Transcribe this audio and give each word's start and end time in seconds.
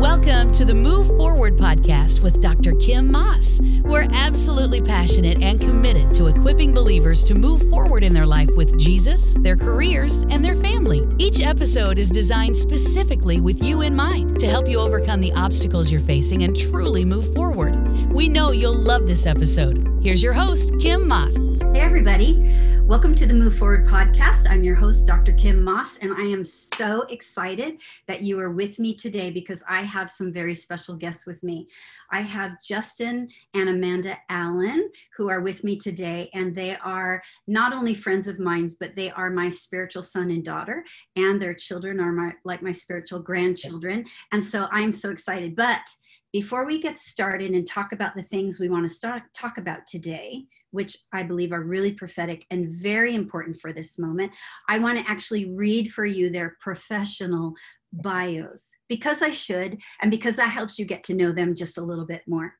Welcome 0.00 0.50
to 0.52 0.64
the 0.64 0.72
Move 0.72 1.08
Forward 1.18 1.58
podcast 1.58 2.22
with 2.22 2.40
Dr. 2.40 2.72
Kim 2.76 3.12
Moss. 3.12 3.60
We're 3.82 4.08
absolutely 4.14 4.80
passionate 4.80 5.42
and 5.42 5.60
committed 5.60 6.14
to 6.14 6.28
equipping 6.28 6.72
believers 6.72 7.22
to 7.24 7.34
move 7.34 7.68
forward 7.68 8.02
in 8.02 8.14
their 8.14 8.24
life 8.24 8.48
with 8.56 8.78
Jesus, 8.78 9.34
their 9.34 9.58
careers, 9.58 10.22
and 10.30 10.42
their 10.42 10.54
family. 10.54 11.06
Each 11.18 11.42
episode 11.42 11.98
is 11.98 12.08
designed 12.08 12.56
specifically 12.56 13.42
with 13.42 13.62
you 13.62 13.82
in 13.82 13.94
mind 13.94 14.40
to 14.40 14.46
help 14.46 14.70
you 14.70 14.80
overcome 14.80 15.20
the 15.20 15.34
obstacles 15.34 15.90
you're 15.90 16.00
facing 16.00 16.44
and 16.44 16.56
truly 16.56 17.04
move 17.04 17.34
forward. 17.34 17.76
We 18.10 18.26
know 18.26 18.52
you'll 18.52 18.72
love 18.72 19.06
this 19.06 19.26
episode. 19.26 19.86
Here's 20.00 20.22
your 20.22 20.32
host, 20.32 20.72
Kim 20.80 21.06
Moss. 21.06 21.36
Hey, 21.36 21.80
everybody. 21.80 22.79
Welcome 22.90 23.14
to 23.14 23.26
the 23.26 23.34
Move 23.34 23.56
Forward 23.56 23.86
podcast. 23.86 24.50
I'm 24.50 24.64
your 24.64 24.74
host, 24.74 25.06
Dr. 25.06 25.32
Kim 25.34 25.62
Moss, 25.62 25.98
and 25.98 26.12
I 26.12 26.22
am 26.22 26.42
so 26.42 27.02
excited 27.02 27.80
that 28.08 28.22
you 28.22 28.36
are 28.40 28.50
with 28.50 28.80
me 28.80 28.96
today 28.96 29.30
because 29.30 29.62
I 29.68 29.82
have 29.82 30.10
some 30.10 30.32
very 30.32 30.56
special 30.56 30.96
guests 30.96 31.24
with 31.24 31.40
me. 31.44 31.68
I 32.10 32.20
have 32.20 32.60
Justin 32.60 33.28
and 33.54 33.68
Amanda 33.68 34.18
Allen 34.28 34.90
who 35.16 35.30
are 35.30 35.40
with 35.40 35.62
me 35.62 35.76
today, 35.76 36.30
and 36.34 36.52
they 36.52 36.76
are 36.78 37.22
not 37.46 37.72
only 37.72 37.94
friends 37.94 38.26
of 38.26 38.40
mine, 38.40 38.68
but 38.80 38.96
they 38.96 39.12
are 39.12 39.30
my 39.30 39.48
spiritual 39.48 40.02
son 40.02 40.32
and 40.32 40.44
daughter, 40.44 40.84
and 41.14 41.40
their 41.40 41.54
children 41.54 42.00
are 42.00 42.10
my 42.10 42.32
like 42.44 42.60
my 42.60 42.72
spiritual 42.72 43.20
grandchildren. 43.20 44.04
And 44.32 44.42
so 44.42 44.66
I'm 44.72 44.90
so 44.90 45.10
excited. 45.10 45.54
But 45.54 45.88
before 46.32 46.64
we 46.64 46.80
get 46.80 46.98
started 46.98 47.50
and 47.52 47.66
talk 47.66 47.92
about 47.92 48.14
the 48.14 48.22
things 48.22 48.60
we 48.60 48.68
want 48.68 48.86
to 48.86 48.94
start 48.94 49.22
talk 49.34 49.58
about 49.58 49.86
today 49.86 50.44
which 50.70 50.96
i 51.12 51.22
believe 51.22 51.52
are 51.52 51.62
really 51.62 51.92
prophetic 51.92 52.44
and 52.50 52.70
very 52.70 53.14
important 53.14 53.56
for 53.60 53.72
this 53.72 53.98
moment 53.98 54.30
i 54.68 54.78
want 54.78 54.98
to 54.98 55.10
actually 55.10 55.52
read 55.54 55.90
for 55.92 56.04
you 56.04 56.30
their 56.30 56.56
professional 56.60 57.54
bios. 57.92 58.70
Because 58.88 59.22
i 59.22 59.30
should 59.30 59.80
and 60.00 60.10
because 60.10 60.36
that 60.36 60.50
helps 60.50 60.78
you 60.78 60.84
get 60.84 61.02
to 61.04 61.14
know 61.14 61.32
them 61.32 61.54
just 61.54 61.78
a 61.78 61.82
little 61.82 62.06
bit 62.06 62.22
more 62.26 62.54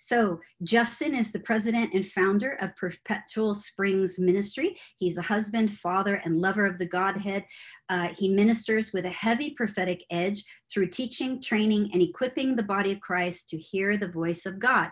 so, 0.00 0.38
Justin 0.62 1.12
is 1.12 1.32
the 1.32 1.40
president 1.40 1.92
and 1.92 2.06
founder 2.06 2.52
of 2.60 2.74
Perpetual 2.76 3.56
Springs 3.56 4.16
Ministry. 4.20 4.76
He's 4.96 5.18
a 5.18 5.22
husband, 5.22 5.76
father, 5.76 6.22
and 6.24 6.40
lover 6.40 6.66
of 6.66 6.78
the 6.78 6.86
Godhead. 6.86 7.44
Uh, 7.88 8.06
he 8.08 8.28
ministers 8.28 8.92
with 8.92 9.06
a 9.06 9.10
heavy 9.10 9.50
prophetic 9.50 10.04
edge 10.10 10.44
through 10.72 10.90
teaching, 10.90 11.42
training, 11.42 11.90
and 11.92 12.00
equipping 12.00 12.54
the 12.54 12.62
body 12.62 12.92
of 12.92 13.00
Christ 13.00 13.48
to 13.50 13.58
hear 13.58 13.96
the 13.96 14.06
voice 14.06 14.46
of 14.46 14.60
God. 14.60 14.90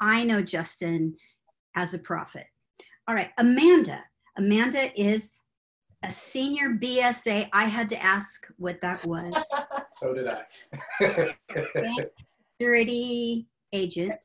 I 0.00 0.24
know 0.24 0.42
Justin 0.42 1.14
as 1.76 1.94
a 1.94 2.00
prophet. 2.00 2.46
All 3.06 3.14
right, 3.14 3.30
Amanda. 3.38 4.02
Amanda 4.36 4.90
is 5.00 5.30
a 6.02 6.10
senior 6.10 6.70
BSA. 6.70 7.48
I 7.52 7.66
had 7.66 7.88
to 7.90 8.02
ask 8.02 8.48
what 8.56 8.80
that 8.82 9.06
was. 9.06 9.32
so 9.92 10.12
did 10.12 10.26
I. 10.26 11.36
security 12.58 13.46
agent. 13.74 14.24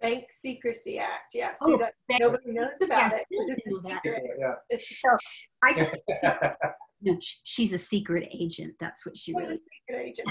Bank 0.00 0.24
Secrecy 0.30 0.98
Act. 0.98 1.34
Yeah, 1.34 1.50
see 1.50 1.74
oh, 1.74 1.78
that 1.78 1.94
bank. 2.08 2.22
nobody 2.22 2.52
knows 2.52 2.80
about 2.82 3.12
it. 3.12 3.26
yeah. 3.30 4.54
It's 4.70 5.00
so 5.00 5.16
I 5.62 5.74
just 5.74 5.96
no, 7.02 7.18
she's 7.44 7.72
a 7.72 7.78
secret 7.78 8.28
agent. 8.32 8.74
That's 8.80 9.04
what 9.04 9.16
she 9.16 9.34
really. 9.34 9.60
Secret 9.88 10.06
agent. 10.06 10.28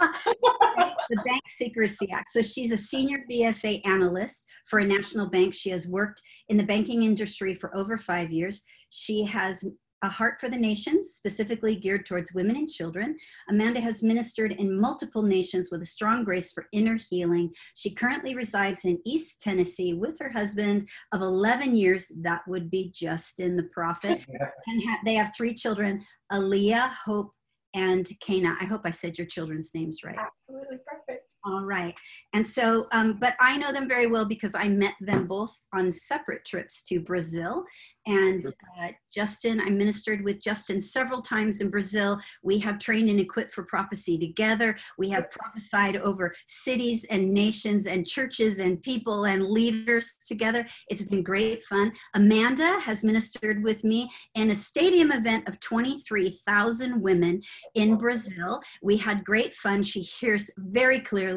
the 1.10 1.22
Bank 1.26 1.42
Secrecy 1.48 2.10
Act. 2.10 2.28
So 2.32 2.40
she's 2.40 2.72
a 2.72 2.78
senior 2.78 3.24
BSA 3.30 3.86
analyst 3.86 4.46
for 4.66 4.78
a 4.78 4.84
national 4.84 5.28
bank. 5.28 5.54
She 5.54 5.70
has 5.70 5.88
worked 5.88 6.22
in 6.48 6.56
the 6.56 6.64
banking 6.64 7.02
industry 7.02 7.54
for 7.54 7.76
over 7.76 7.98
five 7.98 8.30
years. 8.30 8.62
She 8.90 9.24
has 9.24 9.62
a 10.02 10.08
Heart 10.08 10.40
for 10.40 10.48
the 10.48 10.56
Nations, 10.56 11.14
specifically 11.14 11.76
geared 11.76 12.06
towards 12.06 12.32
women 12.32 12.56
and 12.56 12.68
children. 12.68 13.16
Amanda 13.48 13.80
has 13.80 14.02
ministered 14.02 14.52
in 14.52 14.80
multiple 14.80 15.22
nations 15.22 15.70
with 15.70 15.82
a 15.82 15.86
strong 15.86 16.24
grace 16.24 16.52
for 16.52 16.66
inner 16.72 16.96
healing. 16.96 17.50
She 17.74 17.94
currently 17.94 18.34
resides 18.34 18.84
in 18.84 18.98
East 19.04 19.40
Tennessee 19.40 19.94
with 19.94 20.18
her 20.20 20.30
husband 20.30 20.88
of 21.12 21.20
11 21.20 21.76
years. 21.76 22.10
That 22.22 22.42
would 22.48 22.70
be 22.70 22.92
Justin 22.94 23.56
the 23.56 23.64
Prophet. 23.64 24.24
and 24.66 24.82
ha- 24.88 25.00
they 25.04 25.14
have 25.14 25.32
three 25.36 25.54
children 25.54 26.04
Aaliyah, 26.32 26.90
Hope, 27.04 27.32
and 27.74 28.08
Kana. 28.20 28.56
I 28.60 28.64
hope 28.64 28.82
I 28.84 28.90
said 28.90 29.18
your 29.18 29.26
children's 29.26 29.72
names 29.74 29.98
right. 30.04 30.16
Absolutely 30.18 30.78
perfect. 30.86 31.19
All 31.42 31.64
right. 31.64 31.94
And 32.34 32.46
so, 32.46 32.86
um, 32.92 33.18
but 33.18 33.34
I 33.40 33.56
know 33.56 33.72
them 33.72 33.88
very 33.88 34.06
well 34.06 34.26
because 34.26 34.54
I 34.54 34.68
met 34.68 34.94
them 35.00 35.26
both 35.26 35.56
on 35.72 35.90
separate 35.90 36.44
trips 36.44 36.82
to 36.82 37.00
Brazil. 37.00 37.64
And 38.06 38.44
uh, 38.78 38.88
Justin, 39.12 39.60
I 39.60 39.70
ministered 39.70 40.22
with 40.22 40.40
Justin 40.40 40.80
several 40.80 41.22
times 41.22 41.62
in 41.62 41.70
Brazil. 41.70 42.18
We 42.42 42.58
have 42.58 42.78
trained 42.78 43.08
and 43.08 43.20
equipped 43.20 43.52
for 43.52 43.62
prophecy 43.64 44.18
together. 44.18 44.76
We 44.98 45.08
have 45.10 45.30
prophesied 45.30 45.96
over 45.96 46.34
cities 46.46 47.06
and 47.08 47.32
nations 47.32 47.86
and 47.86 48.06
churches 48.06 48.58
and 48.58 48.82
people 48.82 49.24
and 49.24 49.46
leaders 49.48 50.16
together. 50.26 50.66
It's 50.88 51.04
been 51.04 51.22
great 51.22 51.64
fun. 51.64 51.92
Amanda 52.14 52.80
has 52.80 53.04
ministered 53.04 53.62
with 53.62 53.82
me 53.82 54.10
in 54.34 54.50
a 54.50 54.56
stadium 54.56 55.10
event 55.12 55.48
of 55.48 55.58
23,000 55.60 57.00
women 57.00 57.40
in 57.76 57.96
Brazil. 57.96 58.60
We 58.82 58.98
had 58.98 59.24
great 59.24 59.54
fun. 59.54 59.82
She 59.82 60.00
hears 60.00 60.50
very 60.58 61.00
clearly 61.00 61.29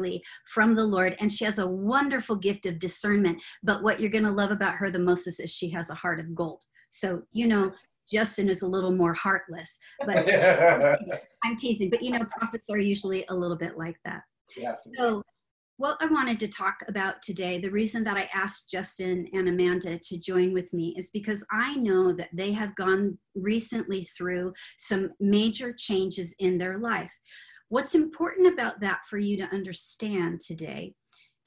from 0.46 0.74
the 0.74 0.84
Lord, 0.84 1.16
and 1.20 1.30
she 1.30 1.44
has 1.44 1.58
a 1.58 1.66
wonderful 1.66 2.36
gift 2.36 2.66
of 2.66 2.78
discernment. 2.78 3.42
But 3.62 3.82
what 3.82 4.00
you're 4.00 4.10
going 4.10 4.24
to 4.24 4.30
love 4.30 4.50
about 4.50 4.74
her 4.74 4.90
the 4.90 4.98
most 4.98 5.26
is, 5.26 5.40
is 5.40 5.52
she 5.52 5.70
has 5.70 5.90
a 5.90 5.94
heart 5.94 6.20
of 6.20 6.34
gold. 6.34 6.62
So, 6.90 7.22
you 7.32 7.46
know, 7.46 7.72
Justin 8.12 8.48
is 8.48 8.62
a 8.62 8.66
little 8.66 8.92
more 8.92 9.14
heartless, 9.14 9.78
but 10.06 10.16
I'm 11.44 11.56
teasing. 11.56 11.90
But 11.90 12.02
you 12.02 12.10
know, 12.10 12.24
prophets 12.38 12.68
are 12.70 12.78
usually 12.78 13.24
a 13.28 13.34
little 13.34 13.56
bit 13.56 13.78
like 13.78 13.96
that. 14.04 14.22
So, 14.96 15.22
what 15.76 15.96
I 16.00 16.06
wanted 16.06 16.38
to 16.40 16.48
talk 16.48 16.76
about 16.86 17.20
today, 17.22 17.58
the 17.58 17.70
reason 17.70 18.04
that 18.04 18.16
I 18.16 18.30
asked 18.32 18.70
Justin 18.70 19.26
and 19.32 19.48
Amanda 19.48 19.98
to 19.98 20.18
join 20.18 20.52
with 20.52 20.72
me 20.72 20.94
is 20.96 21.10
because 21.10 21.44
I 21.50 21.74
know 21.74 22.12
that 22.12 22.28
they 22.32 22.52
have 22.52 22.76
gone 22.76 23.18
recently 23.34 24.04
through 24.16 24.52
some 24.78 25.10
major 25.18 25.74
changes 25.76 26.32
in 26.38 26.58
their 26.58 26.78
life. 26.78 27.12
What's 27.68 27.94
important 27.94 28.52
about 28.52 28.80
that 28.80 29.00
for 29.08 29.18
you 29.18 29.36
to 29.38 29.54
understand 29.54 30.40
today 30.40 30.94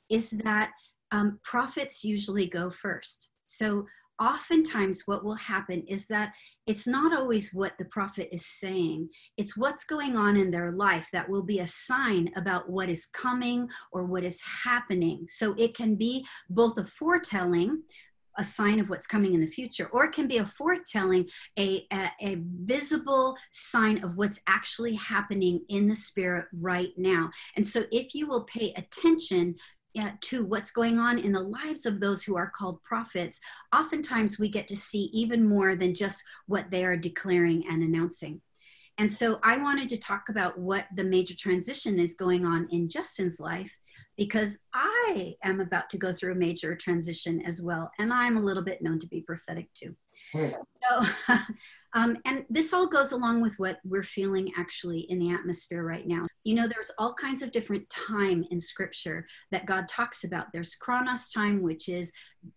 is 0.10 0.32
that 0.44 0.72
um, 1.12 1.40
prophets 1.44 2.04
usually 2.04 2.48
go 2.48 2.70
first. 2.70 3.30
So 3.46 3.86
oftentimes 4.20 5.04
what 5.06 5.24
will 5.24 5.36
happen 5.36 5.84
is 5.88 6.08
that 6.08 6.34
it's 6.66 6.88
not 6.88 7.18
always 7.18 7.54
what 7.54 7.78
the 7.78 7.86
prophet 7.86 8.28
is 8.32 8.46
saying 8.46 9.08
it's 9.38 9.56
what's 9.56 9.84
going 9.84 10.18
on 10.18 10.36
in 10.36 10.50
their 10.50 10.72
life 10.72 11.08
that 11.14 11.30
will 11.30 11.44
be 11.44 11.60
a 11.60 11.68
sign 11.68 12.30
about 12.36 12.68
what 12.68 12.90
is 12.90 13.06
coming 13.08 13.70
or 13.92 14.06
what 14.06 14.24
is 14.24 14.42
happening 14.42 15.24
so 15.30 15.54
it 15.58 15.76
can 15.76 15.96
be 15.96 16.26
both 16.50 16.78
a 16.80 16.84
foretelling 16.86 17.80
a 18.38 18.44
sign 18.44 18.80
of 18.80 18.90
what's 18.90 19.08
coming 19.08 19.34
in 19.34 19.42
the 19.42 19.48
future, 19.48 19.88
or 19.88 20.06
it 20.06 20.12
can 20.12 20.28
be 20.28 20.38
a 20.38 20.46
foretelling, 20.46 21.28
a, 21.58 21.86
a, 21.92 22.10
a, 22.22 22.38
visible 22.64 23.38
sign 23.52 24.04
of 24.04 24.16
what's 24.16 24.40
actually 24.48 24.96
happening 24.96 25.62
in 25.70 25.88
the 25.88 25.96
spirit 25.96 26.46
right 26.54 26.92
now. 26.98 27.30
And 27.56 27.66
so, 27.66 27.84
if 27.92 28.14
you 28.14 28.28
will 28.28 28.44
pay 28.44 28.74
attention 28.76 29.56
uh, 30.00 30.12
to 30.22 30.46
what's 30.46 30.72
going 30.72 31.00
on 31.00 31.18
in 31.18 31.32
the 31.32 31.40
lives 31.40 31.86
of 31.86 32.00
those 32.00 32.24
who 32.24 32.38
are 32.38 32.52
called 32.56 32.84
prophets, 32.84 33.40
oftentimes 33.76 34.38
we 34.38 34.50
get 34.50 34.68
to 34.68 34.76
see 34.76 35.10
even 35.14 35.48
more 35.48 35.76
than 35.76 35.96
just 35.96 36.24
what 36.46 36.70
they 36.70 36.86
are 36.86 36.98
declaring 36.98 37.64
and 37.70 37.82
announcing. 37.82 38.42
And 39.00 39.12
so 39.12 39.40
I 39.44 39.58
wanted 39.58 39.90
to 39.90 40.00
talk 40.00 40.30
about 40.30 40.58
what 40.58 40.86
the 40.96 41.04
major 41.04 41.36
transition 41.36 42.00
is 42.00 42.16
going 42.16 42.46
on 42.46 42.68
in 42.72 42.90
Justin's 42.90 43.40
life 43.40 43.72
because 44.18 44.60
I 44.74 45.36
am 45.44 45.60
about 45.60 45.90
to 45.92 45.98
go 45.98 46.12
through 46.12 46.34
a 46.34 46.36
major 46.36 46.76
transition 46.76 47.42
as 47.46 47.62
well. 47.62 47.92
And 48.00 48.12
I'm 48.12 48.38
a 48.38 48.42
little 48.42 48.64
bit 48.64 48.82
known 48.82 49.00
to 49.00 49.08
be 49.08 49.22
prophetic 49.22 49.72
too. 49.74 49.96
So, 50.90 51.06
um, 51.94 52.18
and 52.26 52.46
this 52.50 52.74
all 52.74 52.88
goes 52.88 53.12
along 53.12 53.42
with 53.42 53.56
what 53.58 53.80
we're 53.84 54.04
feeling 54.04 54.52
actually 54.58 55.02
in 55.10 55.20
the 55.20 55.32
atmosphere 55.32 55.84
right 55.84 56.08
now. 56.08 56.28
You 56.44 56.56
know, 56.56 56.68
there's 56.68 56.92
all 56.98 57.14
kinds 57.14 57.42
of 57.42 57.52
different 57.52 57.90
time 57.90 58.46
in 58.52 58.60
scripture 58.60 59.26
that 59.52 59.66
God 59.66 59.88
talks 59.88 60.24
about. 60.24 60.48
There's 60.54 60.76
Chronos 60.76 61.32
time, 61.32 61.62
which 61.62 61.90
is 61.90 62.12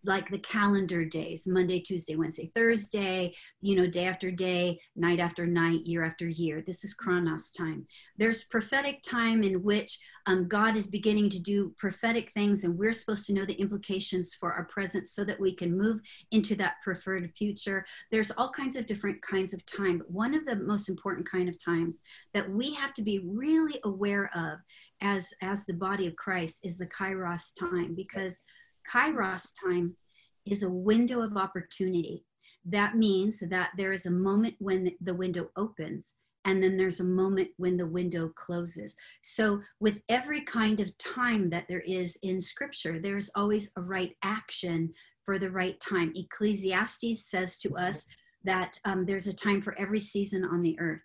like 0.05 0.31
the 0.31 0.39
calendar 0.39 1.05
days 1.05 1.47
Monday, 1.47 1.81
Tuesday, 1.81 2.17
Wednesday, 2.17 2.53
Thursday, 2.55 3.35
you 3.61 3.75
know, 3.75 3.87
day 3.87 4.05
after 4.05 4.31
day, 4.31 4.79
night 4.95 5.19
after 5.19 5.47
night, 5.47 5.87
year 5.87 6.05
after 6.05 6.27
year. 6.27 6.63
This 6.65 6.85
is 6.85 6.95
Chronos 6.95 7.51
time. 7.51 7.87
There's 8.17 8.45
prophetic 8.45 9.03
time 9.03 9.43
in 9.43 9.63
which 9.63 9.99
um, 10.27 10.47
God 10.47 10.77
is 10.77 10.87
beginning 10.87 11.31
to 11.31 11.41
do 11.41 11.75
prophetic 11.79 12.31
things, 12.33 12.65
and 12.65 12.79
we're 12.79 12.93
supposed 12.93 13.27
to 13.27 13.33
know 13.33 13.45
the 13.45 13.55
implications 13.55 14.35
for 14.35 14.53
our 14.53 14.65
present 14.65 15.09
so 15.09 15.25
that 15.25 15.41
we 15.41 15.55
can 15.55 15.77
move 15.77 16.01
into 16.31 16.55
that 16.57 16.75
preferred 16.85 17.31
future. 17.37 17.60
There's 18.11 18.31
all 18.33 18.51
kinds 18.51 18.77
of 18.77 18.87
different 18.87 19.21
kinds 19.23 19.55
of 19.55 19.65
time, 19.67 19.99
but 19.99 20.11
one 20.11 20.35
of 20.35 20.45
the 20.47 20.57
most 20.57 20.89
important 20.89 21.31
kind 21.31 21.49
of 21.49 21.63
times 21.63 22.03
that 22.35 22.49
we 22.51 22.75
have 22.75 22.93
to 22.95 23.03
be 23.03 23.21
really 23.27 23.81
aware 23.85 24.31
of 24.35 24.59
as 25.01 25.33
as 25.43 25.67
the 25.67 25.75
body 25.75 26.07
of 26.07 26.17
Christ 26.17 26.61
is 26.65 26.79
the 26.79 26.87
Kairos 26.87 27.53
time 27.59 27.95
because 27.95 28.43
Kairos 28.91 29.49
time 29.63 29.97
is 30.47 30.63
a 30.63 30.71
window 30.71 31.23
of 31.23 31.37
opportunity. 31.37 32.25
That 32.65 32.97
means 32.97 33.41
that 33.41 33.71
there 33.77 33.93
is 33.93 34.07
a 34.07 34.11
moment 34.11 34.55
when 34.59 34.91
the 35.01 35.15
window 35.15 35.51
opens 35.57 36.15
and 36.45 36.63
then 36.63 36.77
there's 36.77 37.01
a 37.01 37.05
moment 37.05 37.49
when 37.59 37.77
the 37.77 37.87
window 37.87 38.29
closes. 38.35 38.97
So, 39.23 39.61
with 39.79 40.01
every 40.09 40.43
kind 40.43 40.81
of 40.81 40.97
time 40.99 41.51
that 41.51 41.67
there 41.69 41.81
is 41.81 42.17
in 42.23 42.41
scripture, 42.41 42.99
there's 42.99 43.31
always 43.35 43.71
a 43.77 43.83
right 43.83 44.17
action 44.23 44.93
for 45.31 45.39
the 45.39 45.49
right 45.49 45.79
time. 45.79 46.13
Ecclesiastes 46.17 47.31
says 47.31 47.61
to 47.61 47.73
us 47.77 48.05
that 48.43 48.77
um, 48.85 49.07
there's 49.07 49.29
a 49.29 49.33
time 49.33 49.63
for 49.63 49.79
every 49.79 50.01
season 50.01 50.43
on 50.43 50.61
the 50.61 50.77
earth. 50.81 51.05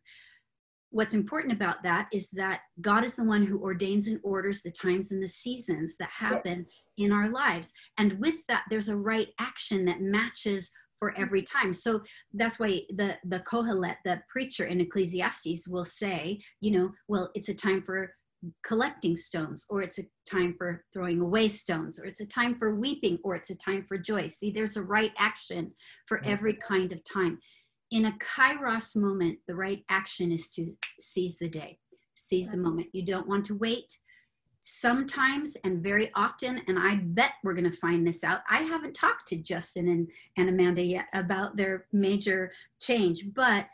What's 0.89 1.13
important 1.13 1.53
about 1.53 1.83
that 1.83 2.07
is 2.11 2.31
that 2.31 2.61
God 2.81 3.03
is 3.03 3.15
the 3.15 3.23
one 3.23 3.45
who 3.45 3.61
ordains 3.61 4.07
and 4.07 4.19
orders 4.23 4.63
the 4.63 4.71
times 4.71 5.11
and 5.11 5.21
the 5.21 5.27
seasons 5.27 5.95
that 5.99 6.09
happen 6.09 6.65
in 6.97 7.11
our 7.11 7.29
lives. 7.29 7.71
And 7.99 8.19
with 8.19 8.43
that, 8.47 8.63
there's 8.71 8.89
a 8.89 8.97
right 8.97 9.27
action 9.39 9.85
that 9.85 10.01
matches 10.01 10.71
for 10.97 11.15
every 11.15 11.43
time. 11.43 11.71
So 11.71 12.01
that's 12.33 12.57
why 12.57 12.81
the 12.95 13.19
the 13.25 13.41
Kohelet, 13.41 13.97
the 14.05 14.23
preacher 14.27 14.65
in 14.65 14.81
Ecclesiastes, 14.81 15.67
will 15.67 15.85
say, 15.85 16.39
you 16.61 16.71
know, 16.71 16.89
well, 17.07 17.29
it's 17.35 17.49
a 17.49 17.53
time 17.53 17.83
for 17.83 18.11
collecting 18.63 19.15
stones, 19.15 19.65
or 19.69 19.81
it's 19.81 19.99
a 19.99 20.03
time 20.29 20.55
for 20.57 20.83
throwing 20.93 21.21
away 21.21 21.47
stones, 21.47 21.99
or 21.99 22.05
it's 22.05 22.21
a 22.21 22.25
time 22.25 22.55
for 22.55 22.75
weeping, 22.75 23.17
or 23.23 23.35
it's 23.35 23.49
a 23.49 23.55
time 23.55 23.85
for 23.87 23.97
joy. 23.97 24.27
See, 24.27 24.51
there's 24.51 24.77
a 24.77 24.83
right 24.83 25.11
action 25.17 25.71
for 26.07 26.19
mm-hmm. 26.19 26.31
every 26.31 26.53
kind 26.53 26.91
of 26.91 27.03
time. 27.03 27.39
In 27.91 28.05
a 28.05 28.17
kairos 28.19 28.95
moment, 28.95 29.39
the 29.47 29.55
right 29.55 29.83
action 29.89 30.31
is 30.31 30.49
to 30.51 30.73
seize 30.99 31.37
the 31.37 31.49
day, 31.49 31.77
seize 32.13 32.51
the 32.51 32.57
moment. 32.57 32.87
You 32.93 33.05
don't 33.05 33.27
want 33.27 33.45
to 33.45 33.57
wait 33.57 33.95
sometimes 34.67 35.55
and 35.63 35.83
very 35.83 36.11
often, 36.15 36.59
and 36.67 36.79
I 36.79 36.95
bet 36.95 37.33
we're 37.43 37.53
going 37.53 37.69
to 37.69 37.77
find 37.77 38.05
this 38.05 38.23
out. 38.23 38.41
I 38.49 38.63
haven't 38.63 38.95
talked 38.95 39.27
to 39.27 39.35
Justin 39.35 39.89
and, 39.89 40.09
and 40.37 40.49
Amanda 40.49 40.81
yet 40.81 41.05
about 41.13 41.55
their 41.55 41.85
major 41.93 42.51
change, 42.81 43.25
but 43.35 43.67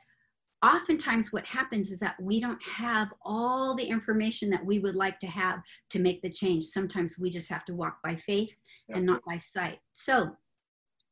oftentimes 0.64 1.32
what 1.32 1.46
happens 1.46 1.92
is 1.92 2.00
that 2.00 2.16
we 2.22 2.40
don't 2.40 2.62
have 2.64 3.10
all 3.24 3.76
the 3.76 3.84
information 3.84 4.50
that 4.50 4.66
we 4.66 4.80
would 4.80 4.96
like 4.96 5.20
to 5.20 5.28
have 5.28 5.62
to 5.90 6.00
make 6.00 6.22
the 6.22 6.32
change. 6.32 6.64
Sometimes 6.66 7.18
we 7.20 7.30
just 7.30 7.50
have 7.50 7.66
to 7.66 7.74
walk 7.74 7.98
by 8.04 8.16
faith 8.16 8.54
yeah. 8.88 8.98
and 8.98 9.06
not 9.06 9.22
by 9.26 9.38
sight. 9.38 9.80
So, 9.94 10.32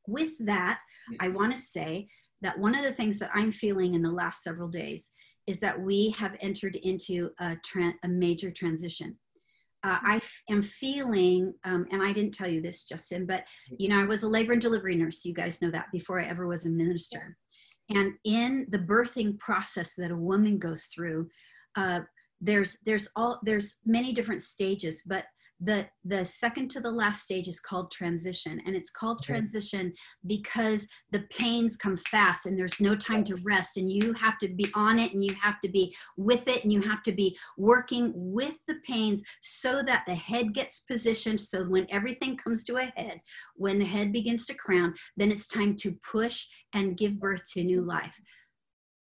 with 0.06 0.38
that, 0.46 0.80
I 1.20 1.28
want 1.28 1.54
to 1.54 1.60
say 1.60 2.08
that 2.40 2.58
one 2.58 2.74
of 2.74 2.82
the 2.82 2.92
things 2.92 3.18
that 3.18 3.30
I'm 3.34 3.52
feeling 3.52 3.94
in 3.94 4.02
the 4.02 4.10
last 4.10 4.42
several 4.42 4.68
days 4.68 5.10
is 5.46 5.60
that 5.60 5.78
we 5.78 6.10
have 6.18 6.36
entered 6.40 6.76
into 6.76 7.30
a, 7.38 7.56
tra- 7.62 7.94
a 8.02 8.08
major 8.08 8.50
transition 8.50 9.16
uh, 9.82 9.98
I 10.02 10.16
f- 10.16 10.42
am 10.50 10.62
feeling, 10.62 11.54
um, 11.64 11.86
and 11.90 12.02
I 12.02 12.12
didn't 12.12 12.34
tell 12.34 12.48
you 12.48 12.60
this, 12.60 12.84
Justin, 12.84 13.24
but 13.24 13.44
you 13.78 13.88
know, 13.88 13.98
I 13.98 14.04
was 14.04 14.22
a 14.22 14.28
labor 14.28 14.52
and 14.52 14.60
delivery 14.60 14.94
nurse. 14.94 15.24
You 15.24 15.32
guys 15.32 15.62
know 15.62 15.70
that 15.70 15.90
before 15.90 16.20
I 16.20 16.24
ever 16.24 16.46
was 16.46 16.66
a 16.66 16.70
minister. 16.70 17.36
And 17.90 18.14
in 18.24 18.66
the 18.70 18.78
birthing 18.78 19.38
process 19.38 19.94
that 19.96 20.10
a 20.10 20.16
woman 20.16 20.58
goes 20.58 20.84
through, 20.84 21.28
uh, 21.76 22.00
there's 22.40 22.78
there's 22.86 23.08
all 23.16 23.38
there's 23.42 23.76
many 23.84 24.12
different 24.12 24.42
stages, 24.42 25.02
but 25.06 25.24
the 25.60 25.86
the 26.04 26.24
second 26.24 26.70
to 26.70 26.80
the 26.80 26.90
last 26.90 27.24
stage 27.24 27.48
is 27.48 27.60
called 27.60 27.90
transition. 27.90 28.60
And 28.66 28.74
it's 28.74 28.90
called 28.90 29.22
transition 29.22 29.92
because 30.26 30.86
the 31.10 31.24
pains 31.30 31.76
come 31.76 31.96
fast 31.96 32.46
and 32.46 32.58
there's 32.58 32.80
no 32.80 32.94
time 32.94 33.24
to 33.24 33.36
rest. 33.44 33.76
And 33.76 33.90
you 33.90 34.12
have 34.14 34.38
to 34.38 34.48
be 34.48 34.66
on 34.74 34.98
it 34.98 35.12
and 35.12 35.22
you 35.22 35.34
have 35.40 35.60
to 35.62 35.68
be 35.68 35.94
with 36.16 36.48
it 36.48 36.64
and 36.64 36.72
you 36.72 36.80
have 36.82 37.02
to 37.04 37.12
be 37.12 37.36
working 37.58 38.12
with 38.14 38.56
the 38.66 38.76
pains 38.86 39.22
so 39.42 39.82
that 39.82 40.04
the 40.06 40.14
head 40.14 40.54
gets 40.54 40.80
positioned. 40.80 41.40
So 41.40 41.64
when 41.64 41.86
everything 41.90 42.36
comes 42.36 42.64
to 42.64 42.76
a 42.76 42.92
head 42.96 43.20
when 43.56 43.78
the 43.78 43.84
head 43.84 44.12
begins 44.12 44.46
to 44.46 44.54
crown 44.54 44.94
then 45.16 45.30
it's 45.30 45.46
time 45.46 45.76
to 45.76 45.96
push 46.10 46.46
and 46.74 46.96
give 46.96 47.20
birth 47.20 47.42
to 47.52 47.62
new 47.62 47.82
life 47.82 48.14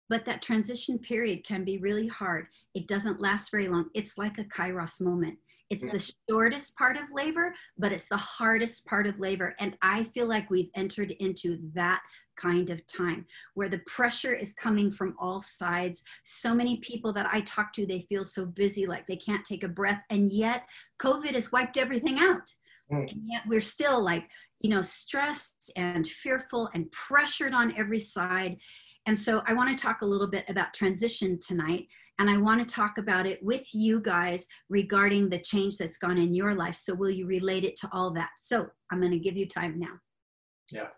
but 0.09 0.25
that 0.25 0.43
transition 0.43 0.99
period 0.99 1.45
can 1.45 1.65
be 1.65 1.79
really 1.79 2.07
hard 2.07 2.47
it 2.75 2.87
doesn't 2.89 3.21
last 3.21 3.51
very 3.51 3.69
long 3.69 3.89
it's 3.95 4.19
like 4.19 4.39
a 4.39 4.45
kairos 4.45 5.01
moment 5.01 5.39
it's 5.73 5.91
the 5.91 6.13
shortest 6.31 6.77
part 6.77 6.99
of 6.99 7.11
labor, 7.13 7.55
but 7.79 7.93
it's 7.93 8.09
the 8.09 8.17
hardest 8.17 8.85
part 8.85 9.07
of 9.07 9.19
labor. 9.19 9.55
And 9.59 9.75
I 9.81 10.03
feel 10.05 10.27
like 10.27 10.51
we've 10.51 10.69
entered 10.75 11.13
into 11.13 11.59
that 11.75 12.03
kind 12.37 12.69
of 12.69 12.87
time 12.87 13.25
where 13.55 13.71
the 13.71 13.81
pressure 13.87 14.35
is 14.35 14.53
coming 14.53 14.91
from 14.91 15.17
all 15.19 15.41
sides. 15.41 16.03
So 16.25 16.55
many 16.55 16.77
people 16.81 17.11
that 17.15 17.27
I 17.33 17.41
talk 17.41 17.73
to, 17.75 17.87
they 17.87 18.01
feel 18.01 18.25
so 18.25 18.45
busy, 18.45 18.87
like 18.87 19.07
they 19.07 19.17
can't 19.17 19.47
take 19.47 19.65
a 19.65 19.69
breath. 19.69 20.03
And 20.11 20.31
yet, 20.31 20.69
COVID 21.01 21.35
has 21.35 21.53
wiped 21.53 21.79
everything 21.79 22.19
out. 22.19 22.53
And 22.91 23.23
yet, 23.25 23.45
we're 23.47 23.63
still 23.63 24.05
like, 24.05 24.29
you 24.61 24.69
know, 24.69 24.83
stressed 24.83 25.73
and 25.77 26.07
fearful 26.07 26.69
and 26.75 26.93
pressured 26.93 27.55
on 27.55 27.75
every 27.79 28.01
side. 28.01 28.59
And 29.07 29.19
so 29.19 29.43
I 29.47 29.55
want 29.55 29.77
to 29.77 29.83
talk 29.83 30.03
a 30.03 30.07
little 30.07 30.29
bit 30.29 30.45
about 30.49 30.75
transition 30.75 31.39
tonight. 31.45 31.89
And 32.19 32.31
I 32.31 32.37
want 32.37 32.67
to 32.67 32.75
talk 32.75 32.99
about 32.99 33.27
it 33.27 33.43
with 33.43 33.75
you 33.75 34.01
guys 34.01 34.47
regarding 34.69 35.29
the 35.29 35.41
change 35.41 35.77
that's 35.77 35.99
gone 35.99 36.19
in 36.19 36.35
your 36.35 36.55
life. 36.55 36.77
So 36.77 36.95
will 36.95 37.11
you 37.11 37.27
relate 37.27 37.65
it 37.65 37.77
to 37.81 37.89
all 37.93 38.13
that? 38.13 38.31
So 38.39 38.67
I'm 38.91 39.01
going 39.01 39.13
to 39.13 39.19
give 39.19 39.37
you 39.37 39.49
time 39.49 39.79
now. 39.79 39.95
Yeah. 40.71 40.89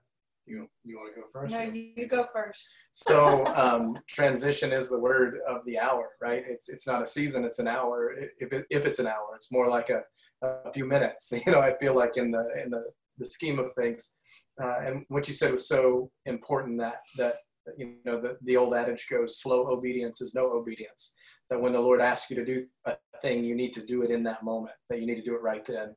You, 0.47 0.69
you 0.85 0.97
want 0.99 1.15
to 1.15 1.21
go 1.23 1.27
first? 1.33 1.53
No, 1.53 1.63
you 1.63 2.07
go 2.07 2.27
first. 2.35 2.69
So 2.93 3.47
um, 3.57 3.99
transition 4.07 4.73
is 4.73 4.91
the 4.91 4.99
word 4.99 5.39
of 5.49 5.65
the 5.65 5.79
hour, 5.79 6.11
right? 6.21 6.43
It's, 6.47 6.69
it's 6.69 6.87
not 6.87 7.01
a 7.01 7.07
season, 7.07 7.45
it's 7.45 7.61
an 7.61 7.69
hour. 7.69 8.13
If, 8.39 8.53
it, 8.53 8.67
if 8.69 8.85
it's 8.85 8.99
an 8.99 9.07
hour, 9.07 9.35
it's 9.35 9.51
more 9.51 9.69
like 9.69 9.89
a, 9.89 10.03
a 10.43 10.71
few 10.73 10.85
minutes. 10.85 11.33
You 11.47 11.53
know, 11.53 11.61
I 11.61 11.75
feel 11.79 11.97
like 11.97 12.19
in 12.19 12.31
the, 12.31 12.47
in 12.63 12.69
the, 12.69 12.85
the 13.17 13.25
scheme 13.25 13.59
of 13.59 13.73
things. 13.73 14.17
Uh, 14.63 14.81
and 14.85 15.05
what 15.09 15.29
you 15.29 15.35
said 15.35 15.53
was 15.53 15.67
so 15.67 16.11
important 16.27 16.79
that, 16.79 17.01
that 17.17 17.37
you 17.77 17.95
know 18.05 18.21
the, 18.21 18.37
the 18.43 18.57
old 18.57 18.75
adage 18.75 19.07
goes 19.11 19.41
slow 19.41 19.69
obedience 19.69 20.21
is 20.21 20.35
no 20.35 20.53
obedience. 20.53 21.15
That 21.51 21.61
when 21.61 21.73
the 21.73 21.81
lord 21.81 22.01
asks 22.01 22.31
you 22.31 22.37
to 22.37 22.45
do 22.45 22.65
a 22.87 22.97
thing 23.21 23.45
you 23.45 23.55
need 23.55 23.73
to 23.75 23.85
do 23.85 24.03
it 24.03 24.11
in 24.11 24.23
that 24.25 24.43
moment 24.43 24.75
that 24.89 25.01
you 25.01 25.07
need 25.07 25.17
to 25.17 25.23
do 25.23 25.35
it 25.35 25.43
right 25.43 25.65
then. 25.65 25.95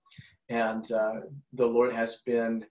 And 0.50 0.90
uh, 0.92 1.22
the 1.54 1.66
lord 1.66 1.94
has 1.94 2.22
been 2.26 2.66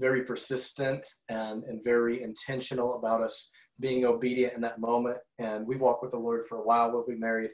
very 0.00 0.24
persistent 0.24 1.04
and, 1.28 1.64
and 1.64 1.84
very 1.84 2.22
intentional 2.22 2.96
about 2.96 3.22
us 3.22 3.50
being 3.80 4.04
obedient 4.04 4.54
in 4.54 4.60
that 4.60 4.80
moment. 4.80 5.18
And 5.38 5.66
we've 5.66 5.80
walked 5.80 6.02
with 6.02 6.12
the 6.12 6.18
lord 6.18 6.46
for 6.48 6.58
a 6.58 6.62
while. 6.64 6.92
We'll 6.92 7.06
be 7.06 7.16
married 7.16 7.50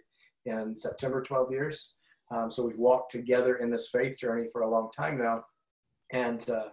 in 0.47 0.77
september 0.77 1.23
12 1.23 1.53
years. 1.53 1.97
Um, 2.33 2.51
so 2.51 2.67
we've 2.67 2.79
walked 2.79 3.11
together 3.11 3.57
in 3.57 3.71
this 3.71 3.89
faith 3.91 4.19
journey 4.19 4.47
for 4.53 4.63
a 4.63 4.71
long 4.71 4.91
time 4.97 5.19
now. 5.19 5.43
And 6.13 6.49
uh, 6.49 6.69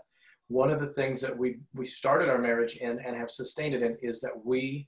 one 0.50 0.72
of 0.72 0.80
the 0.80 0.88
things 0.88 1.20
that 1.22 1.38
we 1.38 1.60
we 1.74 1.86
started 1.86 2.30
our 2.30 2.38
marriage 2.38 2.78
in 2.78 3.00
and 3.00 3.16
have 3.16 3.30
sustained 3.30 3.76
it 3.76 3.84
in 3.84 3.98
is 4.02 4.22
that 4.22 4.46
we 4.46 4.88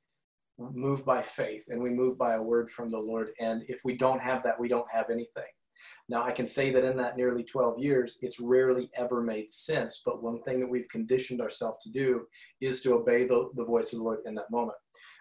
move 0.57 1.05
by 1.05 1.21
faith 1.21 1.65
and 1.69 1.81
we 1.81 1.89
move 1.89 2.17
by 2.17 2.35
a 2.35 2.41
word 2.41 2.69
from 2.69 2.91
the 2.91 2.97
Lord. 2.97 3.29
And 3.39 3.63
if 3.67 3.81
we 3.83 3.97
don't 3.97 4.21
have 4.21 4.43
that, 4.43 4.59
we 4.59 4.67
don't 4.67 4.89
have 4.91 5.09
anything. 5.09 5.43
Now, 6.09 6.23
I 6.23 6.31
can 6.31 6.47
say 6.47 6.71
that 6.71 6.83
in 6.83 6.97
that 6.97 7.17
nearly 7.17 7.43
12 7.43 7.79
years, 7.79 8.17
it's 8.21 8.39
rarely 8.39 8.89
ever 8.95 9.21
made 9.21 9.51
sense. 9.51 10.01
But 10.03 10.23
one 10.23 10.41
thing 10.41 10.59
that 10.59 10.69
we've 10.69 10.89
conditioned 10.89 11.39
ourselves 11.39 11.83
to 11.83 11.91
do 11.91 12.25
is 12.61 12.81
to 12.81 12.95
obey 12.95 13.25
the, 13.25 13.49
the 13.55 13.63
voice 13.63 13.93
of 13.93 13.99
the 13.99 14.03
Lord 14.03 14.19
in 14.25 14.33
that 14.35 14.49
moment. 14.49 14.77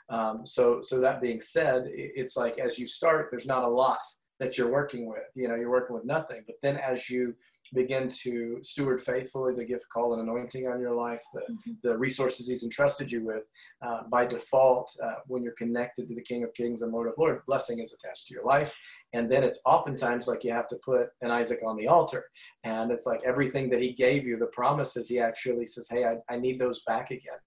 Um, 0.08 0.46
so, 0.46 0.80
so 0.80 0.98
that 1.00 1.20
being 1.20 1.42
said, 1.42 1.84
it's 1.88 2.36
like 2.36 2.58
as 2.58 2.78
you 2.78 2.86
start, 2.86 3.28
there's 3.30 3.46
not 3.46 3.64
a 3.64 3.68
lot 3.68 4.00
that 4.40 4.56
you're 4.56 4.72
working 4.72 5.06
with. 5.06 5.24
You 5.34 5.48
know, 5.48 5.56
you're 5.56 5.70
working 5.70 5.94
with 5.94 6.06
nothing. 6.06 6.42
But 6.46 6.56
then 6.62 6.78
as 6.78 7.10
you 7.10 7.34
begin 7.74 8.08
to 8.22 8.58
steward 8.62 9.02
faithfully 9.02 9.54
the 9.54 9.64
gift, 9.64 9.86
call, 9.92 10.14
and 10.14 10.22
anointing 10.22 10.66
on 10.66 10.80
your 10.80 10.94
life, 10.94 11.22
the, 11.32 11.40
mm-hmm. 11.40 11.72
the 11.82 11.96
resources 11.96 12.48
He's 12.48 12.64
entrusted 12.64 13.10
you 13.10 13.24
with, 13.24 13.44
uh, 13.82 14.02
by 14.10 14.26
default, 14.26 14.94
uh, 15.02 15.16
when 15.26 15.42
you're 15.42 15.52
connected 15.52 16.08
to 16.08 16.14
the 16.14 16.22
King 16.22 16.44
of 16.44 16.54
Kings 16.54 16.82
and 16.82 16.92
Lord 16.92 17.08
of 17.08 17.14
Lords, 17.18 17.42
blessing 17.46 17.80
is 17.80 17.92
attached 17.92 18.26
to 18.28 18.34
your 18.34 18.44
life. 18.44 18.74
And 19.12 19.30
then 19.30 19.44
it's 19.44 19.60
oftentimes 19.64 20.26
like 20.26 20.44
you 20.44 20.52
have 20.52 20.68
to 20.68 20.76
put 20.84 21.08
an 21.22 21.30
Isaac 21.30 21.60
on 21.66 21.76
the 21.76 21.88
altar. 21.88 22.24
And 22.64 22.90
it's 22.90 23.06
like 23.06 23.20
everything 23.24 23.70
that 23.70 23.82
He 23.82 23.92
gave 23.92 24.26
you, 24.26 24.38
the 24.38 24.46
promises, 24.46 25.08
He 25.08 25.18
actually 25.18 25.66
says, 25.66 25.88
Hey, 25.90 26.04
I, 26.04 26.16
I 26.32 26.38
need 26.38 26.58
those 26.58 26.82
back 26.84 27.10
again. 27.10 27.38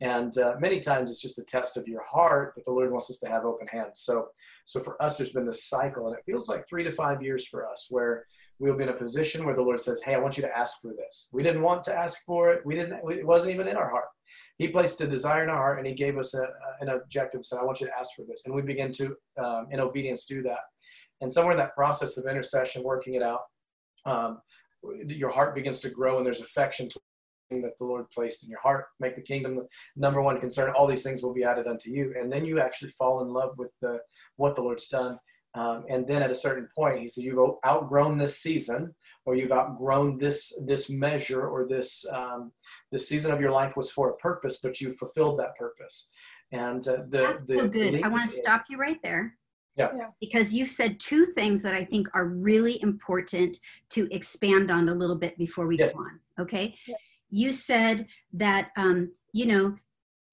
And 0.00 0.36
uh, 0.38 0.54
many 0.60 0.80
times 0.80 1.10
it's 1.10 1.20
just 1.20 1.38
a 1.38 1.44
test 1.44 1.76
of 1.76 1.88
your 1.88 2.04
heart, 2.04 2.52
but 2.54 2.64
the 2.64 2.70
Lord 2.70 2.92
wants 2.92 3.10
us 3.10 3.18
to 3.20 3.28
have 3.28 3.44
open 3.44 3.66
hands. 3.66 4.00
So, 4.00 4.28
so 4.64 4.80
for 4.80 5.00
us, 5.02 5.18
there's 5.18 5.32
been 5.32 5.46
this 5.46 5.64
cycle, 5.64 6.06
and 6.06 6.16
it 6.16 6.24
feels 6.24 6.48
like 6.48 6.68
three 6.68 6.84
to 6.84 6.92
five 6.92 7.22
years 7.22 7.46
for 7.48 7.68
us 7.68 7.88
where 7.90 8.26
we'll 8.58 8.76
be 8.76 8.82
in 8.82 8.88
a 8.88 8.94
position 8.94 9.44
where 9.44 9.54
the 9.54 9.62
Lord 9.62 9.80
says, 9.80 10.02
Hey, 10.04 10.14
I 10.14 10.18
want 10.18 10.36
you 10.36 10.42
to 10.42 10.56
ask 10.56 10.80
for 10.80 10.92
this. 10.92 11.28
We 11.32 11.42
didn't 11.42 11.62
want 11.62 11.84
to 11.84 11.96
ask 11.96 12.24
for 12.26 12.52
it. 12.52 12.64
We 12.64 12.74
didn't, 12.74 13.00
it 13.10 13.26
wasn't 13.26 13.54
even 13.54 13.68
in 13.68 13.76
our 13.76 13.90
heart. 13.90 14.06
He 14.58 14.68
placed 14.68 15.00
a 15.00 15.06
desire 15.06 15.44
in 15.44 15.50
our 15.50 15.56
heart 15.56 15.78
and 15.78 15.86
he 15.86 15.94
gave 15.94 16.18
us 16.18 16.34
a, 16.34 16.48
an 16.80 16.88
objective. 16.88 17.44
Said, 17.44 17.60
I 17.60 17.64
want 17.64 17.80
you 17.80 17.86
to 17.86 17.98
ask 17.98 18.10
for 18.16 18.24
this. 18.28 18.42
And 18.44 18.54
we 18.54 18.62
begin 18.62 18.92
to, 18.92 19.16
um, 19.42 19.68
in 19.70 19.80
obedience, 19.80 20.24
do 20.24 20.42
that. 20.42 20.60
And 21.20 21.32
somewhere 21.32 21.52
in 21.52 21.58
that 21.58 21.74
process 21.74 22.16
of 22.16 22.26
intercession, 22.28 22.82
working 22.82 23.14
it 23.14 23.22
out, 23.22 23.40
um, 24.06 24.40
your 25.06 25.30
heart 25.30 25.54
begins 25.54 25.80
to 25.80 25.90
grow 25.90 26.18
and 26.18 26.26
there's 26.26 26.40
affection 26.40 26.88
to 26.88 27.00
that 27.50 27.78
the 27.78 27.84
Lord 27.84 28.10
placed 28.10 28.44
in 28.44 28.50
your 28.50 28.60
heart. 28.60 28.86
Make 29.00 29.14
the 29.14 29.22
kingdom 29.22 29.56
the 29.56 29.66
number 29.96 30.20
one 30.20 30.38
concern. 30.38 30.72
All 30.76 30.86
these 30.86 31.02
things 31.02 31.22
will 31.22 31.32
be 31.32 31.44
added 31.44 31.66
unto 31.66 31.90
you. 31.90 32.14
And 32.18 32.30
then 32.30 32.44
you 32.44 32.60
actually 32.60 32.90
fall 32.90 33.22
in 33.22 33.28
love 33.28 33.56
with 33.56 33.74
the 33.80 34.00
what 34.36 34.54
the 34.54 34.62
Lord's 34.62 34.88
done. 34.88 35.18
Um, 35.54 35.84
and 35.88 36.06
then 36.06 36.22
at 36.22 36.30
a 36.30 36.34
certain 36.34 36.68
point, 36.76 37.00
he 37.00 37.08
said, 37.08 37.24
"You've 37.24 37.38
outgrown 37.66 38.18
this 38.18 38.38
season, 38.38 38.94
or 39.24 39.34
you've 39.34 39.52
outgrown 39.52 40.18
this 40.18 40.60
this 40.66 40.90
measure, 40.90 41.46
or 41.48 41.66
this 41.66 42.04
um, 42.12 42.52
this 42.92 43.08
season 43.08 43.32
of 43.32 43.40
your 43.40 43.50
life 43.50 43.76
was 43.76 43.90
for 43.90 44.10
a 44.10 44.16
purpose, 44.16 44.60
but 44.62 44.80
you 44.80 44.92
fulfilled 44.92 45.38
that 45.38 45.56
purpose." 45.56 46.10
And 46.52 46.86
uh, 46.88 46.98
the, 47.08 47.18
That's 47.18 47.46
the 47.46 47.56
so 47.58 47.68
good. 47.68 48.02
I 48.02 48.08
want 48.08 48.28
to 48.28 48.34
stop 48.34 48.64
you 48.68 48.78
right 48.78 48.98
there. 49.02 49.36
Yeah. 49.76 49.90
Yeah. 49.96 50.06
Because 50.20 50.52
you 50.52 50.66
said 50.66 50.98
two 50.98 51.24
things 51.24 51.62
that 51.62 51.74
I 51.74 51.84
think 51.84 52.08
are 52.14 52.26
really 52.26 52.82
important 52.82 53.58
to 53.90 54.08
expand 54.12 54.70
on 54.70 54.88
a 54.88 54.94
little 54.94 55.16
bit 55.16 55.38
before 55.38 55.66
we 55.66 55.78
Yeah. 55.78 55.92
go 55.92 56.00
on. 56.00 56.20
Okay. 56.40 56.74
Yeah. 56.86 56.96
You 57.30 57.52
said 57.52 58.06
that 58.32 58.70
um, 58.76 59.12
you 59.32 59.46
know 59.46 59.76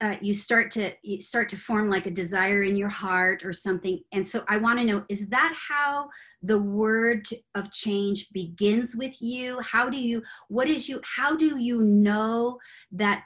uh, 0.01 0.15
you 0.21 0.33
start 0.33 0.71
to 0.71 0.91
you 1.03 1.21
start 1.21 1.47
to 1.49 1.57
form 1.57 1.89
like 1.89 2.05
a 2.05 2.11
desire 2.11 2.63
in 2.63 2.75
your 2.75 2.89
heart 2.89 3.43
or 3.45 3.53
something, 3.53 3.99
and 4.11 4.27
so 4.27 4.43
I 4.49 4.57
want 4.57 4.79
to 4.79 4.85
know: 4.85 5.05
is 5.09 5.27
that 5.27 5.55
how 5.55 6.09
the 6.41 6.59
word 6.59 7.27
of 7.55 7.71
change 7.71 8.27
begins 8.33 8.95
with 8.95 9.15
you? 9.21 9.59
How 9.61 9.89
do 9.89 9.97
you? 9.97 10.21
What 10.49 10.67
is 10.67 10.89
you? 10.89 10.99
How 11.03 11.35
do 11.35 11.57
you 11.57 11.81
know 11.81 12.59
that 12.91 13.23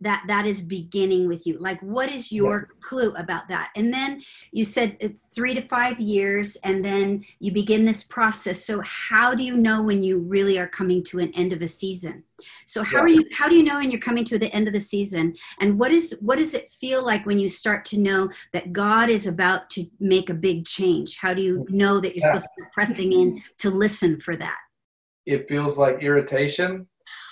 that 0.00 0.24
that 0.28 0.46
is 0.46 0.62
beginning 0.62 1.26
with 1.26 1.46
you. 1.46 1.58
Like 1.58 1.80
what 1.80 2.10
is 2.10 2.30
your 2.30 2.68
clue 2.80 3.12
about 3.14 3.48
that? 3.48 3.70
And 3.76 3.92
then 3.92 4.22
you 4.52 4.64
said 4.64 4.96
uh, 5.02 5.08
three 5.34 5.54
to 5.54 5.62
five 5.68 5.98
years 5.98 6.56
and 6.64 6.84
then 6.84 7.24
you 7.40 7.52
begin 7.52 7.84
this 7.84 8.04
process. 8.04 8.64
So 8.64 8.80
how 8.82 9.34
do 9.34 9.42
you 9.42 9.56
know 9.56 9.82
when 9.82 10.02
you 10.02 10.20
really 10.20 10.58
are 10.58 10.68
coming 10.68 11.02
to 11.04 11.18
an 11.18 11.32
end 11.34 11.52
of 11.52 11.62
a 11.62 11.66
season? 11.66 12.22
So 12.66 12.84
how 12.84 12.98
Yeah. 12.98 13.02
are 13.02 13.08
you 13.08 13.24
how 13.32 13.48
do 13.48 13.56
you 13.56 13.64
know 13.64 13.76
when 13.76 13.90
you're 13.90 14.00
coming 14.00 14.24
to 14.24 14.38
the 14.38 14.52
end 14.54 14.68
of 14.68 14.74
the 14.74 14.80
season? 14.80 15.34
And 15.58 15.78
what 15.78 15.90
is 15.90 16.16
what 16.20 16.38
does 16.38 16.54
it 16.54 16.70
feel 16.70 17.04
like 17.04 17.26
when 17.26 17.38
you 17.38 17.48
start 17.48 17.84
to 17.86 17.98
know 17.98 18.30
that 18.52 18.72
god 18.72 19.10
is 19.10 19.26
about 19.26 19.68
to 19.70 19.86
make 19.98 20.30
a 20.30 20.34
big 20.34 20.64
change? 20.64 21.16
How 21.16 21.34
do 21.34 21.42
you 21.42 21.66
know 21.68 21.98
that 22.00 22.14
you're 22.14 22.24
Yeah. 22.24 22.38
supposed 22.38 22.50
to 22.56 22.62
be 22.62 22.68
pressing 22.72 23.12
in 23.12 23.42
to 23.58 23.70
listen 23.70 24.20
for 24.20 24.36
that? 24.36 24.58
It 25.26 25.48
feels 25.48 25.76
like 25.76 26.02
irritation, 26.02 26.86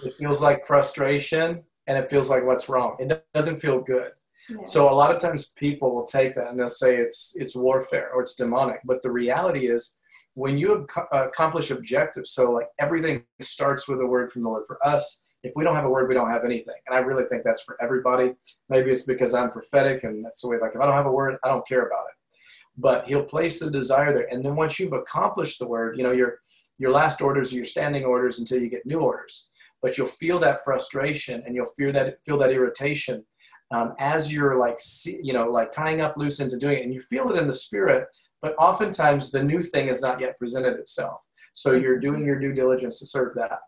it 0.04 0.14
feels 0.18 0.42
like 0.42 0.66
frustration, 0.66 1.62
and 1.86 1.96
it 1.98 2.10
feels 2.10 2.30
like 2.30 2.44
what's 2.44 2.68
wrong. 2.68 2.96
It 2.98 3.24
doesn't 3.34 3.60
feel 3.60 3.80
good. 3.80 4.12
Yeah. 4.48 4.64
So 4.64 4.90
a 4.90 4.94
lot 4.94 5.14
of 5.14 5.20
times 5.20 5.52
people 5.56 5.94
will 5.94 6.06
take 6.06 6.34
that 6.36 6.48
and 6.48 6.58
they'll 6.58 6.68
say 6.68 6.96
it's 6.96 7.34
it's 7.36 7.56
warfare 7.56 8.10
or 8.12 8.22
it's 8.22 8.34
demonic. 8.34 8.80
But 8.84 9.02
the 9.02 9.10
reality 9.10 9.68
is, 9.68 9.98
when 10.34 10.56
you 10.56 10.86
ac- 10.90 11.08
accomplish 11.10 11.70
objectives, 11.70 12.30
so 12.30 12.52
like 12.52 12.68
everything 12.78 13.24
starts 13.40 13.88
with 13.88 14.00
a 14.00 14.06
word 14.06 14.30
from 14.30 14.42
the 14.42 14.48
Lord. 14.48 14.64
For 14.66 14.84
us, 14.86 15.26
if 15.42 15.52
we 15.56 15.64
don't 15.64 15.74
have 15.74 15.84
a 15.84 15.90
word, 15.90 16.08
we 16.08 16.14
don't 16.14 16.30
have 16.30 16.44
anything. 16.44 16.74
And 16.86 16.96
I 16.96 17.00
really 17.00 17.24
think 17.28 17.42
that's 17.42 17.62
for 17.62 17.76
everybody. 17.80 18.34
Maybe 18.68 18.90
it's 18.90 19.04
because 19.04 19.34
I'm 19.34 19.50
prophetic 19.50 20.04
and 20.04 20.24
that's 20.24 20.42
the 20.42 20.48
way. 20.48 20.58
Like 20.60 20.72
if 20.74 20.80
I 20.80 20.86
don't 20.86 20.94
have 20.94 21.06
a 21.06 21.12
word, 21.12 21.36
I 21.42 21.48
don't 21.48 21.66
care 21.66 21.86
about 21.86 22.04
it. 22.08 22.14
But 22.76 23.08
He'll 23.08 23.24
place 23.24 23.58
the 23.58 23.70
desire 23.70 24.12
there, 24.12 24.28
and 24.30 24.44
then 24.44 24.54
once 24.54 24.78
you've 24.78 24.92
accomplished 24.92 25.58
the 25.58 25.66
word, 25.66 25.96
you 25.96 26.04
know 26.04 26.12
your 26.12 26.38
your 26.78 26.92
last 26.92 27.22
orders 27.22 27.52
are 27.52 27.56
your 27.56 27.64
standing 27.64 28.04
orders 28.04 28.38
until 28.38 28.60
you 28.60 28.68
get 28.68 28.86
new 28.86 29.00
orders. 29.00 29.50
But 29.86 29.96
you'll 29.96 30.08
feel 30.08 30.40
that 30.40 30.64
frustration 30.64 31.44
and 31.46 31.54
you'll 31.54 31.72
feel 31.78 31.92
that 31.92 32.18
feel 32.26 32.38
that 32.38 32.50
irritation 32.50 33.24
um, 33.70 33.94
as 34.00 34.32
you're 34.32 34.58
like 34.58 34.78
you 35.04 35.32
know 35.32 35.46
like 35.58 35.70
tying 35.70 36.00
up 36.00 36.16
loose 36.16 36.40
ends 36.40 36.54
and 36.54 36.60
doing 36.60 36.78
it, 36.78 36.84
and 36.84 36.92
you 36.92 37.00
feel 37.00 37.30
it 37.30 37.38
in 37.38 37.46
the 37.46 37.52
spirit. 37.52 38.08
But 38.42 38.56
oftentimes 38.58 39.30
the 39.30 39.44
new 39.44 39.62
thing 39.62 39.86
has 39.86 40.02
not 40.02 40.20
yet 40.20 40.36
presented 40.38 40.74
itself, 40.80 41.20
so 41.54 41.70
you're 41.72 42.00
doing 42.00 42.24
your 42.26 42.38
due 42.40 42.52
diligence 42.52 42.98
to 42.98 43.06
serve 43.06 43.36
that, 43.36 43.60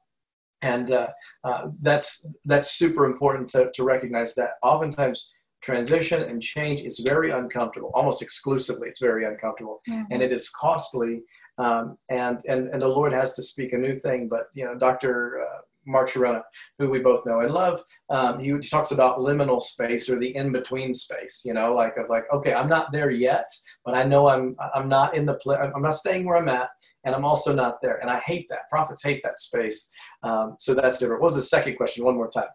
and 0.62 0.90
uh, 0.90 1.06
uh, 1.44 1.68
that's 1.82 2.28
that's 2.44 2.72
super 2.72 3.04
important 3.06 3.48
to, 3.50 3.70
to 3.76 3.84
recognize 3.84 4.34
that. 4.34 4.50
Oftentimes 4.64 5.32
transition 5.62 6.22
and 6.22 6.42
change 6.42 6.80
is 6.80 6.98
very 6.98 7.30
uncomfortable, 7.30 7.92
almost 7.94 8.22
exclusively 8.22 8.88
it's 8.88 9.00
very 9.00 9.24
uncomfortable, 9.24 9.80
Mhm. 9.88 10.06
and 10.10 10.20
it 10.20 10.32
is 10.32 10.50
costly. 10.50 11.22
Um, 11.58 11.96
and 12.08 12.38
and 12.48 12.68
and 12.72 12.80
the 12.82 12.86
Lord 12.98 13.12
has 13.12 13.34
to 13.34 13.42
speak 13.42 13.72
a 13.72 13.78
new 13.78 13.96
thing. 13.96 14.28
But 14.28 14.44
you 14.54 14.64
know, 14.64 14.76
Dr. 14.76 15.40
Uh, 15.44 15.58
Mark 15.86 16.10
Chironna, 16.10 16.42
who 16.78 16.90
we 16.90 16.98
both 16.98 17.24
know 17.24 17.40
and 17.40 17.52
love, 17.52 17.82
um, 18.10 18.38
he 18.38 18.56
talks 18.58 18.90
about 18.90 19.18
liminal 19.20 19.62
space 19.62 20.08
or 20.10 20.18
the 20.18 20.34
in 20.36 20.52
between 20.52 20.92
space. 20.92 21.42
You 21.44 21.54
know, 21.54 21.72
like 21.74 21.96
of 21.96 22.08
like, 22.10 22.24
okay, 22.32 22.52
I'm 22.54 22.68
not 22.68 22.92
there 22.92 23.10
yet, 23.10 23.48
but 23.84 23.94
I 23.94 24.02
know 24.02 24.28
I'm 24.28 24.56
I'm 24.74 24.88
not 24.88 25.16
in 25.16 25.24
the 25.26 25.34
pla- 25.34 25.56
I'm 25.74 25.82
not 25.82 25.94
staying 25.94 26.26
where 26.26 26.36
I'm 26.36 26.48
at, 26.48 26.68
and 27.04 27.14
I'm 27.14 27.24
also 27.24 27.54
not 27.54 27.80
there. 27.82 27.98
And 27.98 28.10
I 28.10 28.20
hate 28.20 28.46
that. 28.50 28.68
Prophets 28.68 29.02
hate 29.02 29.22
that 29.24 29.38
space. 29.40 29.90
Um, 30.22 30.56
so 30.58 30.74
that's 30.74 30.98
different. 30.98 31.22
What 31.22 31.28
was 31.28 31.36
the 31.36 31.42
second 31.42 31.76
question? 31.76 32.04
One 32.04 32.16
more 32.16 32.30
time. 32.30 32.48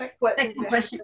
Like 0.00 0.14
what 0.18 0.38
Second 0.38 0.62
the- 0.62 0.68
question. 0.68 1.00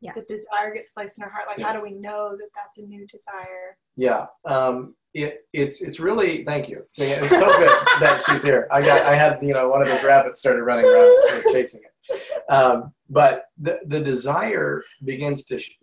Yeah. 0.00 0.12
The 0.14 0.22
desire 0.22 0.72
gets 0.72 0.90
placed 0.90 1.18
in 1.18 1.24
our 1.24 1.30
heart. 1.30 1.46
Like, 1.48 1.58
Yeah. 1.58 1.66
how 1.66 1.72
do 1.72 1.82
we 1.82 1.90
know 1.90 2.36
that 2.38 2.48
that's 2.54 2.78
a 2.78 2.82
new 2.82 3.04
desire? 3.08 3.76
Yeah, 3.96 4.26
um, 4.44 4.94
it, 5.14 5.46
it's 5.52 5.82
it's 5.82 6.00
really 6.00 6.44
thank 6.44 6.68
you. 6.68 6.84
See, 6.88 7.04
it's 7.04 7.28
so 7.30 7.46
good 7.58 7.68
that 8.00 8.22
she's 8.26 8.42
here. 8.42 8.68
I 8.70 8.82
got 8.82 9.06
I 9.06 9.14
had 9.14 9.38
you 9.42 9.54
know 9.54 9.68
one 9.68 9.82
of 9.82 9.88
those 9.88 10.04
rabbits 10.04 10.38
started 10.38 10.62
running 10.62 10.84
around 10.84 11.10
and 11.10 11.20
started 11.20 11.52
chasing 11.52 11.80
it. 11.84 12.22
Um, 12.50 12.92
but 13.08 13.44
the 13.58 13.80
the 13.86 14.00
desire 14.00 14.82
begins 15.04 15.46
to. 15.46 15.60
sh- 15.60 15.78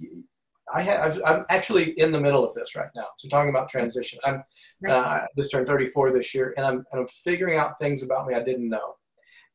I 0.73 0.81
have 0.81 1.21
I'm 1.25 1.45
actually 1.49 1.97
in 1.99 2.11
the 2.11 2.19
middle 2.19 2.47
of 2.47 2.53
this 2.55 2.75
right 2.75 2.89
now. 2.95 3.05
So 3.17 3.29
talking 3.29 3.49
about 3.49 3.69
transition, 3.69 4.19
I'm 4.23 4.43
uh, 4.87 4.93
I 4.93 5.27
just 5.37 5.51
turned 5.51 5.67
34 5.67 6.11
this 6.11 6.33
year, 6.33 6.53
and 6.57 6.65
I'm 6.65 6.85
and 6.91 7.01
I'm 7.01 7.07
figuring 7.07 7.57
out 7.57 7.77
things 7.79 8.03
about 8.03 8.27
me 8.27 8.35
I 8.35 8.43
didn't 8.43 8.69
know. 8.69 8.95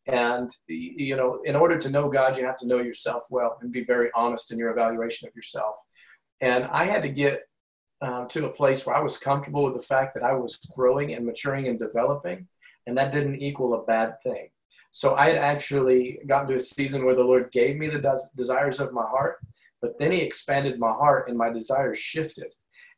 And 0.06 0.50
you 0.66 1.16
know, 1.16 1.40
in 1.44 1.56
order 1.56 1.78
to 1.78 1.90
know 1.90 2.08
God, 2.08 2.36
you 2.36 2.44
have 2.44 2.56
to 2.58 2.66
know 2.66 2.78
yourself 2.78 3.24
well 3.30 3.58
and 3.60 3.72
be 3.72 3.84
very 3.84 4.10
honest 4.14 4.50
in 4.50 4.58
your 4.58 4.70
evaluation 4.70 5.28
of 5.28 5.34
yourself. 5.34 5.76
And 6.40 6.64
I 6.64 6.84
had 6.84 7.02
to 7.02 7.08
get 7.08 7.42
um, 8.02 8.28
to 8.28 8.46
a 8.46 8.50
place 8.50 8.86
where 8.86 8.96
I 8.96 9.02
was 9.02 9.18
comfortable 9.18 9.64
with 9.64 9.74
the 9.74 9.82
fact 9.82 10.14
that 10.14 10.22
I 10.22 10.32
was 10.32 10.58
growing 10.74 11.14
and 11.14 11.26
maturing 11.26 11.68
and 11.68 11.78
developing, 11.78 12.46
and 12.86 12.96
that 12.96 13.12
didn't 13.12 13.42
equal 13.42 13.74
a 13.74 13.84
bad 13.84 14.14
thing. 14.22 14.48
So 14.90 15.14
I 15.14 15.28
had 15.28 15.36
actually 15.36 16.18
gotten 16.26 16.48
to 16.48 16.56
a 16.56 16.60
season 16.60 17.04
where 17.04 17.14
the 17.14 17.22
Lord 17.24 17.52
gave 17.52 17.76
me 17.76 17.88
the 17.88 17.98
des- 17.98 18.30
desires 18.36 18.80
of 18.80 18.92
my 18.92 19.04
heart, 19.04 19.38
but 19.80 19.98
then 19.98 20.12
He 20.12 20.20
expanded 20.20 20.78
my 20.78 20.90
heart 20.90 21.28
and 21.28 21.38
my 21.38 21.50
desires 21.50 21.98
shifted. 21.98 22.52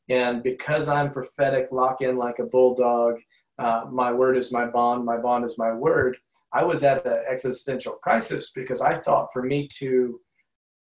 And 0.08 0.42
because 0.42 0.88
I'm 0.88 1.12
prophetic, 1.12 1.68
lock 1.70 2.00
in 2.00 2.16
like 2.16 2.38
a 2.38 2.44
bulldog, 2.44 3.16
uh, 3.58 3.84
my 3.90 4.12
word 4.12 4.36
is 4.36 4.52
my 4.52 4.66
bond, 4.66 5.04
my 5.04 5.16
bond 5.16 5.44
is 5.44 5.58
my 5.58 5.72
word. 5.72 6.16
I 6.52 6.64
was 6.64 6.82
at 6.82 7.06
an 7.06 7.24
existential 7.28 7.94
crisis 7.94 8.52
because 8.54 8.82
I 8.82 8.98
thought 8.98 9.32
for 9.32 9.42
me 9.42 9.68
to 9.78 10.20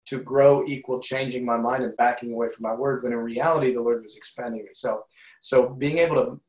to 0.09 0.21
grow 0.23 0.65
equal 0.65 0.99
changing 0.99 1.45
my 1.45 1.57
mind 1.57 1.83
and 1.83 1.95
backing 1.97 2.33
away 2.33 2.49
from 2.49 2.63
my 2.63 2.73
word 2.73 3.03
when 3.03 3.13
in 3.13 3.19
reality 3.19 3.73
the 3.73 3.81
lord 3.81 4.03
was 4.03 4.17
expanding 4.17 4.67
so 4.73 5.03
so 5.39 5.69
being 5.69 5.99
able 5.99 6.15
to 6.15 6.39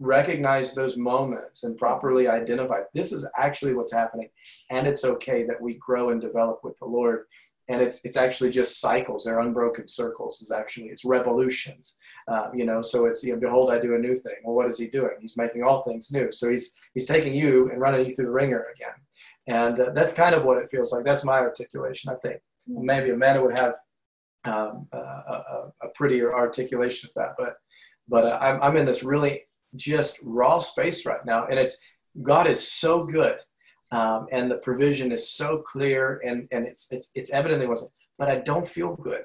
recognize 0.00 0.74
those 0.74 0.96
moments 0.96 1.62
and 1.62 1.76
properly 1.76 2.26
identify 2.26 2.80
this 2.94 3.12
is 3.12 3.28
actually 3.36 3.74
what's 3.74 3.92
happening. 3.92 4.30
And 4.70 4.86
it's 4.86 5.04
okay 5.04 5.44
that 5.44 5.60
we 5.60 5.74
grow 5.74 6.08
and 6.10 6.20
develop 6.20 6.60
with 6.64 6.78
the 6.78 6.86
lord. 6.86 7.26
And 7.68 7.80
it's 7.80 8.04
it's 8.04 8.16
actually 8.16 8.50
just 8.50 8.80
cycles. 8.80 9.24
They're 9.24 9.38
unbroken 9.38 9.86
circles. 9.86 10.40
Is 10.40 10.50
actually 10.50 10.86
it's 10.86 11.04
revolutions. 11.04 11.98
Uh, 12.26 12.48
you 12.52 12.64
know 12.64 12.82
so 12.82 13.06
it's 13.06 13.22
you 13.22 13.32
know 13.32 13.40
behold 13.40 13.70
i 13.70 13.78
do 13.78 13.94
a 13.94 13.98
new 13.98 14.16
thing. 14.16 14.34
Well 14.42 14.56
what 14.56 14.66
is 14.66 14.78
he 14.78 14.88
doing? 14.88 15.12
He's 15.20 15.36
making 15.36 15.62
all 15.62 15.82
things 15.82 16.10
new. 16.10 16.32
So 16.32 16.50
he's 16.50 16.76
he's 16.94 17.06
taking 17.06 17.34
you 17.34 17.70
and 17.70 17.80
running 17.80 18.06
you 18.06 18.14
through 18.14 18.24
the 18.24 18.32
wringer 18.32 18.66
again. 18.74 18.96
And 19.46 19.78
uh, 19.78 19.90
that's 19.94 20.12
kind 20.12 20.34
of 20.34 20.44
what 20.44 20.58
it 20.58 20.70
feels 20.70 20.92
like. 20.92 21.04
That's 21.04 21.24
my 21.24 21.38
articulation 21.38 22.10
i 22.10 22.16
think 22.16 22.40
maybe 22.70 23.10
Amanda 23.10 23.42
would 23.42 23.58
have 23.58 23.74
um, 24.44 24.88
a, 24.92 24.96
a, 24.96 25.72
a 25.82 25.88
prettier 25.94 26.34
articulation 26.34 27.08
of 27.08 27.14
that. 27.14 27.34
But 27.38 27.56
but 28.08 28.24
uh, 28.24 28.38
I'm 28.40 28.62
I'm 28.62 28.76
in 28.76 28.86
this 28.86 29.02
really 29.02 29.42
just 29.76 30.18
raw 30.24 30.58
space 30.58 31.06
right 31.06 31.24
now, 31.24 31.46
and 31.46 31.58
it's 31.58 31.80
God 32.22 32.46
is 32.46 32.66
so 32.66 33.04
good, 33.04 33.36
um, 33.92 34.26
and 34.32 34.50
the 34.50 34.58
provision 34.58 35.12
is 35.12 35.30
so 35.30 35.58
clear, 35.58 36.20
and 36.24 36.48
and 36.50 36.66
it's 36.66 36.90
it's 36.90 37.10
it's 37.14 37.30
evidently 37.30 37.66
wasn't. 37.66 37.92
But 38.18 38.28
I 38.28 38.36
don't 38.36 38.68
feel 38.68 38.96
good. 38.96 39.24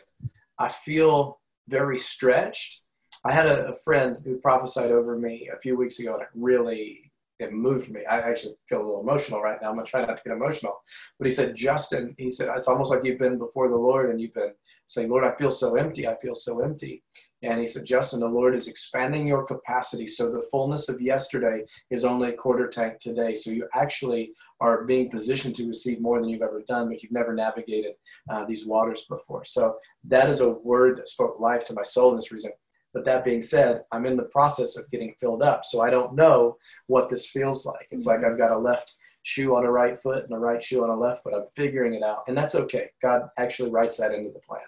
I 0.59 0.69
feel 0.69 1.39
very 1.67 1.97
stretched. 1.97 2.81
I 3.25 3.33
had 3.33 3.47
a, 3.47 3.69
a 3.69 3.75
friend 3.83 4.17
who 4.23 4.37
prophesied 4.37 4.91
over 4.91 5.17
me 5.17 5.49
a 5.53 5.59
few 5.59 5.75
weeks 5.75 5.99
ago, 5.99 6.13
and 6.13 6.21
it 6.21 6.29
really 6.35 7.04
it 7.39 7.53
moved 7.53 7.91
me. 7.91 8.01
I 8.09 8.19
actually 8.19 8.55
feel 8.67 8.79
a 8.79 8.85
little 8.85 9.01
emotional 9.01 9.41
right 9.41 9.57
now. 9.61 9.69
I'm 9.69 9.75
gonna 9.75 9.85
try 9.85 10.05
not 10.05 10.17
to 10.17 10.23
get 10.23 10.35
emotional. 10.35 10.81
But 11.19 11.25
he 11.25 11.31
said, 11.31 11.55
Justin, 11.55 12.15
he 12.17 12.31
said, 12.31 12.49
it's 12.55 12.67
almost 12.67 12.91
like 12.91 13.03
you've 13.03 13.19
been 13.19 13.37
before 13.37 13.69
the 13.69 13.75
Lord 13.75 14.09
and 14.09 14.21
you've 14.21 14.33
been 14.33 14.53
saying, 14.87 15.09
Lord, 15.09 15.23
I 15.23 15.35
feel 15.35 15.51
so 15.51 15.75
empty. 15.75 16.07
I 16.07 16.15
feel 16.21 16.35
so 16.35 16.61
empty. 16.61 17.03
And 17.41 17.59
he 17.59 17.67
said, 17.67 17.85
Justin, 17.85 18.19
the 18.19 18.27
Lord 18.27 18.55
is 18.55 18.67
expanding 18.67 19.27
your 19.27 19.43
capacity. 19.43 20.07
So 20.07 20.31
the 20.31 20.45
fullness 20.51 20.89
of 20.89 21.01
yesterday 21.01 21.63
is 21.91 22.05
only 22.05 22.29
a 22.29 22.33
quarter 22.33 22.67
tank 22.67 22.99
today. 22.99 23.35
So 23.35 23.51
you 23.51 23.67
actually 23.73 24.31
are 24.61 24.85
being 24.85 25.09
positioned 25.09 25.55
to 25.55 25.67
receive 25.67 26.01
more 26.01 26.19
than 26.19 26.29
you've 26.29 26.41
ever 26.41 26.63
done, 26.67 26.89
but 26.89 27.03
you've 27.03 27.11
never 27.11 27.33
navigated 27.33 27.93
uh, 28.29 28.45
these 28.45 28.65
waters 28.65 29.05
before. 29.09 29.43
So 29.45 29.75
that 30.05 30.29
is 30.29 30.39
a 30.39 30.53
word 30.53 30.97
that 30.97 31.09
spoke 31.09 31.39
life 31.39 31.65
to 31.65 31.73
my 31.73 31.83
soul 31.83 32.11
in 32.11 32.15
this 32.15 32.31
reason. 32.31 32.51
But 32.95 33.05
that 33.05 33.25
being 33.25 33.43
said, 33.43 33.83
I'm 33.91 34.05
in 34.05 34.15
the 34.15 34.23
process 34.23 34.77
of 34.77 34.89
getting 34.89 35.13
filled 35.19 35.43
up. 35.43 35.65
So 35.65 35.81
I 35.81 35.89
don't 35.89 36.15
know 36.15 36.55
what 36.87 37.09
this 37.09 37.27
feels 37.27 37.65
like. 37.65 37.87
It's 37.91 38.07
like 38.07 38.21
mm-hmm. 38.21 38.31
I've 38.31 38.37
got 38.37 38.53
a 38.53 38.57
left 38.57 38.95
shoe 39.23 39.55
on 39.55 39.65
a 39.65 39.71
right 39.71 39.99
foot 39.99 40.23
and 40.23 40.33
a 40.33 40.39
right 40.39 40.63
shoe 40.63 40.81
on 40.83 40.89
a 40.89 40.97
left 40.97 41.23
foot. 41.23 41.33
I'm 41.33 41.45
figuring 41.55 41.93
it 41.93 42.03
out. 42.03 42.23
And 42.27 42.37
that's 42.37 42.55
okay. 42.55 42.91
God 43.01 43.23
actually 43.37 43.69
writes 43.69 43.97
that 43.97 44.13
into 44.13 44.31
the 44.31 44.39
plan. 44.39 44.61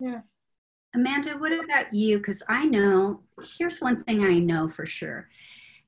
Yeah. 0.00 0.20
Amanda, 0.94 1.38
what 1.38 1.52
about 1.52 1.94
you? 1.94 2.16
Because 2.16 2.42
I 2.48 2.64
know, 2.64 3.20
here's 3.56 3.80
one 3.80 4.02
thing 4.04 4.24
I 4.24 4.38
know 4.38 4.68
for 4.68 4.86
sure. 4.86 5.28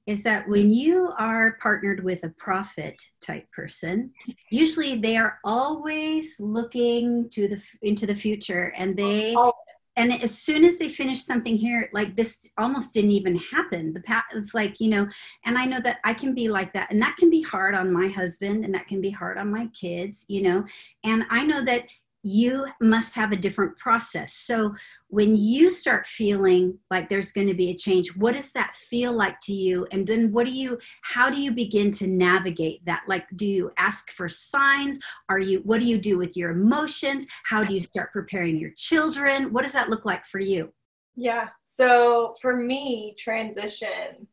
is 0.07 0.23
that 0.25 0.49
when 0.49 0.71
you 0.73 1.13
are 1.19 1.57
partnered 1.63 2.03
with 2.03 2.25
a 2.25 2.31
prophet 2.31 3.01
type 3.21 3.47
person, 3.53 4.11
usually 4.51 4.97
they 4.97 5.17
are 5.17 5.39
always 5.45 6.35
looking 6.41 7.29
to 7.31 7.49
the 7.49 7.63
into 7.83 8.07
the 8.07 8.15
future, 8.15 8.73
and 8.77 8.97
they 8.97 9.35
oh, 9.37 9.53
and 9.97 10.13
as 10.23 10.37
soon 10.39 10.65
as 10.65 10.79
they 10.79 10.89
finish 10.89 11.25
something 11.25 11.57
here 11.57 11.91
like 11.93 12.17
this 12.17 12.49
almost 12.59 12.95
didn't 12.95 13.11
even 13.11 13.37
happen. 13.37 13.93
The 13.93 14.01
path 14.01 14.25
it's 14.33 14.55
like 14.55 14.81
you 14.81 14.89
know 14.89 15.09
and 15.45 15.59
i 15.59 15.65
know 15.65 15.81
that 15.81 15.99
i 16.05 16.15
can 16.15 16.35
be 16.35 16.49
like 16.49 16.73
that 16.73 16.91
and 16.91 17.01
that 17.03 17.17
can 17.17 17.31
be 17.31 17.43
hard 17.43 17.75
on 17.75 17.93
my 17.93 18.09
husband 18.09 18.65
and 18.65 18.75
that 18.75 18.87
can 18.87 19.01
be 19.01 19.11
hard 19.11 19.39
on 19.39 19.51
my 19.51 19.67
kids 19.69 20.25
you 20.29 20.43
know? 20.43 20.65
And 21.05 21.25
i 21.31 21.45
know 21.45 21.63
that 21.65 21.85
you 22.23 22.67
must 22.81 23.15
have 23.15 23.33
a 23.33 23.37
different 23.37 23.77
process. 23.79 24.35
So 24.35 24.75
when 25.09 25.37
you 25.37 25.71
start 25.71 26.07
feeling 26.07 26.79
like 26.91 27.09
there's 27.09 27.33
going 27.33 27.47
to 27.47 27.55
be 27.55 27.71
a 27.71 27.77
change, 27.77 28.15
what 28.17 28.35
does 28.35 28.53
that 28.53 28.75
feel 28.75 29.13
like 29.13 29.41
to 29.43 29.55
you? 29.55 29.87
And 29.91 30.07
then 30.07 30.31
what 30.33 30.47
do 30.47 30.53
you 30.53 30.79
how 31.03 31.31
do 31.31 31.41
you 31.41 31.53
begin 31.53 31.91
to 31.93 32.07
navigate 32.07 32.85
that? 32.85 33.03
Like 33.09 33.27
do 33.37 33.47
you 33.47 33.71
ask 33.79 34.11
for 34.11 34.29
signs? 34.29 35.01
Are 35.29 35.39
you 35.39 35.61
what 35.61 35.81
do 35.81 35.87
you 35.87 35.99
do 35.99 36.19
with 36.19 36.37
your 36.37 36.51
emotions? 36.51 37.27
How 37.45 37.65
do 37.65 37.73
you 37.75 37.81
start 37.81 38.13
preparing 38.13 38.57
your 38.57 38.73
children? 38.77 39.53
What 39.53 39.63
does 39.63 39.73
that 39.73 39.89
look 39.89 40.05
like 40.05 40.27
for 40.27 40.41
you? 40.41 40.73
Yeah. 41.17 41.49
So 41.63 42.35
for 42.41 42.57
me, 42.57 43.15
transition 43.19 44.27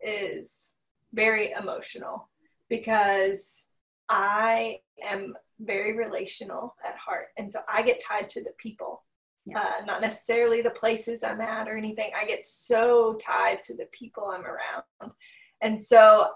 is 0.00 0.72
very 1.12 1.52
emotional 1.52 2.28
because 2.68 3.64
I 4.08 4.80
am 5.02 5.34
very 5.60 5.96
relational 5.96 6.74
at 6.86 6.96
heart. 6.96 7.28
And 7.36 7.50
so 7.50 7.60
I 7.68 7.82
get 7.82 8.02
tied 8.02 8.30
to 8.30 8.42
the 8.42 8.52
people, 8.58 9.02
yeah. 9.44 9.58
uh, 9.58 9.84
not 9.84 10.00
necessarily 10.00 10.62
the 10.62 10.70
places 10.70 11.22
I'm 11.22 11.40
at 11.40 11.68
or 11.68 11.76
anything. 11.76 12.10
I 12.16 12.24
get 12.24 12.46
so 12.46 13.18
tied 13.20 13.62
to 13.64 13.74
the 13.74 13.88
people 13.92 14.26
I'm 14.26 14.44
around. 14.44 15.12
And 15.60 15.80
so 15.80 16.28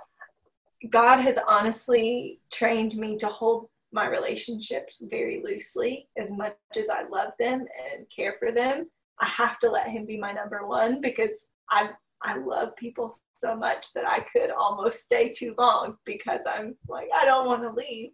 God 0.91 1.21
has 1.21 1.39
honestly 1.49 2.41
trained 2.53 2.97
me 2.97 3.17
to 3.19 3.29
hold 3.29 3.69
my 3.93 4.09
relationships 4.09 5.03
very 5.09 5.43
loosely 5.45 6.09
as 6.17 6.31
much 6.33 6.57
as 6.77 6.89
I 6.89 7.07
love 7.09 7.33
them 7.39 7.61
and 7.95 8.07
care 8.15 8.37
for 8.39 8.51
them. 8.51 8.89
I 9.21 9.27
have 9.27 9.59
to 9.61 9.71
let 9.71 9.89
him 9.89 10.07
be 10.07 10.17
my 10.17 10.33
number 10.33 10.67
one 10.67 11.01
because 11.01 11.51
I 11.71 11.91
I 12.25 12.39
love 12.39 12.77
people 12.77 13.13
so 13.33 13.57
much 13.57 13.93
that 13.95 14.07
I 14.07 14.21
could 14.33 14.51
almost 14.51 15.05
stay 15.05 15.31
too 15.31 15.55
long 15.59 15.97
because 16.05 16.41
I'm 16.49 16.77
like 16.89 17.09
I 17.15 17.25
don't 17.25 17.47
want 17.47 17.63
to 17.63 17.71
leave. 17.71 18.11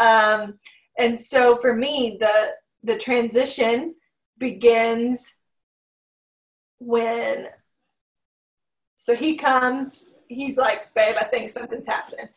Um, 0.00 0.58
and 0.98 1.18
so 1.18 1.56
for 1.58 1.74
me, 1.74 2.16
the 2.20 2.50
the 2.82 2.98
transition 2.98 3.94
begins 4.38 5.36
when 6.78 7.46
so 8.96 9.14
he 9.14 9.36
comes 9.36 10.08
he's 10.26 10.56
like 10.56 10.92
babe 10.94 11.14
i 11.16 11.22
think 11.24 11.50
something's 11.50 11.86
happening. 11.86 12.28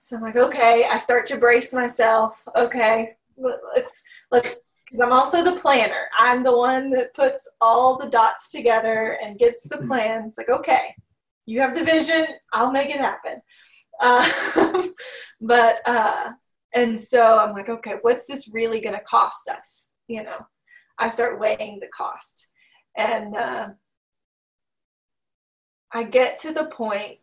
So 0.00 0.16
i'm 0.16 0.22
like 0.22 0.36
okay. 0.36 0.86
I 0.90 0.98
start 0.98 1.26
to 1.26 1.36
brace 1.36 1.72
myself. 1.72 2.42
Okay 2.56 3.16
let's 3.36 4.04
let's 4.30 4.62
I'm 5.00 5.12
also 5.12 5.42
the 5.42 5.58
planner. 5.58 6.08
I'm 6.18 6.42
the 6.42 6.56
one 6.56 6.90
that 6.90 7.14
puts 7.14 7.50
all 7.60 7.96
the 7.96 8.10
dots 8.10 8.50
together 8.50 9.18
and 9.22 9.38
gets 9.38 9.68
the 9.68 9.76
mm-hmm. 9.76 9.88
plan. 9.88 10.24
It's 10.26 10.36
like, 10.36 10.50
okay, 10.50 10.94
you 11.46 11.60
have 11.60 11.74
the 11.74 11.84
vision, 11.84 12.26
I'll 12.52 12.72
make 12.72 12.90
it 12.90 13.00
happen. 13.00 13.40
Uh, 14.00 14.88
but, 15.40 15.76
uh, 15.86 16.32
and 16.74 17.00
so 17.00 17.38
I'm 17.38 17.54
like, 17.54 17.68
okay, 17.68 17.96
what's 18.02 18.26
this 18.26 18.48
really 18.52 18.80
going 18.80 18.94
to 18.94 19.04
cost 19.04 19.48
us? 19.48 19.92
You 20.08 20.24
know, 20.24 20.46
I 20.98 21.08
start 21.08 21.40
weighing 21.40 21.80
the 21.80 21.88
cost. 21.88 22.48
And 22.96 23.34
uh, 23.34 23.68
I 25.92 26.04
get 26.04 26.38
to 26.38 26.52
the 26.52 26.66
point 26.66 27.18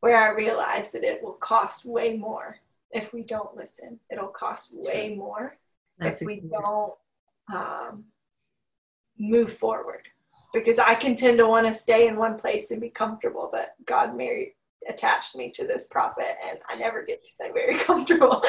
where 0.00 0.16
I 0.16 0.34
realize 0.34 0.92
that 0.92 1.04
it 1.04 1.22
will 1.22 1.34
cost 1.34 1.84
way 1.84 2.16
more 2.16 2.58
if 2.90 3.12
we 3.12 3.22
don't 3.22 3.56
listen. 3.56 4.00
It'll 4.10 4.28
cost 4.28 4.70
way 4.72 5.14
more 5.16 5.56
that's 6.00 6.22
if 6.22 6.26
we 6.26 6.42
don't 6.50 6.94
um, 7.54 8.04
move 9.18 9.52
forward. 9.52 10.08
Because 10.52 10.78
I 10.80 10.96
can 10.96 11.14
tend 11.14 11.38
to 11.38 11.46
want 11.46 11.66
to 11.66 11.72
stay 11.72 12.08
in 12.08 12.16
one 12.16 12.36
place 12.36 12.72
and 12.72 12.80
be 12.80 12.88
comfortable, 12.88 13.48
but 13.52 13.74
God 13.86 14.16
married 14.16 14.54
attached 14.88 15.36
me 15.36 15.50
to 15.50 15.66
this 15.66 15.86
prophet 15.86 16.36
and 16.48 16.58
I 16.68 16.74
never 16.74 17.04
get 17.04 17.22
to 17.22 17.30
stay 17.30 17.50
very 17.52 17.74
comfortable. 17.78 18.42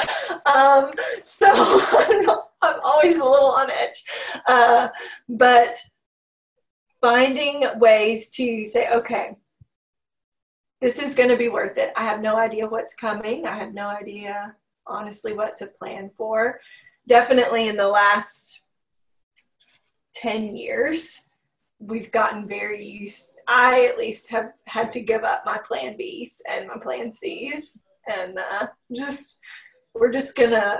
Um, 0.45 0.91
so 1.23 1.47
I'm, 1.51 2.29
I'm, 2.61 2.79
always 2.83 3.19
a 3.19 3.25
little 3.25 3.51
on 3.51 3.69
edge. 3.69 4.03
Uh, 4.47 4.87
but 5.27 5.77
finding 7.01 7.65
ways 7.79 8.29
to 8.35 8.65
say, 8.65 8.89
okay, 8.91 9.35
this 10.79 10.99
is 10.99 11.15
going 11.15 11.29
to 11.29 11.37
be 11.37 11.49
worth 11.49 11.77
it. 11.77 11.91
I 11.95 12.03
have 12.03 12.21
no 12.21 12.37
idea 12.37 12.67
what's 12.67 12.95
coming. 12.95 13.45
I 13.45 13.55
have 13.57 13.73
no 13.73 13.87
idea, 13.87 14.55
honestly, 14.87 15.33
what 15.33 15.55
to 15.57 15.67
plan 15.67 16.11
for 16.17 16.59
definitely 17.07 17.67
in 17.67 17.77
the 17.77 17.87
last 17.87 18.61
10 20.15 20.55
years 20.55 21.29
we've 21.79 22.11
gotten 22.11 22.47
very 22.47 22.85
used 22.85 23.33
i 23.47 23.85
at 23.85 23.97
least 23.97 24.29
have 24.29 24.51
had 24.65 24.91
to 24.91 25.01
give 25.01 25.23
up 25.23 25.43
my 25.45 25.57
plan 25.65 25.95
b's 25.97 26.41
and 26.49 26.67
my 26.67 26.77
plan 26.77 27.11
c's. 27.11 27.79
And 28.07 28.37
uh, 28.37 28.67
just 28.95 29.39
we're 29.93 30.11
just 30.11 30.35
gonna 30.35 30.77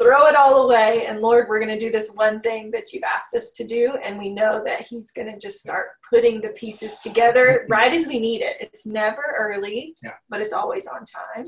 throw 0.00 0.26
it 0.26 0.36
all 0.36 0.66
away. 0.66 1.06
And 1.06 1.20
lord 1.20 1.48
we're 1.48 1.60
gonna 1.60 1.78
do 1.78 1.90
this 1.90 2.10
one 2.14 2.40
thing 2.40 2.70
that 2.72 2.92
you've 2.92 3.02
asked 3.04 3.34
us 3.34 3.50
to 3.52 3.64
do. 3.64 3.94
And 4.04 4.18
we 4.18 4.30
know 4.30 4.62
that 4.64 4.82
he's 4.82 5.10
gonna 5.12 5.38
just 5.38 5.60
start 5.60 5.88
putting 6.12 6.40
the 6.40 6.48
pieces 6.50 6.98
together 6.98 7.66
right 7.70 7.92
as 7.92 8.06
we 8.06 8.18
need 8.18 8.42
it. 8.42 8.56
It's 8.60 8.86
never 8.86 9.22
early 9.36 9.94
yeah. 10.02 10.12
but 10.28 10.40
it's 10.40 10.52
always 10.52 10.86
on 10.86 11.04
time. 11.04 11.44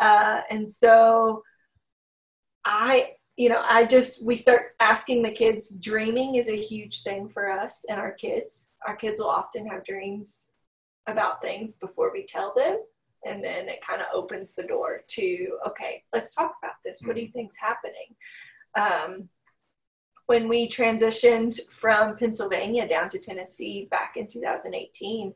Uh, 0.00 0.40
and 0.50 0.68
so 0.68 1.42
i 2.66 3.10
you 3.36 3.48
know, 3.48 3.62
I 3.64 3.84
just, 3.84 4.24
we 4.24 4.36
start 4.36 4.76
asking 4.80 5.22
the 5.22 5.30
kids, 5.30 5.68
dreaming 5.80 6.36
is 6.36 6.48
a 6.48 6.60
huge 6.60 7.02
thing 7.02 7.28
for 7.28 7.50
us 7.50 7.84
and 7.88 7.98
our 7.98 8.12
kids. 8.12 8.68
Our 8.86 8.94
kids 8.94 9.20
will 9.20 9.28
often 9.28 9.66
have 9.66 9.84
dreams 9.84 10.50
about 11.06 11.42
things 11.42 11.76
before 11.78 12.12
we 12.12 12.24
tell 12.24 12.52
them. 12.54 12.80
And 13.26 13.42
then 13.42 13.68
it 13.68 13.84
kind 13.84 14.00
of 14.00 14.08
opens 14.14 14.54
the 14.54 14.64
door 14.64 15.02
to, 15.06 15.58
okay, 15.66 16.02
let's 16.12 16.34
talk 16.34 16.54
about 16.62 16.74
this. 16.84 17.00
What 17.02 17.16
do 17.16 17.22
you 17.22 17.30
think's 17.32 17.56
happening? 17.58 18.14
Um, 18.76 19.28
when 20.26 20.48
we 20.48 20.68
transitioned 20.68 21.58
from 21.70 22.16
Pennsylvania 22.16 22.86
down 22.88 23.08
to 23.10 23.18
Tennessee 23.18 23.88
back 23.90 24.14
in 24.16 24.28
2018, 24.28 25.34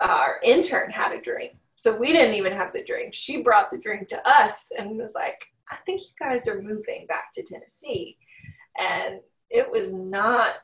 our 0.00 0.40
intern 0.44 0.90
had 0.90 1.12
a 1.12 1.20
dream. 1.20 1.50
So 1.76 1.96
we 1.96 2.12
didn't 2.12 2.36
even 2.36 2.52
have 2.52 2.72
the 2.72 2.84
dream. 2.84 3.10
She 3.12 3.42
brought 3.42 3.70
the 3.70 3.78
dream 3.78 4.06
to 4.08 4.28
us 4.28 4.70
and 4.78 4.96
was 4.96 5.14
like, 5.14 5.44
I 5.70 5.76
think 5.86 6.02
you 6.02 6.08
guys 6.18 6.46
are 6.48 6.60
moving 6.60 7.06
back 7.08 7.32
to 7.34 7.42
Tennessee. 7.42 8.16
And 8.78 9.20
it 9.50 9.70
was 9.70 9.92
not, 9.94 10.54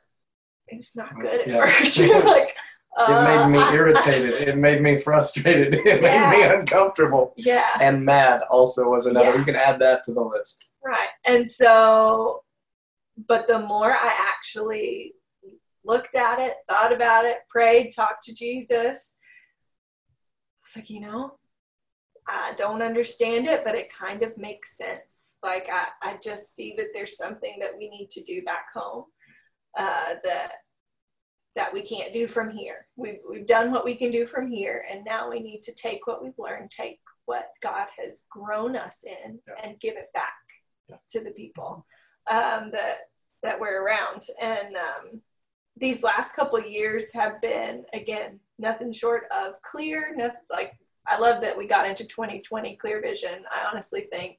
it's 0.69 0.97
not 0.97 1.15
good 1.19 1.43
at 1.43 1.49
yeah. 1.49 1.67
first. 1.67 1.97
You're 1.99 2.23
like, 2.23 2.55
uh, 2.99 3.07
it 3.09 3.25
made 3.25 3.53
me 3.53 3.59
uh, 3.59 3.73
irritated. 3.73 4.49
it 4.49 4.57
made 4.57 4.83
me 4.83 4.99
frustrated. 4.99 5.75
It 5.87 6.03
yeah. 6.03 6.31
made 6.31 6.39
me 6.39 6.55
uncomfortable. 6.55 7.35
Yeah. 7.37 7.77
And 7.81 8.05
mad 8.05 8.43
also 8.51 8.91
was 8.91 9.07
another. 9.07 9.31
Yeah. 9.31 9.39
You 9.39 9.45
can 9.45 9.57
add 9.57 9.79
that 9.81 10.05
to 10.05 10.13
the 10.13 10.23
list. 10.23 10.69
Right. 10.85 11.09
And 11.25 11.49
so, 11.49 12.43
but 13.29 13.47
the 13.47 13.61
more 13.61 13.93
I 13.93 14.15
actually 14.29 15.15
looked 15.85 16.15
at 16.15 16.39
it, 16.41 16.55
thought 16.69 16.93
about 16.93 17.25
it, 17.25 17.39
prayed, 17.49 17.93
talked 17.95 18.25
to 18.25 18.35
Jesus, 18.35 19.15
I 19.19 20.63
was 20.65 20.77
like, 20.77 20.91
you 20.91 21.01
know, 21.01 21.39
I 22.31 22.55
don't 22.57 22.83
understand 22.83 23.47
it, 23.47 23.63
but 23.65 23.75
it 23.75 23.93
kind 23.93 24.23
of 24.23 24.37
makes 24.39 24.77
sense. 24.77 25.37
Like 25.43 25.67
I, 25.71 25.87
I 26.03 26.19
just 26.23 26.55
see 26.55 26.75
that 26.77 26.89
there's 26.95 27.17
something 27.17 27.59
that 27.61 27.77
we 27.77 27.89
need 27.89 28.11
to 28.13 28.23
do 28.23 28.43
back 28.43 28.67
home 28.73 29.05
uh, 29.77 30.15
that 30.25 30.53
that 31.57 31.73
we 31.73 31.83
can't 31.83 32.15
do 32.15 32.27
from 32.27 32.51
here. 32.51 32.87
We've 32.97 33.19
we've 33.29 33.47
done 33.47 33.73
what 33.73 33.85
we 33.85 33.97
can 33.97 34.13
do 34.13 34.27
from 34.27 34.51
here, 34.51 34.85
and 34.91 35.05
now 35.05 35.29
we 35.29 35.41
need 35.41 35.63
to 35.65 35.75
take 35.75 36.07
what 36.07 36.23
we've 36.23 36.39
learned, 36.39 36.71
take 36.71 37.01
what 37.27 37.49
God 37.63 37.89
has 37.99 38.27
grown 38.31 38.77
us 38.77 39.05
in, 39.05 39.39
yeah. 39.47 39.55
and 39.63 39.81
give 39.81 39.97
it 39.97 40.13
back 40.15 40.35
yeah. 40.89 40.97
to 41.11 41.25
the 41.25 41.33
people 41.33 41.85
um, 42.31 42.71
that 42.73 43.09
that 43.43 43.59
we're 43.59 43.83
around. 43.83 44.23
And 44.41 44.77
um, 44.77 45.21
these 45.77 46.03
last 46.03 46.37
couple 46.37 46.61
years 46.61 47.13
have 47.15 47.41
been 47.41 47.85
again 47.93 48.39
nothing 48.59 48.93
short 48.93 49.25
of 49.37 49.55
clear, 49.63 50.15
nothing 50.17 50.37
like 50.51 50.73
I 51.07 51.19
love 51.19 51.41
that 51.43 51.57
we 51.57 51.67
got 51.67 51.89
into 51.89 52.05
2020 52.05 52.77
clear 52.77 53.01
vision. 53.01 53.45
I 53.51 53.69
honestly 53.71 54.07
think 54.11 54.39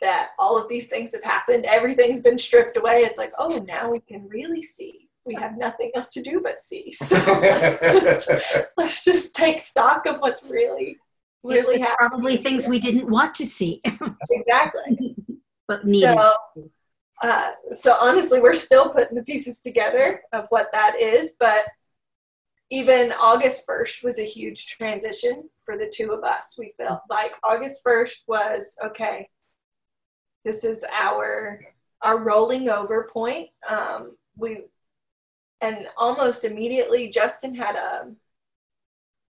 that 0.00 0.30
all 0.38 0.60
of 0.60 0.68
these 0.68 0.88
things 0.88 1.12
have 1.12 1.24
happened. 1.24 1.64
Everything's 1.64 2.20
been 2.20 2.38
stripped 2.38 2.76
away. 2.76 3.00
It's 3.00 3.18
like, 3.18 3.32
oh, 3.38 3.58
now 3.66 3.90
we 3.90 4.00
can 4.00 4.28
really 4.28 4.62
see. 4.62 5.08
We 5.24 5.34
have 5.36 5.56
nothing 5.56 5.90
else 5.94 6.12
to 6.12 6.22
do 6.22 6.40
but 6.42 6.58
see. 6.58 6.92
So 6.92 7.16
let's 7.16 7.80
just 7.80 8.30
let's 8.76 9.04
just 9.04 9.34
take 9.34 9.60
stock 9.60 10.06
of 10.06 10.16
what's 10.18 10.42
really 10.44 10.98
really 11.42 11.80
happening. 11.80 12.08
Probably 12.10 12.36
things 12.38 12.68
we 12.68 12.78
didn't 12.78 13.08
want 13.08 13.34
to 13.36 13.46
see. 13.46 13.80
exactly. 14.30 15.16
but 15.68 15.84
needed. 15.84 16.16
So, 16.16 16.34
uh, 17.22 17.50
so 17.72 17.96
honestly, 18.00 18.40
we're 18.40 18.54
still 18.54 18.90
putting 18.90 19.16
the 19.16 19.22
pieces 19.22 19.60
together 19.60 20.22
of 20.32 20.46
what 20.48 20.68
that 20.72 21.00
is, 21.00 21.36
but 21.38 21.64
even 22.74 23.12
August 23.12 23.68
1st 23.68 24.02
was 24.02 24.18
a 24.18 24.24
huge 24.24 24.66
transition 24.66 25.48
for 25.64 25.78
the 25.78 25.88
two 25.94 26.10
of 26.10 26.24
us. 26.24 26.56
We 26.58 26.74
felt 26.76 27.02
like 27.08 27.36
August 27.44 27.84
1st 27.84 28.22
was 28.26 28.76
okay. 28.84 29.28
This 30.44 30.64
is 30.64 30.84
our 30.92 31.64
our 32.02 32.18
rolling 32.18 32.68
over 32.68 33.08
point. 33.12 33.50
Um, 33.68 34.16
we 34.36 34.64
and 35.60 35.86
almost 35.96 36.44
immediately 36.44 37.10
Justin 37.10 37.54
had 37.54 37.76
a 37.76 38.10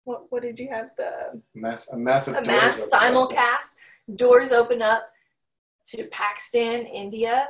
what 0.04 0.32
what 0.32 0.44
did 0.44 0.60
you 0.60 0.70
have 0.70 0.92
the 0.96 1.42
mass 1.56 1.92
a 1.92 1.98
massive 1.98 2.36
a 2.36 2.44
mass 2.44 2.92
simulcast 2.94 3.74
doors 4.16 4.52
open 4.52 4.84
up 4.84 5.10
to 5.88 6.06
Pakistan, 6.12 6.86
India, 6.86 7.48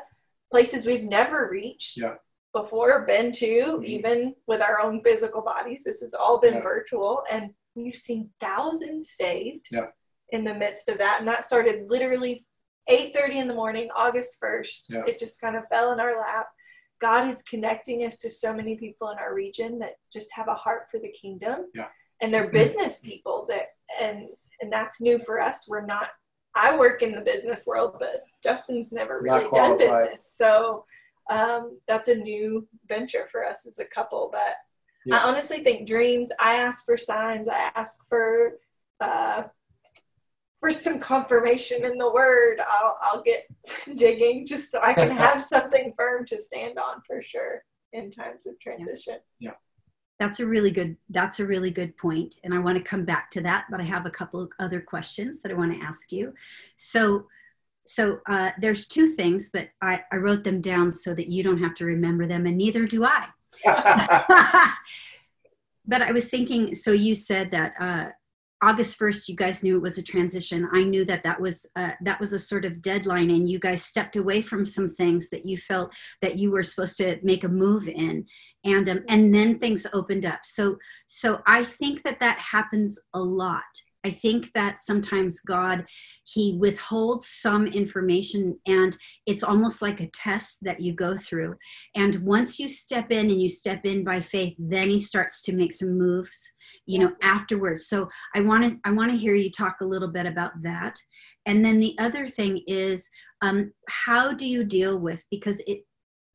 places 0.50 0.86
we've 0.86 1.04
never 1.04 1.50
reached. 1.52 1.98
Yeah 1.98 2.16
before 2.54 3.06
been 3.06 3.32
to, 3.32 3.46
mm-hmm. 3.46 3.86
even 3.86 4.36
with 4.48 4.62
our 4.62 4.82
own 4.82 5.02
physical 5.04 5.42
bodies. 5.42 5.84
This 5.84 6.02
has 6.02 6.14
all 6.14 6.40
been 6.40 6.56
yeah. 6.56 6.62
virtual, 6.62 7.24
and 7.32 7.52
we've 7.76 7.96
seen 7.96 8.30
thousands 8.40 9.12
saved 9.12 9.68
yeah. 9.72 9.88
in 10.30 10.44
the 10.44 10.54
midst 10.54 10.90
of 10.90 10.98
that. 10.98 11.18
And 11.20 11.28
that 11.28 11.44
started 11.44 11.90
literally 11.90 12.46
8:30 12.90 13.36
in 13.36 13.48
the 13.48 13.54
morning, 13.54 13.90
August 13.96 14.38
1st. 14.44 14.84
Yeah. 14.90 15.04
It 15.08 15.20
just 15.20 15.40
kind 15.40 15.56
of 15.56 15.64
fell 15.70 15.92
in 15.94 16.00
our 16.00 16.20
lap. 16.20 16.48
God 17.00 17.28
is 17.28 17.42
connecting 17.44 18.06
us 18.06 18.18
to 18.20 18.30
so 18.30 18.54
many 18.54 18.76
people 18.76 19.10
in 19.10 19.18
our 19.18 19.34
region 19.34 19.80
that 19.80 19.96
just 20.14 20.30
have 20.34 20.48
a 20.48 20.54
heart 20.54 20.84
for 20.92 21.00
the 21.00 21.12
kingdom. 21.12 21.72
Yeah. 21.74 21.88
And 22.22 22.34
they're 22.34 22.50
business 22.50 23.00
people 23.00 23.48
that 23.50 23.68
and 24.00 24.28
and 24.62 24.72
that's 24.72 25.02
new 25.02 25.18
for 25.18 25.42
us. 25.42 25.66
We're 25.68 25.86
not 25.86 26.10
I 26.56 26.78
work 26.78 27.02
in 27.02 27.14
the 27.14 27.22
business 27.22 27.66
world, 27.66 27.96
but 27.98 28.24
Justin's 28.44 28.92
never 28.92 29.22
really 29.22 29.48
done 29.54 29.78
business. 29.78 30.34
So 30.36 30.86
um, 31.30 31.80
that's 31.88 32.10
a 32.10 32.16
new 32.16 32.68
venture 32.88 33.28
for 33.32 33.46
us 33.46 33.66
as 33.68 33.80
a 33.80 33.86
couple. 33.86 34.30
But 34.32 34.56
yeah. 35.06 35.18
I 35.18 35.30
honestly 35.30 35.64
think 35.64 35.88
dreams. 35.88 36.32
I 36.40 36.56
ask 36.56 36.86
for 36.86 36.98
signs. 36.98 37.48
I 37.48 37.72
ask 37.76 38.08
for 38.10 38.60
uh, 39.00 39.44
for 40.60 40.72
some 40.72 41.00
confirmation 41.00 41.86
in 41.86 41.98
the 41.98 42.12
word. 42.12 42.60
I'll 42.68 42.98
I'll 43.02 43.24
get 43.24 43.46
digging 43.96 44.46
just 44.46 44.72
so 44.72 44.80
I 44.82 44.94
can 44.94 45.12
have 45.16 45.42
something 45.42 45.94
firm 45.98 46.26
to 46.28 46.40
stand 46.40 46.78
on 46.78 47.02
for 47.06 47.22
sure 47.22 47.64
in 47.94 48.12
times 48.12 48.46
of 48.46 48.60
transition. 48.60 49.18
Yeah. 49.40 49.52
That's 50.20 50.40
a 50.40 50.46
really 50.46 50.70
good 50.70 50.98
that's 51.10 51.40
a 51.40 51.48
really 51.48 51.72
good 51.72 51.98
point 51.98 52.36
and 52.44 52.54
I 52.54 52.60
want 52.60 52.78
to 52.78 52.84
come 52.84 53.06
back 53.06 53.32
to 53.32 53.42
that 53.42 53.66
but 53.72 53.82
I 53.82 53.84
have 53.84 54.06
a 54.06 54.12
couple 54.12 54.40
of 54.40 54.52
other 54.60 54.80
questions 54.80 55.42
that 55.42 55.52
I 55.52 55.56
want 55.56 55.74
to 55.74 55.84
ask 55.84 56.12
you. 56.12 56.34
So 56.76 57.26
so 57.86 58.20
uh, 58.28 58.52
there's 58.60 58.88
two 58.88 59.08
things, 59.08 59.50
but 59.52 59.70
I, 59.82 60.02
I 60.12 60.18
wrote 60.18 60.44
them 60.44 60.62
down 60.62 60.92
so 60.92 61.14
that 61.14 61.30
you 61.30 61.44
don't 61.44 61.62
have 61.62 61.76
to 61.76 61.86
remember 61.86 62.28
them, 62.28 62.46
and 62.46 62.58
neither 62.58 62.86
do 62.86 63.06
I. 63.06 63.28
but 65.86 66.02
I 66.02 66.12
was 66.12 66.30
thinking, 66.30 66.76
so 66.76 66.92
you 66.92 67.16
said 67.16 67.52
that 67.52 67.74
uh, 67.80 68.06
August 68.64 69.00
1st, 69.00 69.28
you 69.28 69.36
guys 69.36 69.64
knew 69.64 69.76
it 69.76 69.82
was 69.82 69.98
a 69.98 70.04
transition. 70.04 70.70
I 70.72 70.84
knew 70.84 71.04
that 71.06 71.24
that 71.24 71.42
was 71.42 71.66
uh, 71.76 71.92
that 72.02 72.20
was 72.20 72.34
a 72.34 72.40
sort 72.40 72.64
of 72.64 72.82
deadline, 72.82 73.32
and 73.32 73.50
you 73.50 73.60
guys 73.60 73.84
stepped 73.84 74.16
away 74.16 74.42
from 74.42 74.64
some 74.64 74.90
things 74.90 75.30
that 75.32 75.46
you 75.46 75.58
felt 75.58 75.94
that 76.22 76.38
you 76.38 76.52
were 76.52 76.64
supposed 76.64 76.98
to 76.98 77.18
make 77.24 77.44
a 77.44 77.50
move 77.50 77.88
in, 77.88 78.26
and 78.64 78.88
um, 78.88 79.04
and 79.10 79.34
then 79.34 79.58
things 79.58 79.88
opened 79.94 80.26
up. 80.26 80.42
So 80.44 80.78
so 81.08 81.42
I 81.48 81.64
think 81.64 82.04
that 82.04 82.20
that 82.20 82.38
happens 82.38 83.00
a 83.16 83.20
lot 83.20 83.64
I 84.04 84.10
think 84.10 84.52
that 84.54 84.80
sometimes 84.80 85.42
God, 85.42 85.86
He 86.24 86.58
withholds 86.60 87.28
some 87.28 87.68
information 87.68 88.60
and 88.68 88.98
it's 89.26 89.44
almost 89.44 89.82
like 89.82 90.00
a 90.00 90.10
test 90.10 90.60
that 90.64 90.80
you 90.80 90.94
go 90.94 91.16
through. 91.16 91.56
And 91.96 92.16
once 92.24 92.60
you 92.60 92.68
step 92.68 93.12
in 93.12 93.30
and 93.30 93.42
you 93.42 93.50
step 93.50 93.86
in 93.86 94.04
by 94.04 94.20
faith, 94.20 94.56
then 94.58 94.90
He 94.90 95.00
starts 95.00 95.42
to 95.44 95.54
make 95.54 95.74
some 95.74 95.98
moves, 95.98 96.52
you 96.86 97.00
know, 97.00 97.14
afterwards. 97.22 97.88
So 97.88 98.10
I 98.36 98.42
want 98.42 98.64
to 98.64 98.80
I 98.86 98.92
want 98.92 99.12
to 99.12 99.18
hear 99.18 99.36
you 99.36 99.52
talk 99.52 99.82
a 99.82 99.86
little 99.86 100.12
bit 100.12 100.26
about 100.26 100.52
that. 100.64 100.98
And 101.46 101.64
then 101.64 101.80
the 101.80 101.96
other 102.00 102.28
thing 102.28 102.62
is, 102.68 103.10
um, 103.42 103.72
how 103.88 104.34
do 104.34 104.48
you 104.48 104.64
deal 104.64 104.98
with 104.98 105.24
because 105.32 105.62
it 105.68 105.86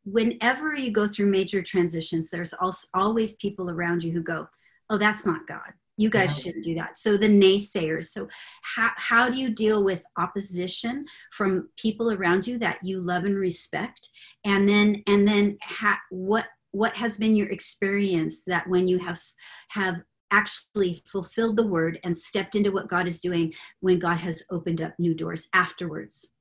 whenever 0.04 0.72
you 0.72 0.92
go 0.92 1.08
through 1.08 1.26
major 1.26 1.62
transitions, 1.62 2.30
there's 2.30 2.54
also 2.54 2.86
always 2.94 3.34
people 3.36 3.68
around 3.70 4.04
you 4.04 4.12
who 4.12 4.22
go, 4.22 4.48
"Oh, 4.88 4.98
that's 4.98 5.26
not 5.26 5.48
God." 5.48 5.72
You 5.96 6.10
guys 6.10 6.38
shouldn't 6.38 6.64
do 6.64 6.74
that. 6.74 6.98
So 6.98 7.16
the 7.16 7.28
naysayers. 7.28 8.06
So 8.06 8.28
how, 8.62 8.90
how 8.96 9.30
do 9.30 9.36
you 9.36 9.50
deal 9.50 9.82
with 9.82 10.04
opposition 10.18 11.06
from 11.32 11.68
people 11.76 12.12
around 12.12 12.46
you 12.46 12.58
that 12.58 12.78
you 12.82 12.98
love 13.00 13.24
and 13.24 13.36
respect? 13.36 14.10
And 14.44 14.68
then 14.68 15.02
and 15.06 15.26
then 15.26 15.58
ha, 15.62 15.98
what 16.10 16.46
what 16.72 16.94
has 16.94 17.16
been 17.16 17.34
your 17.34 17.48
experience 17.48 18.44
that 18.44 18.68
when 18.68 18.86
you 18.86 18.98
have 18.98 19.22
have 19.68 19.96
actually 20.32 21.02
fulfilled 21.06 21.56
the 21.56 21.66
word 21.66 21.98
and 22.04 22.14
stepped 22.16 22.56
into 22.56 22.72
what 22.72 22.88
god 22.88 23.06
is 23.06 23.20
doing 23.20 23.52
when 23.80 23.98
god 23.98 24.16
has 24.18 24.42
opened 24.50 24.82
up 24.82 24.92
new 24.98 25.14
doors 25.14 25.48
afterwards? 25.54 26.32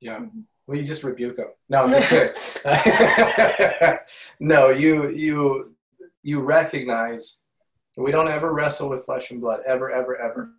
Yeah. 0.00 0.18
Mm-hmm. 0.18 0.40
Well 0.66 0.76
you 0.76 0.84
just 0.84 1.04
rebuke 1.04 1.36
them 1.36 1.48
no 1.68 1.84
i'm 1.84 1.90
just 1.90 2.10
kidding. 2.62 3.98
No 4.40 4.70
you 4.70 5.10
you 5.10 5.74
you 6.22 6.40
recognize 6.40 7.44
we 7.98 8.12
don't 8.12 8.28
ever 8.28 8.52
wrestle 8.52 8.90
with 8.90 9.04
flesh 9.04 9.30
and 9.30 9.40
blood, 9.40 9.60
ever, 9.66 9.90
ever, 9.90 10.16
ever. 10.16 10.50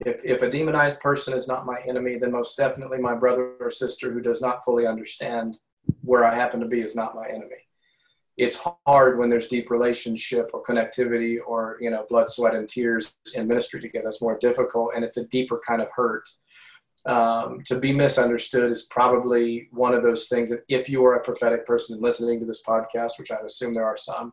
If, 0.00 0.24
if 0.24 0.42
a 0.42 0.50
demonized 0.50 1.00
person 1.00 1.32
is 1.32 1.46
not 1.46 1.64
my 1.64 1.78
enemy, 1.88 2.18
then 2.18 2.32
most 2.32 2.56
definitely 2.56 2.98
my 2.98 3.14
brother 3.14 3.52
or 3.60 3.70
sister 3.70 4.12
who 4.12 4.20
does 4.20 4.42
not 4.42 4.64
fully 4.64 4.86
understand 4.86 5.58
where 6.02 6.24
I 6.24 6.34
happen 6.34 6.60
to 6.60 6.66
be 6.66 6.80
is 6.80 6.96
not 6.96 7.14
my 7.14 7.28
enemy. 7.28 7.56
It's 8.36 8.58
hard 8.84 9.18
when 9.18 9.30
there's 9.30 9.46
deep 9.46 9.70
relationship 9.70 10.50
or 10.52 10.64
connectivity 10.64 11.38
or 11.46 11.78
you 11.80 11.88
know 11.90 12.04
blood, 12.08 12.28
sweat, 12.28 12.56
and 12.56 12.68
tears 12.68 13.14
in 13.36 13.46
ministry 13.46 13.80
together. 13.80 14.08
It's 14.08 14.20
more 14.20 14.38
difficult, 14.40 14.90
and 14.96 15.04
it's 15.04 15.18
a 15.18 15.28
deeper 15.28 15.60
kind 15.64 15.80
of 15.80 15.88
hurt. 15.94 16.28
Um, 17.06 17.60
to 17.66 17.78
be 17.78 17.92
misunderstood 17.92 18.72
is 18.72 18.88
probably 18.90 19.68
one 19.70 19.94
of 19.94 20.02
those 20.02 20.28
things 20.28 20.50
that 20.50 20.64
if 20.68 20.88
you 20.88 21.04
are 21.04 21.14
a 21.14 21.22
prophetic 21.22 21.64
person 21.64 21.94
and 21.94 22.02
listening 22.02 22.40
to 22.40 22.46
this 22.46 22.62
podcast, 22.66 23.18
which 23.18 23.30
I 23.30 23.36
assume 23.36 23.74
there 23.74 23.84
are 23.84 23.96
some, 23.96 24.32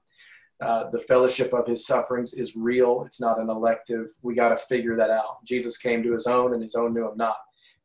uh, 0.61 0.89
the 0.91 0.99
fellowship 0.99 1.53
of 1.53 1.67
his 1.67 1.85
sufferings 1.87 2.33
is 2.33 2.55
real. 2.55 3.03
It's 3.05 3.19
not 3.19 3.39
an 3.39 3.49
elective. 3.49 4.07
We 4.21 4.35
got 4.35 4.49
to 4.49 4.57
figure 4.57 4.95
that 4.95 5.09
out. 5.09 5.43
Jesus 5.43 5.77
came 5.77 6.03
to 6.03 6.13
his 6.13 6.27
own, 6.27 6.53
and 6.53 6.61
his 6.61 6.75
own 6.75 6.93
knew 6.93 7.09
him 7.09 7.17
not. 7.17 7.37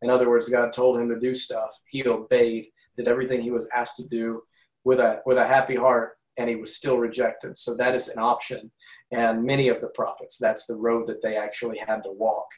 In 0.03 0.11
other 0.11 0.29
words, 0.29 0.49
God 0.49 0.73
told 0.73 1.01
him 1.01 1.09
to 1.09 1.19
do 1.19 1.35
stuff. 1.35 1.71
He 1.89 2.07
obeyed, 2.07 2.67
did 2.97 3.09
everything 3.09 3.41
he 3.41 3.51
was 3.51 3.69
asked 3.75 3.97
to 3.97 4.09
do 4.09 4.43
with 4.85 5.01
a 5.01 5.23
with 5.25 5.39
a 5.39 5.47
happy 5.47 5.75
heart, 5.75 6.19
and 6.37 6.51
he 6.51 6.57
was 6.57 6.77
still 6.77 6.99
rejected. 6.99 7.57
So 7.57 7.75
that 7.77 7.95
is 7.95 8.09
an 8.09 8.19
option. 8.19 8.71
And 9.11 9.45
many 9.45 9.69
of 9.69 9.81
the 9.81 9.89
prophets, 9.89 10.37
that's 10.37 10.67
the 10.67 10.77
road 10.77 11.07
that 11.07 11.23
they 11.23 11.37
actually 11.37 11.79
had 11.79 12.03
to 12.03 12.13
walk. 12.13 12.49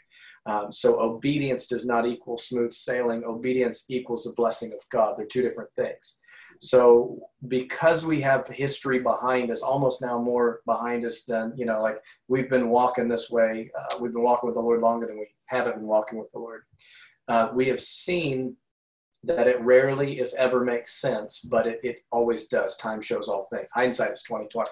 Um, 0.46 0.72
so 0.72 1.00
obedience 1.00 1.66
does 1.66 1.86
not 1.86 2.06
equal 2.06 2.38
smooth 2.38 2.72
sailing. 2.72 3.22
Obedience 3.24 3.84
equals 3.90 4.24
the 4.24 4.32
blessing 4.36 4.72
of 4.72 4.80
God. 4.90 5.14
They're 5.16 5.26
two 5.26 5.42
different 5.42 5.70
things. 5.76 6.20
So 6.60 7.20
because 7.46 8.04
we 8.04 8.20
have 8.22 8.48
history 8.48 9.00
behind 9.00 9.50
us, 9.50 9.62
almost 9.62 10.02
now 10.02 10.20
more 10.20 10.60
behind 10.66 11.04
us 11.04 11.22
than, 11.22 11.52
you 11.56 11.66
know, 11.66 11.82
like 11.82 12.00
we've 12.26 12.50
been 12.50 12.68
walking 12.68 13.08
this 13.08 13.30
way, 13.30 13.70
uh, 13.78 13.98
we've 14.00 14.12
been 14.12 14.22
walking 14.22 14.48
with 14.48 14.56
the 14.56 14.62
Lord 14.62 14.80
longer 14.80 15.06
than 15.06 15.18
we 15.18 15.28
haven't 15.46 15.76
been 15.76 15.86
walking 15.86 16.18
with 16.18 16.30
the 16.32 16.38
Lord. 16.38 16.62
Uh, 17.28 17.50
we 17.54 17.68
have 17.68 17.80
seen 17.80 18.56
that 19.24 19.48
it 19.48 19.60
rarely, 19.60 20.20
if 20.20 20.32
ever, 20.34 20.64
makes 20.64 21.00
sense, 21.00 21.40
but 21.40 21.66
it, 21.66 21.80
it 21.82 22.04
always 22.12 22.46
does. 22.46 22.76
Time 22.76 23.02
shows 23.02 23.28
all 23.28 23.48
things. 23.52 23.68
Hindsight 23.74 24.12
is 24.12 24.22
2020. 24.22 24.70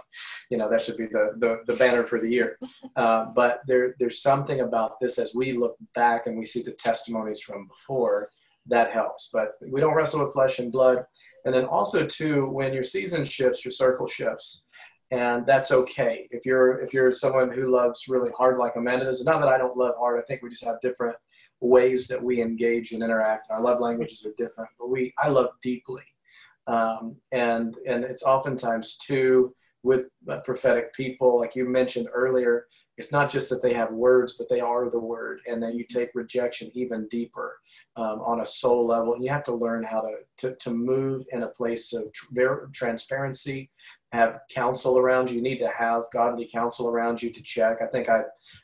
You 0.50 0.58
know, 0.58 0.70
that 0.70 0.80
should 0.80 0.96
be 0.96 1.06
the, 1.06 1.32
the, 1.38 1.62
the 1.66 1.76
banner 1.76 2.04
for 2.04 2.20
the 2.20 2.30
year. 2.30 2.58
Uh, 2.94 3.26
but 3.34 3.60
there, 3.66 3.94
there's 3.98 4.22
something 4.22 4.60
about 4.60 4.98
this 5.00 5.18
as 5.18 5.34
we 5.34 5.52
look 5.52 5.76
back 5.94 6.26
and 6.26 6.38
we 6.38 6.46
see 6.46 6.62
the 6.62 6.72
testimonies 6.72 7.40
from 7.40 7.68
before 7.68 8.30
that 8.68 8.90
helps. 8.90 9.28
But 9.30 9.52
we 9.70 9.80
don't 9.80 9.94
wrestle 9.94 10.24
with 10.24 10.32
flesh 10.32 10.58
and 10.60 10.72
blood. 10.72 11.04
And 11.46 11.54
then 11.54 11.64
also 11.64 12.04
too, 12.04 12.46
when 12.50 12.74
your 12.74 12.82
season 12.82 13.24
shifts, 13.24 13.64
your 13.64 13.72
circle 13.72 14.06
shifts. 14.06 14.66
And 15.12 15.46
that's 15.46 15.70
okay. 15.70 16.26
If 16.32 16.44
you're 16.44 16.80
if 16.80 16.92
you're 16.92 17.12
someone 17.12 17.52
who 17.52 17.70
loves 17.70 18.08
really 18.08 18.32
hard 18.36 18.58
like 18.58 18.74
Amanda 18.74 19.08
it's 19.08 19.24
not 19.24 19.38
that 19.38 19.48
I 19.48 19.56
don't 19.56 19.76
love 19.76 19.94
hard. 19.96 20.18
I 20.18 20.24
think 20.26 20.42
we 20.42 20.50
just 20.50 20.64
have 20.64 20.80
different 20.82 21.16
ways 21.60 22.08
that 22.08 22.22
we 22.22 22.42
engage 22.42 22.90
and 22.90 23.04
interact. 23.04 23.46
Our 23.50 23.62
love 23.62 23.80
languages 23.80 24.26
are 24.26 24.34
different, 24.36 24.68
but 24.80 24.90
we 24.90 25.14
I 25.22 25.28
love 25.28 25.50
deeply. 25.62 26.02
Um, 26.66 27.14
and 27.30 27.78
and 27.86 28.02
it's 28.02 28.24
oftentimes 28.24 28.96
too 28.98 29.54
with 29.84 30.06
prophetic 30.44 30.92
people, 30.92 31.38
like 31.38 31.54
you 31.54 31.64
mentioned 31.68 32.08
earlier, 32.12 32.66
it's 32.98 33.12
not 33.12 33.30
just 33.30 33.50
that 33.50 33.62
they 33.62 33.74
have 33.74 33.92
words, 33.92 34.34
but 34.38 34.48
they 34.48 34.60
are 34.60 34.88
the 34.88 34.98
word. 34.98 35.40
And 35.46 35.62
then 35.62 35.76
you 35.76 35.84
take 35.84 36.10
rejection 36.14 36.70
even 36.74 37.06
deeper 37.08 37.58
um, 37.96 38.20
on 38.20 38.40
a 38.40 38.46
soul 38.46 38.86
level. 38.86 39.14
And 39.14 39.22
you 39.22 39.30
have 39.30 39.44
to 39.44 39.54
learn 39.54 39.84
how 39.84 40.00
to, 40.00 40.14
to, 40.38 40.56
to 40.56 40.70
move 40.70 41.24
in 41.30 41.42
a 41.42 41.48
place 41.48 41.92
of 41.92 42.10
tr- 42.12 42.66
transparency, 42.72 43.70
have 44.12 44.40
counsel 44.50 44.98
around 44.98 45.28
you. 45.28 45.36
You 45.36 45.42
need 45.42 45.58
to 45.58 45.70
have 45.76 46.04
godly 46.12 46.48
counsel 46.50 46.88
around 46.88 47.22
you 47.22 47.30
to 47.30 47.42
check. 47.42 47.82
I 47.82 47.86
think 47.86 48.08
I, 48.08 48.22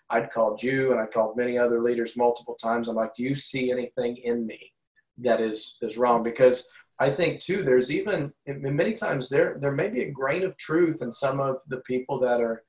I'd 0.09 0.31
called 0.31 0.63
you 0.63 0.93
and 0.93 1.01
I 1.01 1.07
called 1.07 1.37
many 1.37 1.59
other 1.59 1.83
leaders 1.83 2.17
multiple 2.17 2.55
times. 2.55 2.89
I'm 2.89 2.97
like, 2.97 3.15
do 3.15 3.23
you 3.23 3.35
see 3.35 3.71
anything 3.71 4.17
in 4.17 4.47
me 4.47 4.73
that 5.19 5.41
is, 5.41 5.77
is 5.83 5.99
wrong? 5.99 6.23
Because 6.23 6.71
I 6.99 7.11
think 7.11 7.41
too, 7.41 7.65
there's 7.65 7.91
even 7.93 8.33
many 8.47 8.95
times 8.95 9.29
there, 9.29 9.57
there 9.61 9.73
may 9.73 9.91
be 9.91 10.03
a 10.03 10.11
grain 10.11 10.45
of 10.45 10.57
truth 10.57 11.03
in 11.03 11.11
some 11.13 11.41
of 11.41 11.57
the 11.69 11.79
people 11.79 12.19
that 12.21 12.41
are, 12.41 12.63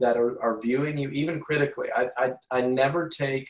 that 0.00 0.16
are, 0.16 0.40
are 0.42 0.60
viewing 0.60 0.98
you 0.98 1.10
even 1.10 1.40
critically. 1.40 1.88
I, 1.94 2.08
I, 2.16 2.32
I 2.50 2.60
never 2.62 3.08
take 3.08 3.48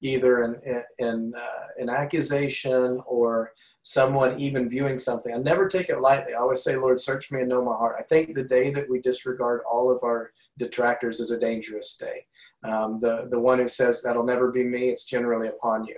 either 0.00 0.42
an, 0.42 0.84
an, 0.98 1.32
uh, 1.36 1.66
an 1.78 1.88
accusation 1.88 3.00
or 3.06 3.52
someone 3.82 4.38
even 4.38 4.68
viewing 4.68 4.98
something. 4.98 5.34
I 5.34 5.38
never 5.38 5.68
take 5.68 5.88
it 5.88 6.00
lightly. 6.00 6.34
I 6.34 6.38
always 6.38 6.62
say, 6.62 6.76
Lord, 6.76 7.00
search 7.00 7.32
me 7.32 7.40
and 7.40 7.48
know 7.48 7.64
my 7.64 7.74
heart. 7.74 7.96
I 7.98 8.02
think 8.02 8.34
the 8.34 8.42
day 8.42 8.70
that 8.72 8.88
we 8.88 9.00
disregard 9.00 9.62
all 9.70 9.90
of 9.90 10.02
our 10.02 10.30
detractors 10.58 11.20
is 11.20 11.30
a 11.30 11.40
dangerous 11.40 11.96
day. 11.96 12.26
Um, 12.64 12.98
the, 13.00 13.28
the 13.30 13.38
one 13.38 13.58
who 13.58 13.68
says 13.68 14.02
that'll 14.02 14.24
never 14.24 14.50
be 14.50 14.64
me, 14.64 14.88
it's 14.88 15.04
generally 15.04 15.48
upon 15.48 15.84
you. 15.84 15.96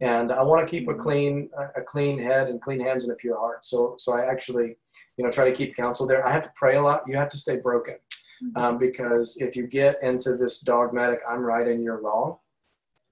And 0.00 0.30
I 0.30 0.42
want 0.42 0.66
to 0.66 0.70
keep 0.70 0.88
a 0.88 0.92
mm-hmm. 0.92 1.00
clean, 1.00 1.50
a 1.76 1.82
clean 1.82 2.18
head 2.18 2.48
and 2.48 2.60
clean 2.60 2.80
hands 2.80 3.04
and 3.04 3.12
a 3.12 3.16
pure 3.16 3.38
heart. 3.38 3.64
So, 3.64 3.96
so 3.98 4.16
I 4.16 4.30
actually, 4.30 4.76
you 5.16 5.24
know, 5.24 5.30
try 5.30 5.48
to 5.48 5.56
keep 5.56 5.74
counsel 5.74 6.06
there. 6.06 6.26
I 6.26 6.32
have 6.32 6.44
to 6.44 6.52
pray 6.54 6.76
a 6.76 6.82
lot. 6.82 7.04
You 7.06 7.16
have 7.16 7.30
to 7.30 7.38
stay 7.38 7.56
broken. 7.56 7.96
Mm-hmm. 8.42 8.62
Um, 8.62 8.78
because 8.78 9.36
if 9.38 9.56
you 9.56 9.66
get 9.66 10.02
into 10.02 10.36
this 10.36 10.60
dogmatic, 10.60 11.20
I'm 11.28 11.40
right 11.40 11.66
and 11.66 11.82
you're 11.82 12.00
wrong, 12.00 12.38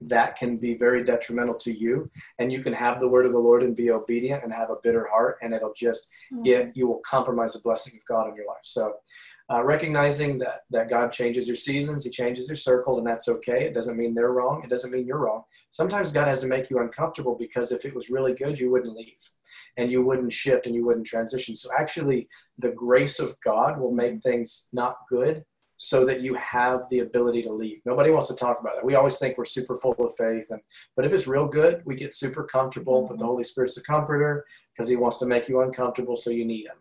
that 0.01 0.35
can 0.35 0.57
be 0.57 0.75
very 0.75 1.03
detrimental 1.03 1.55
to 1.55 1.75
you. 1.75 2.09
And 2.39 2.51
you 2.51 2.61
can 2.61 2.73
have 2.73 2.99
the 2.99 3.07
word 3.07 3.25
of 3.25 3.31
the 3.31 3.39
Lord 3.39 3.63
and 3.63 3.75
be 3.75 3.91
obedient 3.91 4.43
and 4.43 4.53
have 4.53 4.69
a 4.69 4.75
bitter 4.83 5.07
heart, 5.11 5.37
and 5.41 5.53
it'll 5.53 5.73
just, 5.73 6.09
mm-hmm. 6.33 6.45
it, 6.45 6.71
you 6.75 6.87
will 6.87 7.01
compromise 7.05 7.53
the 7.53 7.59
blessing 7.59 7.97
of 7.97 8.05
God 8.05 8.29
in 8.29 8.35
your 8.35 8.47
life. 8.47 8.57
So, 8.63 8.93
uh, 9.51 9.63
recognizing 9.63 10.39
that 10.39 10.61
that 10.71 10.89
God 10.89 11.11
changes 11.11 11.47
your 11.47 11.55
seasons, 11.55 12.03
He 12.03 12.09
changes 12.09 12.47
your 12.49 12.55
circle, 12.55 12.97
and 12.97 13.05
that's 13.05 13.27
okay. 13.27 13.65
It 13.65 13.73
doesn't 13.73 13.97
mean 13.97 14.13
they're 14.13 14.31
wrong. 14.31 14.63
It 14.63 14.69
doesn't 14.69 14.91
mean 14.91 15.05
you're 15.05 15.19
wrong. 15.19 15.43
Sometimes 15.69 16.11
God 16.11 16.27
has 16.27 16.39
to 16.39 16.47
make 16.47 16.69
you 16.69 16.79
uncomfortable 16.79 17.35
because 17.37 17.71
if 17.71 17.85
it 17.85 17.93
was 17.93 18.09
really 18.09 18.33
good, 18.33 18.59
you 18.59 18.71
wouldn't 18.71 18.95
leave, 18.95 19.17
and 19.77 19.91
you 19.91 20.03
wouldn't 20.03 20.33
shift, 20.33 20.65
and 20.65 20.75
you 20.75 20.85
wouldn't 20.85 21.05
transition. 21.05 21.55
So 21.55 21.69
actually, 21.77 22.27
the 22.57 22.71
grace 22.71 23.19
of 23.19 23.35
God 23.43 23.79
will 23.79 23.91
make 23.91 24.21
things 24.23 24.69
not 24.73 24.97
good 25.09 25.43
so 25.77 26.05
that 26.05 26.21
you 26.21 26.33
have 26.35 26.83
the 26.89 26.99
ability 26.99 27.43
to 27.43 27.51
leave. 27.51 27.81
Nobody 27.85 28.09
wants 28.09 28.29
to 28.29 28.35
talk 28.35 28.61
about 28.61 28.75
that. 28.75 28.85
We 28.85 28.95
always 28.95 29.17
think 29.17 29.37
we're 29.37 29.45
super 29.45 29.75
full 29.75 29.95
of 29.99 30.15
faith, 30.15 30.45
and 30.49 30.61
but 30.95 31.05
if 31.05 31.13
it's 31.13 31.27
real 31.27 31.47
good, 31.47 31.83
we 31.85 31.95
get 31.95 32.15
super 32.15 32.43
comfortable. 32.43 33.05
But 33.07 33.19
the 33.19 33.25
Holy 33.25 33.43
Spirit's 33.43 33.77
a 33.77 33.83
comforter 33.83 34.45
because 34.73 34.89
He 34.89 34.95
wants 34.95 35.17
to 35.19 35.25
make 35.27 35.47
you 35.47 35.61
uncomfortable, 35.61 36.15
so 36.15 36.31
you 36.31 36.45
need 36.45 36.65
Him. 36.65 36.77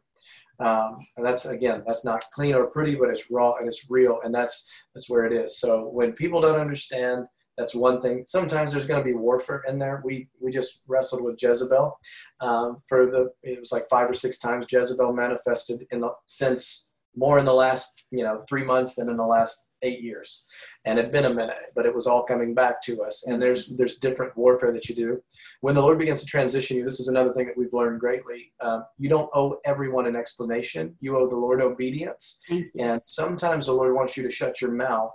Um, 0.61 1.07
and 1.17 1.27
that's 1.27 1.47
again, 1.47 1.83
that's 1.87 2.05
not 2.05 2.25
clean 2.33 2.55
or 2.55 2.67
pretty, 2.67 2.95
but 2.95 3.11
it's 3.11 3.31
raw 3.31 3.55
and 3.55 3.67
it's 3.67 3.91
real, 3.91 4.21
and 4.25 4.35
that's 4.35 4.71
that's 4.95 5.11
where 5.11 5.25
it 5.25 5.33
is. 5.33 5.59
So 5.59 5.89
when 5.89 6.13
people 6.13 6.41
don't 6.41 6.61
understand, 6.61 7.27
that's 7.57 7.75
one 7.75 8.01
thing. 8.01 8.25
Sometimes 8.27 8.73
there's 8.73 8.87
going 8.87 9.01
to 9.01 9.05
be 9.05 9.15
warfare 9.15 9.63
in 9.69 9.79
there. 9.79 10.03
We 10.05 10.29
we 10.41 10.53
just 10.53 10.83
wrestled 10.87 11.25
with 11.25 11.43
Jezebel 11.43 11.99
um, 12.41 12.79
for 12.89 13.07
the 13.07 13.33
it 13.43 13.61
was 13.61 13.73
like 13.73 13.89
five 13.89 14.09
or 14.09 14.15
six 14.15 14.39
times 14.39 14.67
Jezebel 14.71 15.13
manifested 15.13 15.87
in 15.91 16.01
the 16.01 16.11
since 16.27 16.94
more 17.17 17.39
in 17.39 17.45
the 17.45 17.55
last 17.55 18.05
you 18.11 18.23
know 18.23 18.45
three 18.49 18.65
months 18.65 18.95
than 18.97 19.09
in 19.09 19.17
the 19.17 19.27
last 19.27 19.69
eight 19.83 20.01
years. 20.01 20.47
And 20.85 20.99
it'd 20.99 21.13
been 21.13 21.27
a 21.27 21.35
minute 21.35 21.57
but 21.75 21.87
it 21.87 21.95
was 21.95 22.07
all 22.07 22.25
coming 22.25 22.55
back 22.55 22.83
to 22.83 23.03
us. 23.03 23.27
And 23.27 23.41
there's 23.41 23.77
there's 23.77 23.97
different 23.99 24.37
warfare 24.37 24.73
that 24.73 24.89
you 24.89 24.95
do. 24.95 25.23
When 25.61 25.75
the 25.75 25.83
lord 25.83 25.99
begins 25.99 26.21
to 26.21 26.27
transition 26.27 26.77
you 26.77 26.85
this 26.85 27.01
is 27.01 27.09
another 27.09 27.33
thing 27.33 27.47
that 27.47 27.57
we've 27.57 27.73
learned 27.73 28.01
greatly. 28.01 28.53
Um, 28.61 28.85
you 28.99 29.09
don't 29.09 29.31
owe 29.35 29.59
everyone 29.65 30.07
an 30.07 30.17
explanation. 30.17 30.97
You 31.01 31.17
owe 31.17 31.29
the 31.29 31.37
lord 31.37 31.61
obedience. 31.61 32.41
And 32.79 33.01
sometimes 33.07 33.67
the 33.67 33.73
lord 33.73 33.95
wants 33.95 34.17
you 34.17 34.23
to 34.23 34.31
shut 34.31 34.61
your 34.61 34.73
mouth 34.73 35.13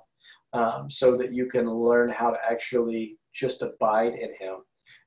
um, 0.54 0.90
so 0.90 1.18
that 1.18 1.34
you 1.34 1.48
can 1.48 1.70
learn 1.70 2.10
how 2.10 2.32
to 2.32 2.38
actually 2.50 3.18
just 3.34 3.62
abide 3.62 4.14
in 4.14 4.34
him. 4.40 4.58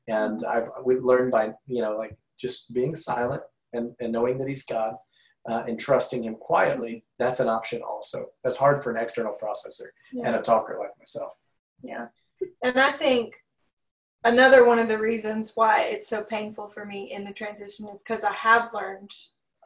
And 0.09 0.45
i've 0.45 0.69
we've 0.85 1.05
learned 1.05 1.31
by 1.31 1.53
you 1.67 1.83
know 1.83 1.97
like 1.97 2.17
just 2.39 2.75
being 2.75 2.97
silent 2.97 3.43
and, 3.73 3.93
and 4.01 4.13
knowing 4.13 4.37
that 4.39 4.49
he's 4.49 4.65
god 4.65 4.95
uh, 5.49 5.65
and 5.67 5.79
trusting 5.79 6.23
him 6.23 6.37
quietly, 6.37 7.05
that's 7.19 7.41
an 7.41 7.49
option 7.49 7.83
also. 7.83 8.27
That's 8.45 8.57
hard 8.57 8.83
for 8.83 8.91
an 8.91 9.03
external 9.03 9.37
processor 9.41 9.89
yeah. 10.13 10.27
and 10.27 10.37
a 10.37 10.43
talker 10.43 10.77
like 10.79 10.97
myself. 10.99 11.33
Yeah. 11.83 12.07
And 12.63 12.79
I 12.79 12.93
think 12.93 13.35
another 14.25 14.65
one 14.67 14.79
of 14.79 14.89
the 14.89 14.99
reasons 14.99 15.53
why 15.55 15.83
it's 15.83 16.07
so 16.07 16.23
painful 16.23 16.69
for 16.69 16.85
me 16.85 17.13
in 17.13 17.25
the 17.25 17.33
transition 17.33 17.89
is 17.89 18.03
because 18.03 18.25
I 18.25 18.35
have 18.35 18.73
learned 18.73 19.11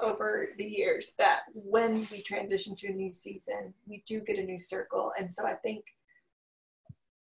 over 0.01 0.49
the 0.59 0.65
years 0.65 1.15
that 1.19 1.41
when 1.55 2.07
we 2.11 2.23
transition 2.23 2.75
to 2.77 2.89
a 2.89 2.93
new 2.93 3.13
season, 3.13 3.73
we 3.87 4.03
do 4.07 4.21
get 4.21 4.39
a 4.39 4.45
new 4.45 4.59
circle. 4.59 5.13
And 5.19 5.31
so 5.31 5.47
I 5.47 5.55
think 5.55 5.85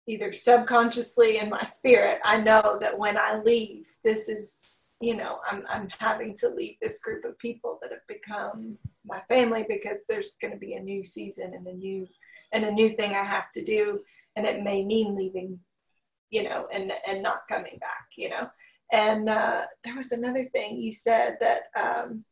either 0.07 0.31
subconsciously 0.33 1.37
in 1.37 1.49
my 1.49 1.65
spirit, 1.65 2.19
I 2.23 2.37
know 2.37 2.77
that 2.79 2.97
when 2.97 3.17
I 3.17 3.41
leave, 3.43 3.87
this 4.03 4.29
is 4.29 4.76
you 4.99 5.15
know 5.15 5.39
I'm, 5.49 5.63
I'm 5.69 5.89
having 5.99 6.35
to 6.37 6.49
leave 6.49 6.75
this 6.81 6.99
group 6.99 7.23
of 7.25 7.37
people 7.39 7.79
that 7.81 7.91
have 7.91 8.07
become 8.07 8.77
my 9.05 9.21
family 9.27 9.65
because 9.67 9.99
there's 10.07 10.35
going 10.41 10.53
to 10.53 10.59
be 10.59 10.73
a 10.73 10.79
new 10.79 11.03
season 11.03 11.53
and 11.53 11.67
a 11.67 11.73
new 11.73 12.07
and 12.53 12.63
a 12.65 12.71
new 12.71 12.89
thing 12.89 13.11
i 13.13 13.23
have 13.23 13.51
to 13.53 13.63
do. 13.63 13.99
And 14.35 14.45
it 14.45 14.61
may 14.61 14.85
mean 14.85 15.15
leaving 15.15 15.59
you 16.29 16.43
know 16.43 16.67
and 16.73 16.91
and 17.07 17.23
not 17.23 17.47
coming 17.49 17.77
back 17.79 18.07
you 18.15 18.29
know. 18.29 18.49
And 18.91 19.27
uh, 19.27 19.63
there 19.83 19.97
was 19.97 20.13
another 20.13 20.45
thing 20.45 20.77
you 20.77 20.93
said 20.93 21.37
that 21.41 21.63
um, 21.75 22.23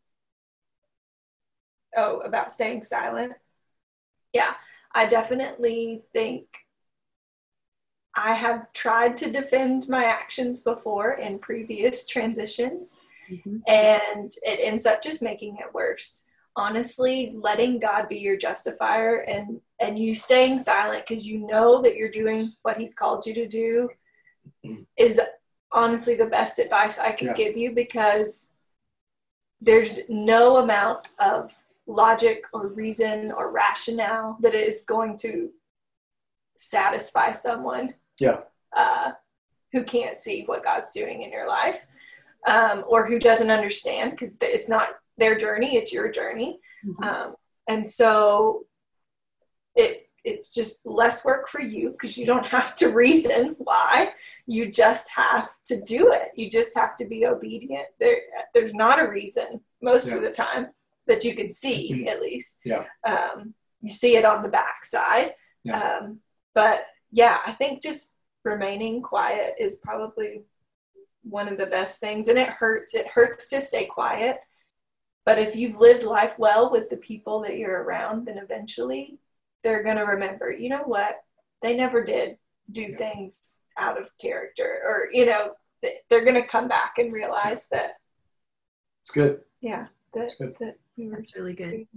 oh 1.97 2.19
about 2.19 2.51
staying 2.51 2.83
silent. 2.83 3.33
Yeah 4.33 4.53
i 4.95 5.05
definitely 5.05 6.01
think 6.13 6.45
I 8.15 8.33
have 8.33 8.71
tried 8.73 9.17
to 9.17 9.31
defend 9.31 9.89
my 9.89 10.05
actions 10.05 10.61
before 10.61 11.13
in 11.13 11.39
previous 11.39 12.05
transitions, 12.05 12.97
mm-hmm. 13.29 13.57
and 13.67 14.31
it 14.43 14.59
ends 14.61 14.85
up 14.85 15.03
just 15.03 15.21
making 15.21 15.57
it 15.57 15.73
worse. 15.73 16.27
Honestly, 16.55 17.35
letting 17.35 17.79
God 17.79 18.07
be 18.07 18.17
your 18.17 18.37
justifier 18.37 19.17
and 19.27 19.59
and 19.81 19.99
you 19.99 20.13
staying 20.13 20.59
silent 20.59 21.05
because 21.05 21.27
you 21.27 21.45
know 21.45 21.81
that 21.81 21.97
you're 21.97 22.09
doing 22.09 22.53
what 22.61 22.77
He's 22.77 22.93
called 22.93 23.25
you 23.25 23.33
to 23.33 23.47
do 23.47 23.89
is 24.97 25.19
honestly 25.71 26.15
the 26.15 26.25
best 26.25 26.59
advice 26.59 26.97
I 26.97 27.11
can 27.11 27.27
yeah. 27.27 27.33
give 27.33 27.57
you 27.57 27.71
because 27.73 28.51
there's 29.59 29.99
no 30.07 30.57
amount 30.57 31.11
of 31.19 31.53
logic 31.87 32.43
or 32.53 32.69
reason 32.69 33.31
or 33.31 33.51
rationale 33.51 34.37
that 34.41 34.53
is 34.53 34.83
going 34.83 35.17
to 35.17 35.49
satisfy 36.55 37.31
someone 37.31 37.93
yeah 38.19 38.37
uh, 38.75 39.11
who 39.71 39.83
can't 39.83 40.15
see 40.15 40.43
what 40.45 40.63
god's 40.63 40.91
doing 40.91 41.21
in 41.21 41.31
your 41.31 41.47
life 41.47 41.85
um, 42.47 42.83
or 42.87 43.07
who 43.07 43.19
doesn't 43.19 43.51
understand 43.51 44.11
because 44.11 44.37
it's 44.41 44.69
not 44.69 44.89
their 45.17 45.37
journey 45.37 45.75
it's 45.75 45.93
your 45.93 46.09
journey 46.11 46.59
mm-hmm. 46.85 47.03
um, 47.03 47.35
and 47.67 47.85
so 47.87 48.65
it 49.75 50.09
it's 50.23 50.51
just 50.51 50.85
less 50.85 51.23
work 51.23 51.47
for 51.47 51.61
you 51.61 51.91
because 51.91 52.17
you 52.17 52.25
don't 52.25 52.47
have 52.47 52.75
to 52.75 52.89
reason 52.89 53.55
why 53.59 54.11
you 54.47 54.71
just 54.71 55.09
have 55.09 55.49
to 55.65 55.81
do 55.81 56.11
it 56.11 56.31
you 56.35 56.49
just 56.49 56.75
have 56.75 56.95
to 56.95 57.05
be 57.05 57.25
obedient 57.25 57.85
there 57.99 58.17
there's 58.53 58.73
not 58.73 58.99
a 58.99 59.09
reason 59.09 59.61
most 59.81 60.07
yeah. 60.07 60.15
of 60.15 60.21
the 60.21 60.31
time 60.31 60.67
that 61.07 61.23
you 61.23 61.35
can 61.35 61.51
see 61.51 61.91
mm-hmm. 61.93 62.07
at 62.07 62.21
least 62.21 62.59
yeah 62.65 62.83
um, 63.07 63.53
you 63.81 63.89
see 63.89 64.15
it 64.15 64.25
on 64.25 64.41
the 64.41 64.49
backside 64.49 65.33
yeah. 65.63 65.97
um, 65.99 66.19
but 66.53 66.85
yeah, 67.15 67.37
I 67.45 67.53
think 67.53 67.81
just 67.81 68.17
remaining 68.43 69.01
quiet 69.01 69.55
is 69.57 69.77
probably 69.77 70.43
one 71.23 71.47
of 71.47 71.57
the 71.57 71.65
best 71.65 72.01
things. 72.01 72.27
And 72.27 72.37
it 72.37 72.49
hurts. 72.49 72.93
It 72.93 73.07
hurts 73.07 73.49
to 73.51 73.61
stay 73.61 73.85
quiet. 73.85 74.37
But 75.25 75.39
if 75.39 75.55
you've 75.55 75.79
lived 75.79 76.03
life 76.03 76.35
well 76.37 76.69
with 76.69 76.89
the 76.89 76.97
people 76.97 77.41
that 77.43 77.57
you're 77.57 77.83
around, 77.83 78.27
then 78.27 78.37
eventually 78.37 79.17
they're 79.63 79.81
going 79.81 79.95
to 79.95 80.03
remember, 80.03 80.51
you 80.51 80.67
know 80.67 80.83
what? 80.83 81.15
They 81.61 81.75
never 81.75 82.03
did 82.03 82.37
do 82.69 82.81
yeah. 82.81 82.97
things 82.97 83.59
out 83.77 83.99
of 83.99 84.09
character 84.17 84.81
or, 84.85 85.07
you 85.13 85.25
know, 85.25 85.51
they're 86.09 86.25
going 86.25 86.41
to 86.41 86.47
come 86.47 86.67
back 86.67 86.95
and 86.97 87.13
realize 87.13 87.67
that. 87.71 87.91
It's 89.03 89.11
good. 89.11 89.39
Yeah. 89.61 89.87
That, 90.13 90.33
good. 90.37 90.55
that 90.59 90.77
we 90.97 91.07
were 91.07 91.15
That's 91.15 91.35
really 91.35 91.53
good. 91.53 91.87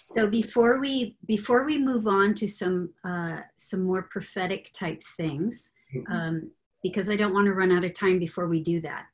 So 0.00 0.28
before 0.28 0.80
we 0.80 1.16
before 1.26 1.64
we 1.64 1.78
move 1.78 2.06
on 2.06 2.34
to 2.34 2.46
some 2.46 2.90
uh, 3.04 3.40
some 3.56 3.82
more 3.82 4.02
prophetic 4.02 4.72
type 4.72 5.02
things, 5.16 5.70
mm-hmm. 5.94 6.12
um, 6.12 6.50
because 6.82 7.10
I 7.10 7.16
don't 7.16 7.34
want 7.34 7.46
to 7.46 7.54
run 7.54 7.72
out 7.72 7.84
of 7.84 7.94
time 7.94 8.18
before 8.18 8.48
we 8.48 8.60
do 8.60 8.80
that. 8.82 9.06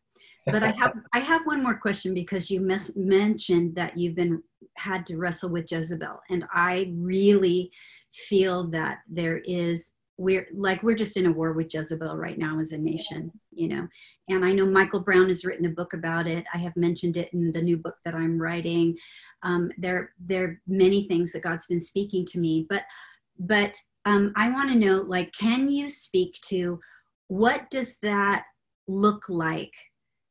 But 0.46 0.62
I 0.62 0.72
have 0.72 0.94
I 1.12 1.20
have 1.20 1.42
one 1.44 1.62
more 1.62 1.76
question 1.76 2.14
because 2.14 2.50
you 2.50 2.60
mes- 2.60 2.96
mentioned 2.96 3.74
that 3.76 3.96
you've 3.96 4.16
been 4.16 4.42
had 4.76 5.06
to 5.06 5.16
wrestle 5.16 5.50
with 5.50 5.70
Jezebel, 5.70 6.20
and 6.30 6.44
I 6.52 6.92
really 6.96 7.70
feel 8.12 8.68
that 8.70 8.98
there 9.08 9.38
is 9.44 9.90
we're 10.22 10.46
like 10.54 10.82
we're 10.84 10.94
just 10.94 11.16
in 11.16 11.26
a 11.26 11.32
war 11.32 11.52
with 11.52 11.74
Jezebel 11.74 12.16
right 12.16 12.38
now 12.38 12.60
as 12.60 12.70
a 12.70 12.78
nation, 12.78 13.32
you 13.50 13.66
know. 13.68 13.88
And 14.28 14.44
I 14.44 14.52
know 14.52 14.64
Michael 14.64 15.00
Brown 15.00 15.26
has 15.26 15.44
written 15.44 15.66
a 15.66 15.70
book 15.70 15.94
about 15.94 16.28
it. 16.28 16.44
I 16.54 16.58
have 16.58 16.76
mentioned 16.76 17.16
it 17.16 17.32
in 17.32 17.50
the 17.50 17.60
new 17.60 17.76
book 17.76 17.96
that 18.04 18.14
I'm 18.14 18.40
writing. 18.40 18.96
Um, 19.42 19.72
there 19.78 20.12
there 20.20 20.44
are 20.44 20.60
many 20.68 21.08
things 21.08 21.32
that 21.32 21.42
God's 21.42 21.66
been 21.66 21.80
speaking 21.80 22.24
to 22.26 22.38
me, 22.38 22.66
but 22.70 22.84
but 23.40 23.76
um, 24.04 24.32
I 24.36 24.48
want 24.50 24.70
to 24.70 24.78
know 24.78 24.98
like, 24.98 25.32
can 25.32 25.68
you 25.68 25.88
speak 25.88 26.38
to 26.46 26.78
what 27.26 27.68
does 27.70 27.98
that 28.02 28.44
look 28.86 29.28
like 29.28 29.74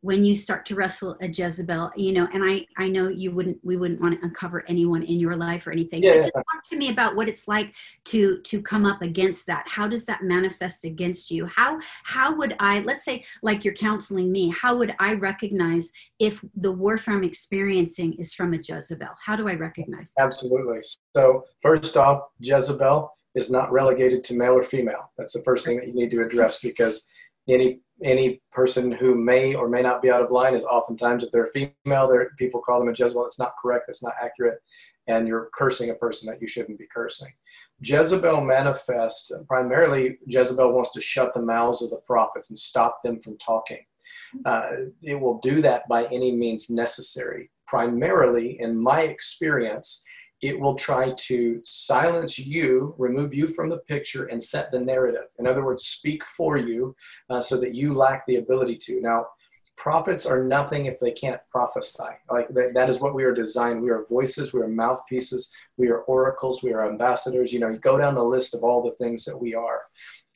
when 0.01 0.25
you 0.25 0.35
start 0.35 0.65
to 0.65 0.75
wrestle 0.75 1.15
a 1.21 1.27
Jezebel, 1.27 1.91
you 1.95 2.11
know, 2.11 2.27
and 2.33 2.43
I, 2.43 2.65
I 2.77 2.87
know 2.87 3.07
you 3.07 3.31
wouldn't, 3.31 3.59
we 3.63 3.77
wouldn't 3.77 4.01
want 4.01 4.19
to 4.19 4.25
uncover 4.25 4.63
anyone 4.67 5.03
in 5.03 5.19
your 5.19 5.35
life 5.35 5.67
or 5.67 5.71
anything. 5.71 6.01
Yeah, 6.01 6.13
but 6.13 6.23
just 6.23 6.33
talk 6.33 6.69
to 6.71 6.75
me 6.75 6.89
about 6.89 7.15
what 7.15 7.29
it's 7.29 7.47
like 7.47 7.75
to, 8.05 8.39
to 8.39 8.61
come 8.63 8.85
up 8.85 9.03
against 9.03 9.45
that. 9.47 9.63
How 9.67 9.87
does 9.87 10.05
that 10.05 10.23
manifest 10.23 10.85
against 10.85 11.29
you? 11.29 11.45
How, 11.45 11.79
how 12.03 12.35
would 12.35 12.55
I, 12.59 12.79
let's 12.79 13.05
say, 13.05 13.23
like 13.43 13.63
you're 13.63 13.75
counseling 13.75 14.31
me, 14.31 14.49
how 14.49 14.75
would 14.75 14.95
I 14.99 15.13
recognize 15.13 15.91
if 16.19 16.43
the 16.55 16.71
warfare 16.71 17.13
I'm 17.13 17.23
experiencing 17.23 18.13
is 18.13 18.33
from 18.33 18.53
a 18.53 18.57
Jezebel? 18.57 19.09
How 19.23 19.35
do 19.35 19.47
I 19.47 19.53
recognize 19.53 20.13
that? 20.17 20.25
Absolutely. 20.25 20.79
So 21.15 21.45
first 21.61 21.95
off, 21.95 22.23
Jezebel 22.39 23.13
is 23.35 23.51
not 23.51 23.71
relegated 23.71 24.23
to 24.25 24.33
male 24.33 24.53
or 24.53 24.63
female. 24.63 25.11
That's 25.17 25.33
the 25.33 25.43
first 25.43 25.65
thing 25.65 25.77
that 25.77 25.87
you 25.87 25.93
need 25.93 26.11
to 26.11 26.21
address 26.21 26.59
because 26.59 27.07
any 27.49 27.79
any 28.03 28.41
person 28.51 28.91
who 28.91 29.13
may 29.13 29.53
or 29.53 29.69
may 29.69 29.81
not 29.81 30.01
be 30.01 30.09
out 30.09 30.23
of 30.23 30.31
line 30.31 30.55
is 30.55 30.63
oftentimes 30.63 31.23
if 31.23 31.31
they're 31.31 31.47
female, 31.53 32.07
there 32.07 32.31
people 32.37 32.61
call 32.61 32.79
them 32.79 32.89
a 32.89 32.95
Jezebel. 32.97 33.25
It's 33.25 33.39
not 33.39 33.53
correct. 33.61 33.85
It's 33.89 34.03
not 34.03 34.15
accurate, 34.21 34.59
and 35.07 35.27
you're 35.27 35.49
cursing 35.53 35.91
a 35.91 35.95
person 35.95 36.31
that 36.31 36.41
you 36.41 36.47
shouldn't 36.47 36.79
be 36.79 36.87
cursing. 36.91 37.31
Jezebel 37.81 38.41
manifests 38.41 39.31
primarily. 39.47 40.17
Jezebel 40.27 40.71
wants 40.71 40.93
to 40.93 41.01
shut 41.01 41.33
the 41.33 41.41
mouths 41.41 41.81
of 41.81 41.89
the 41.89 42.01
prophets 42.07 42.49
and 42.49 42.57
stop 42.57 43.01
them 43.03 43.19
from 43.21 43.37
talking. 43.37 43.83
Uh, 44.45 44.69
it 45.01 45.19
will 45.19 45.39
do 45.39 45.61
that 45.61 45.87
by 45.87 46.05
any 46.05 46.31
means 46.31 46.69
necessary. 46.69 47.49
Primarily, 47.67 48.59
in 48.59 48.81
my 48.81 49.03
experience, 49.03 50.03
it 50.41 50.59
will 50.59 50.75
try 50.75 51.11
to 51.11 51.61
silence 51.63 52.39
you, 52.39 52.95
remove 52.97 53.33
you 53.33 53.47
from 53.47 53.69
the 53.69 53.77
picture, 53.77 54.25
and 54.25 54.43
set 54.43 54.71
the 54.71 54.79
narrative. 54.79 55.27
In 55.37 55.45
other 55.45 55.63
words, 55.63 55.85
speak 55.85 56.23
for 56.25 56.57
you 56.57 56.95
uh, 57.29 57.41
so 57.41 57.59
that 57.59 57.75
you 57.75 57.93
lack 57.93 58.25
the 58.25 58.37
ability 58.37 58.77
to. 58.77 59.01
Now, 59.01 59.27
prophets 59.77 60.25
are 60.25 60.43
nothing 60.43 60.85
if 60.85 60.99
they 60.99 61.11
can't 61.11 61.41
prophesy. 61.51 62.03
Like 62.29 62.49
that, 62.49 62.73
that 62.73 62.89
is 62.89 62.99
what 62.99 63.15
we 63.15 63.23
are 63.23 63.33
designed. 63.33 63.81
We 63.81 63.89
are 63.89 64.05
voices, 64.05 64.53
we 64.53 64.61
are 64.61 64.67
mouthpieces, 64.67 65.51
we 65.77 65.89
are 65.89 66.01
oracles, 66.01 66.61
we 66.61 66.73
are 66.73 66.87
ambassadors. 66.87 67.51
You 67.53 67.59
know, 67.59 67.69
you 67.69 67.77
go 67.77 67.97
down 67.97 68.15
the 68.15 68.23
list 68.23 68.53
of 68.53 68.63
all 68.63 68.83
the 68.83 68.95
things 69.03 69.25
that 69.25 69.37
we 69.37 69.55
are. 69.55 69.81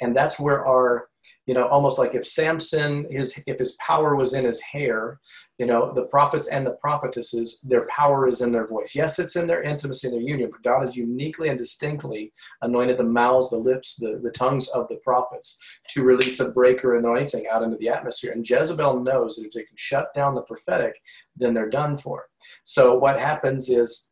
And 0.02 0.16
that's 0.16 0.40
where 0.40 0.66
our 0.66 1.10
you 1.46 1.54
know 1.54 1.68
almost 1.68 2.00
like 2.00 2.16
if 2.16 2.26
samson 2.26 3.06
his 3.10 3.42
if 3.48 3.60
his 3.60 3.74
power 3.74 4.16
was 4.16 4.34
in 4.34 4.46
his 4.46 4.62
hair 4.62 5.20
you 5.58 5.66
know 5.66 5.94
the 5.94 6.04
prophets 6.04 6.50
and 6.50 6.66
the 6.66 6.72
prophetesses 6.72 7.62
their 7.62 7.88
power 7.88 8.28
is 8.28 8.42
in 8.42 8.52
their 8.52 8.68
voice. 8.68 8.94
Yes 8.96 9.20
it's 9.20 9.36
in 9.36 9.48
their 9.48 9.64
intimacy 9.64 10.08
and 10.08 10.16
their 10.16 10.22
union 10.22 10.50
but 10.52 10.64
god 10.64 10.82
has 10.82 10.96
uniquely 10.96 11.50
and 11.50 11.58
distinctly 11.58 12.32
anointed 12.62 12.98
the 12.98 13.04
mouths 13.04 13.50
the 13.50 13.58
lips 13.58 13.96
the, 13.96 14.20
the 14.24 14.32
tongues 14.32 14.68
of 14.70 14.88
the 14.88 14.98
prophets 14.98 15.60
to 15.90 16.04
release 16.04 16.40
a 16.40 16.52
breaker 16.52 16.98
anointing 16.98 17.48
out 17.48 17.64
into 17.64 17.78
the 17.78 17.90
atmosphere. 17.90 18.32
And 18.32 18.48
jezebel 18.48 19.02
knows 19.02 19.36
that 19.36 19.46
if 19.46 19.54
they 19.54 19.64
can 19.64 19.78
shut 19.78 20.14
down 20.14 20.36
the 20.36 20.42
prophetic 20.42 20.96
then 21.36 21.54
they're 21.54 21.70
done 21.70 21.98
for. 21.98 22.26
So 22.64 22.98
what 22.98 23.20
happens 23.20 23.70
is 23.70 24.10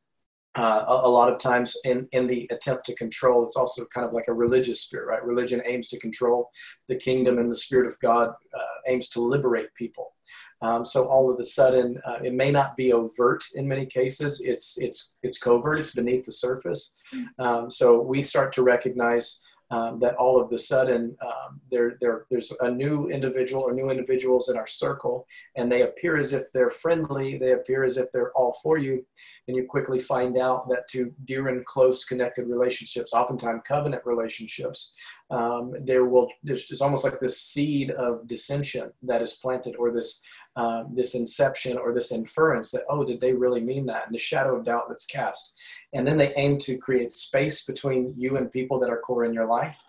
uh, 0.55 0.85
a, 0.87 1.07
a, 1.07 1.09
lot 1.09 1.31
of 1.31 1.39
times 1.39 1.75
in, 1.83 2.07
in 2.11 2.27
the 2.27 2.47
attempt 2.51 2.85
to 2.85 2.95
control, 2.95 3.43
it's 3.43 3.55
also 3.55 3.83
kind 3.93 4.05
of 4.05 4.13
like 4.13 4.27
a 4.27 4.33
religious 4.33 4.81
spirit, 4.81 5.07
right? 5.07 5.25
Religion 5.25 5.61
aims 5.65 5.87
to 5.87 5.99
control 5.99 6.49
the 6.87 6.95
kingdom, 6.95 7.39
and 7.39 7.49
the 7.49 7.55
Spirit 7.55 7.87
of 7.87 7.99
God 7.99 8.29
uh, 8.29 8.75
aims 8.87 9.09
to 9.09 9.21
liberate 9.21 9.73
people. 9.73 10.13
Um, 10.61 10.85
so 10.85 11.05
all 11.05 11.31
of 11.31 11.39
a 11.39 11.43
sudden, 11.43 11.99
uh, 12.05 12.19
it 12.23 12.33
may 12.33 12.51
not 12.51 12.77
be 12.77 12.93
overt 12.93 13.43
in 13.55 13.67
many 13.67 13.85
cases. 13.85 14.41
It's 14.41 14.79
it's 14.79 15.15
it's 15.23 15.39
covert. 15.39 15.79
It's 15.79 15.95
beneath 15.95 16.25
the 16.25 16.31
surface. 16.31 16.95
Um, 17.39 17.69
so 17.69 18.01
we 18.01 18.23
start 18.23 18.53
to 18.53 18.63
recognize 18.63 19.41
um, 19.73 19.99
that 19.99 20.15
all 20.15 20.39
of 20.39 20.51
the 20.51 20.59
sudden 20.59 21.17
um, 21.21 21.59
there, 21.71 21.97
there, 21.99 22.25
there's 22.29 22.51
a 22.62 22.69
new 22.69 23.09
individual 23.09 23.63
or 23.63 23.73
new 23.73 23.89
individuals 23.89 24.49
in 24.49 24.55
our 24.55 24.67
circle, 24.67 25.25
and 25.57 25.71
they 25.71 25.81
appear 25.81 26.17
as 26.17 26.31
if 26.31 26.43
they're 26.53 26.69
friendly, 26.69 27.39
they 27.39 27.53
appear 27.53 27.83
as 27.83 27.97
if 27.97 28.12
they're 28.12 28.33
all 28.33 28.53
for 28.62 28.77
you, 28.77 29.03
and 29.47 29.57
you 29.57 29.65
quickly 29.65 29.97
find 29.97 30.38
out 30.38 30.69
that 30.69 30.88
to 30.89 31.12
dear 31.25 31.47
and 31.47 31.65
close 31.65 32.05
connected 32.05 32.45
relationships, 32.47 33.13
oftentimes 33.13 33.62
covenant 33.67 34.03
relationships, 34.05 34.93
um, 35.31 35.73
there 35.81 36.05
will 36.05 36.27
there's 36.43 36.65
just 36.65 36.83
almost 36.83 37.03
like 37.03 37.19
this 37.19 37.41
seed 37.41 37.89
of 37.91 38.27
dissension 38.27 38.91
that 39.01 39.23
is 39.23 39.39
planted, 39.41 39.75
or 39.77 39.91
this 39.91 40.21
uh, 40.55 40.83
this 40.93 41.15
inception 41.15 41.77
or 41.77 41.93
this 41.93 42.11
inference 42.11 42.71
that 42.71 42.83
oh, 42.89 43.03
did 43.03 43.19
they 43.19 43.33
really 43.33 43.61
mean 43.61 43.85
that? 43.87 44.05
And 44.05 44.13
the 44.13 44.19
shadow 44.19 44.55
of 44.55 44.65
doubt 44.65 44.85
that's 44.87 45.05
cast. 45.05 45.53
And 45.93 46.05
then 46.05 46.17
they 46.17 46.33
aim 46.35 46.57
to 46.59 46.77
create 46.77 47.11
space 47.11 47.65
between 47.65 48.13
you 48.17 48.37
and 48.37 48.51
people 48.51 48.79
that 48.79 48.89
are 48.89 48.99
core 48.99 49.25
in 49.25 49.33
your 49.33 49.47
life. 49.47 49.79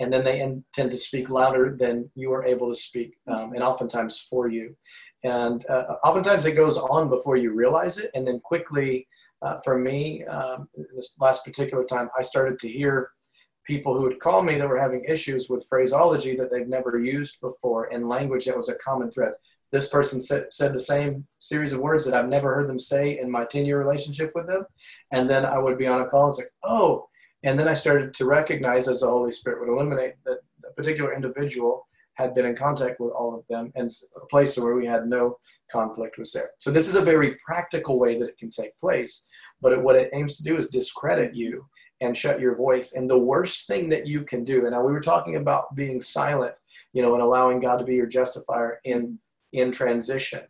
And 0.00 0.12
then 0.12 0.24
they 0.24 0.40
intend 0.40 0.90
to 0.92 0.98
speak 0.98 1.28
louder 1.28 1.76
than 1.78 2.10
you 2.14 2.32
are 2.32 2.44
able 2.44 2.68
to 2.68 2.74
speak 2.74 3.14
um, 3.28 3.52
and 3.52 3.62
oftentimes 3.62 4.18
for 4.18 4.48
you. 4.48 4.74
And 5.22 5.64
uh, 5.68 5.96
oftentimes 6.04 6.46
it 6.46 6.52
goes 6.52 6.78
on 6.78 7.08
before 7.08 7.36
you 7.36 7.52
realize 7.52 7.98
it. 7.98 8.10
And 8.14 8.26
then 8.26 8.40
quickly 8.40 9.06
uh, 9.42 9.58
for 9.64 9.76
me 9.76 10.24
um, 10.24 10.68
this 10.94 11.14
last 11.20 11.44
particular 11.44 11.84
time 11.84 12.08
i 12.16 12.22
started 12.22 12.58
to 12.60 12.68
hear 12.68 13.10
people 13.64 13.94
who 13.94 14.02
would 14.02 14.20
call 14.20 14.42
me 14.42 14.56
that 14.56 14.68
were 14.68 14.80
having 14.80 15.04
issues 15.04 15.48
with 15.48 15.66
phraseology 15.68 16.34
that 16.34 16.50
they've 16.50 16.68
never 16.68 16.98
used 16.98 17.40
before 17.40 17.86
in 17.86 18.08
language 18.08 18.44
that 18.46 18.56
was 18.56 18.68
a 18.68 18.78
common 18.78 19.10
thread 19.10 19.32
this 19.72 19.88
person 19.88 20.20
said, 20.20 20.46
the 20.72 20.78
same 20.80 21.26
series 21.38 21.72
of 21.72 21.80
words 21.80 22.04
that 22.04 22.14
I've 22.14 22.28
never 22.28 22.54
heard 22.54 22.68
them 22.68 22.78
say 22.78 23.18
in 23.18 23.30
my 23.30 23.46
10 23.46 23.64
year 23.64 23.82
relationship 23.82 24.32
with 24.34 24.46
them. 24.46 24.66
And 25.12 25.28
then 25.28 25.46
I 25.46 25.58
would 25.58 25.78
be 25.78 25.86
on 25.86 26.02
a 26.02 26.06
call 26.06 26.26
and 26.26 26.34
say, 26.34 26.44
oh, 26.62 27.08
and 27.42 27.58
then 27.58 27.66
I 27.66 27.74
started 27.74 28.14
to 28.14 28.26
recognize 28.26 28.86
as 28.86 29.00
the 29.00 29.08
Holy 29.08 29.32
Spirit 29.32 29.60
would 29.60 29.72
illuminate 29.72 30.14
that 30.26 30.38
a 30.68 30.72
particular 30.74 31.14
individual 31.14 31.88
had 32.14 32.34
been 32.34 32.44
in 32.44 32.54
contact 32.54 33.00
with 33.00 33.12
all 33.12 33.34
of 33.34 33.44
them 33.48 33.72
and 33.74 33.90
a 34.16 34.26
place 34.26 34.58
where 34.58 34.74
we 34.74 34.86
had 34.86 35.06
no 35.06 35.38
conflict 35.70 36.18
was 36.18 36.32
there. 36.32 36.50
So 36.58 36.70
this 36.70 36.88
is 36.88 36.94
a 36.94 37.00
very 37.00 37.36
practical 37.44 37.98
way 37.98 38.18
that 38.18 38.28
it 38.28 38.38
can 38.38 38.50
take 38.50 38.78
place. 38.78 39.26
But 39.62 39.72
it, 39.72 39.82
what 39.82 39.96
it 39.96 40.10
aims 40.12 40.36
to 40.36 40.42
do 40.42 40.58
is 40.58 40.68
discredit 40.68 41.34
you 41.34 41.64
and 42.02 42.16
shut 42.16 42.40
your 42.40 42.56
voice. 42.56 42.94
And 42.94 43.08
the 43.08 43.18
worst 43.18 43.66
thing 43.66 43.88
that 43.88 44.06
you 44.06 44.22
can 44.22 44.44
do, 44.44 44.62
and 44.62 44.72
now 44.72 44.84
we 44.84 44.92
were 44.92 45.00
talking 45.00 45.36
about 45.36 45.74
being 45.74 46.02
silent, 46.02 46.54
you 46.92 47.00
know, 47.00 47.14
and 47.14 47.22
allowing 47.22 47.60
God 47.60 47.78
to 47.78 47.84
be 47.84 47.94
your 47.94 48.06
justifier 48.06 48.80
in 48.84 49.18
in 49.52 49.72
transition. 49.72 50.40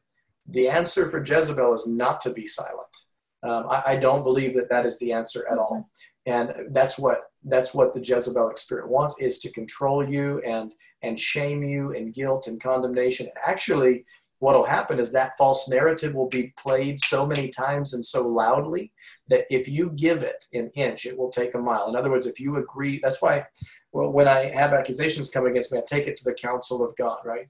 The 0.48 0.68
answer 0.68 1.08
for 1.08 1.24
Jezebel 1.24 1.74
is 1.74 1.86
not 1.86 2.20
to 2.22 2.30
be 2.30 2.46
silent. 2.46 2.96
Um, 3.42 3.66
I, 3.68 3.82
I, 3.86 3.96
don't 3.96 4.22
believe 4.22 4.54
that 4.54 4.68
that 4.70 4.86
is 4.86 4.98
the 5.00 5.12
answer 5.12 5.44
at 5.50 5.58
all. 5.58 5.90
And 6.26 6.52
that's 6.68 6.98
what 6.98 7.22
that's 7.44 7.74
what 7.74 7.92
the 7.92 8.00
Jezebel 8.00 8.52
spirit 8.56 8.88
wants 8.88 9.20
is 9.20 9.40
to 9.40 9.50
control 9.50 10.08
you 10.08 10.40
and 10.46 10.72
and 11.02 11.18
shame 11.18 11.64
you 11.64 11.94
and 11.94 12.14
guilt 12.14 12.46
and 12.46 12.62
condemnation. 12.62 13.26
And 13.26 13.36
actually, 13.44 14.04
what 14.38 14.54
will 14.54 14.64
happen 14.64 15.00
is 15.00 15.12
that 15.12 15.36
false 15.38 15.68
narrative 15.68 16.14
will 16.14 16.28
be 16.28 16.52
played 16.56 17.00
so 17.00 17.26
many 17.26 17.48
times 17.48 17.94
and 17.94 18.04
so 18.04 18.26
loudly 18.26 18.92
that 19.28 19.46
if 19.50 19.68
you 19.68 19.90
give 19.90 20.22
it 20.22 20.46
an 20.52 20.70
inch, 20.74 21.06
it 21.06 21.16
will 21.16 21.30
take 21.30 21.54
a 21.54 21.58
mile. 21.58 21.88
In 21.88 21.96
other 21.96 22.10
words, 22.10 22.26
if 22.26 22.40
you 22.40 22.56
agree, 22.56 23.00
that's 23.02 23.22
why 23.22 23.46
well, 23.92 24.10
when 24.10 24.26
I 24.26 24.46
have 24.54 24.72
accusations 24.72 25.30
come 25.30 25.46
against 25.46 25.70
me, 25.70 25.78
I 25.78 25.82
take 25.86 26.06
it 26.06 26.16
to 26.18 26.24
the 26.24 26.32
counsel 26.32 26.82
of 26.84 26.96
God, 26.96 27.18
right? 27.24 27.46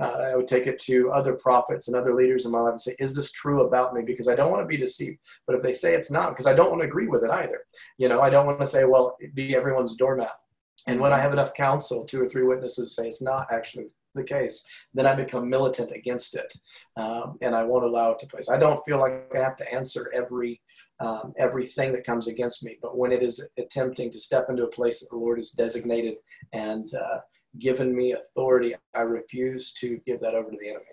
uh, 0.00 0.04
I 0.04 0.36
would 0.36 0.46
take 0.46 0.68
it 0.68 0.78
to 0.80 1.10
other 1.10 1.34
prophets 1.34 1.88
and 1.88 1.96
other 1.96 2.14
leaders 2.14 2.46
in 2.46 2.52
my 2.52 2.60
life 2.60 2.72
and 2.72 2.80
say, 2.80 2.94
is 3.00 3.16
this 3.16 3.32
true 3.32 3.66
about 3.66 3.92
me? 3.92 4.02
Because 4.02 4.28
I 4.28 4.36
don't 4.36 4.50
want 4.50 4.62
to 4.62 4.66
be 4.66 4.76
deceived. 4.76 5.18
But 5.46 5.56
if 5.56 5.62
they 5.62 5.72
say 5.72 5.94
it's 5.94 6.10
not, 6.10 6.30
because 6.30 6.46
I 6.46 6.54
don't 6.54 6.70
want 6.70 6.82
to 6.82 6.88
agree 6.88 7.08
with 7.08 7.24
it 7.24 7.30
either. 7.30 7.62
You 7.98 8.08
know, 8.08 8.20
I 8.20 8.30
don't 8.30 8.46
want 8.46 8.60
to 8.60 8.66
say, 8.66 8.84
well, 8.84 9.16
be 9.34 9.56
everyone's 9.56 9.96
doormat. 9.96 10.38
And 10.86 11.00
when 11.00 11.12
I 11.12 11.20
have 11.20 11.32
enough 11.32 11.54
counsel, 11.54 12.04
two 12.04 12.22
or 12.22 12.28
three 12.28 12.44
witnesses 12.44 12.94
say 12.94 13.08
it's 13.08 13.22
not 13.22 13.48
actually 13.52 13.86
the 14.14 14.22
case, 14.22 14.66
then 14.94 15.06
I 15.06 15.14
become 15.14 15.48
militant 15.48 15.92
against 15.92 16.36
it. 16.36 16.54
Um, 16.96 17.38
and 17.40 17.54
I 17.54 17.64
won't 17.64 17.84
allow 17.84 18.12
it 18.12 18.18
to 18.20 18.26
place. 18.26 18.50
I 18.50 18.58
don't 18.58 18.84
feel 18.84 18.98
like 18.98 19.30
I 19.34 19.38
have 19.38 19.56
to 19.56 19.72
answer 19.72 20.12
every 20.14 20.60
um, 21.02 21.34
everything 21.36 21.92
that 21.92 22.04
comes 22.04 22.28
against 22.28 22.64
me. 22.64 22.78
But 22.80 22.96
when 22.96 23.12
it 23.12 23.22
is 23.22 23.48
attempting 23.58 24.10
to 24.12 24.20
step 24.20 24.46
into 24.48 24.64
a 24.64 24.68
place 24.68 25.00
that 25.00 25.08
the 25.10 25.16
Lord 25.16 25.38
has 25.38 25.50
designated 25.50 26.14
and 26.52 26.88
uh, 26.94 27.18
given 27.58 27.94
me 27.94 28.12
authority, 28.12 28.74
I 28.94 29.00
refuse 29.00 29.72
to 29.74 30.00
give 30.06 30.20
that 30.20 30.34
over 30.34 30.50
to 30.50 30.56
the 30.58 30.70
enemy. 30.70 30.84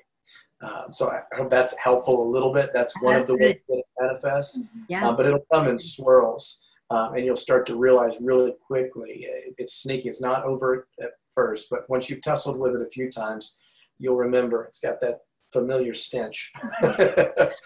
Um, 0.62 0.94
so 0.94 1.10
I 1.10 1.22
hope 1.36 1.50
that's 1.50 1.78
helpful 1.78 2.28
a 2.28 2.30
little 2.30 2.52
bit. 2.52 2.72
That's 2.74 3.02
one 3.02 3.14
that's 3.14 3.30
of 3.30 3.38
the 3.38 3.44
ways 3.44 3.60
that 3.70 3.78
it 3.78 3.86
manifests. 4.00 4.60
Mm-hmm. 4.60 4.80
Yeah. 4.90 5.08
Uh, 5.08 5.12
but 5.14 5.26
it'll 5.28 5.46
come 5.54 5.68
in 5.68 5.78
swirls. 5.78 6.66
Um, 6.92 7.14
and 7.14 7.24
you'll 7.24 7.36
start 7.36 7.68
to 7.68 7.78
realize 7.78 8.18
really 8.20 8.56
quickly 8.66 9.28
it's 9.60 9.76
sneaky. 9.76 10.10
It's 10.10 10.24
not 10.24 10.44
overt 10.44 10.88
at 11.00 11.12
first, 11.32 11.68
but 11.70 11.88
once 11.88 12.10
you've 12.10 12.24
tussled 12.24 12.60
with 12.60 12.74
it 12.74 12.82
a 12.82 12.90
few 12.90 13.12
times, 13.12 13.62
you'll 14.00 14.16
remember 14.16 14.64
it's 14.64 14.80
got 14.80 15.00
that 15.02 15.20
familiar 15.52 15.94
stench. 15.94 16.52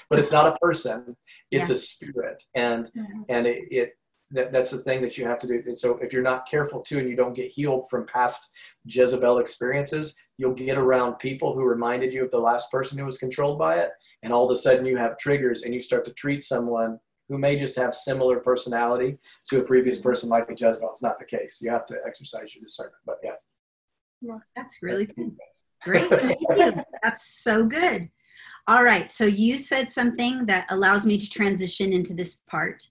But 0.10 0.20
it's 0.20 0.32
not 0.32 0.48
a 0.48 0.58
person 0.60 1.16
it's 1.50 1.70
yeah. 1.70 1.74
a 1.74 1.78
spirit. 1.78 2.44
And 2.56 2.86
mm-hmm. 2.86 3.22
and 3.30 3.48
it, 3.48 3.64
it 3.72 3.98
that, 4.32 4.52
that's 4.52 4.72
the 4.72 4.80
thing 4.80 5.02
that 5.02 5.18
you 5.18 5.26
have 5.26 5.40
to 5.40 5.48
do. 5.48 5.62
And 5.66 5.78
so 5.78 5.98
if 5.98 6.12
you're 6.12 6.24
not 6.24 6.50
careful 6.50 6.82
too 6.82 7.00
and 7.00 7.08
you 7.08 7.16
don't 7.16 7.36
get 7.36 7.52
healed 7.52 7.90
from 7.90 8.06
past 8.06 8.52
jezebel 8.86 9.38
experiences 9.38 10.18
you'll 10.38 10.54
get 10.54 10.78
around 10.78 11.14
people 11.14 11.54
who 11.54 11.64
reminded 11.64 12.14
you 12.14 12.26
of 12.26 12.32
the 12.32 12.40
last 12.40 12.72
person 12.72 12.98
who 12.98 13.06
was 13.06 13.18
controlled 13.18 13.60
by 13.60 13.78
it. 13.78 13.92
And 14.24 14.34
all 14.34 14.46
of 14.46 14.52
a 14.52 14.56
sudden 14.56 14.86
you 14.86 14.98
have 14.98 15.18
triggers 15.18 15.64
and 15.64 15.74
you 15.74 15.80
start 15.80 16.06
to 16.06 16.14
treat 16.14 16.44
someone 16.44 17.00
who 17.30 17.38
may 17.38 17.58
just 17.58 17.78
have 17.78 17.96
similar 17.96 18.40
personality 18.40 19.18
to 19.50 19.60
a 19.60 19.64
previous 19.64 20.00
mm-hmm. 20.00 20.10
person 20.10 20.30
like 20.30 20.50
a 20.50 20.54
jezebel. 20.54 20.90
It's 20.92 21.04
not 21.04 21.20
the 21.20 21.26
case. 21.26 21.60
You 21.62 21.70
have 21.70 21.86
to 21.88 21.98
exercise 22.06 22.56
your 22.56 22.64
discernment 22.64 23.04
but 23.06 23.20
yeah. 23.24 23.36
Yeah 24.22 24.40
that's 24.56 24.82
really 24.82 25.06
good 25.06 25.36
Great. 25.84 26.10
Thank 26.20 26.40
you. 26.56 26.74
That's 27.02 27.42
so 27.44 27.66
good. 27.66 28.10
All 28.68 28.84
right. 28.84 29.10
So 29.10 29.26
you 29.26 29.58
said 29.58 29.90
something 29.90 30.46
that 30.46 30.66
allows 30.70 31.06
me 31.06 31.18
to 31.18 31.30
transition 31.30 31.92
into 31.92 32.14
this 32.14 32.36
part 32.48 32.82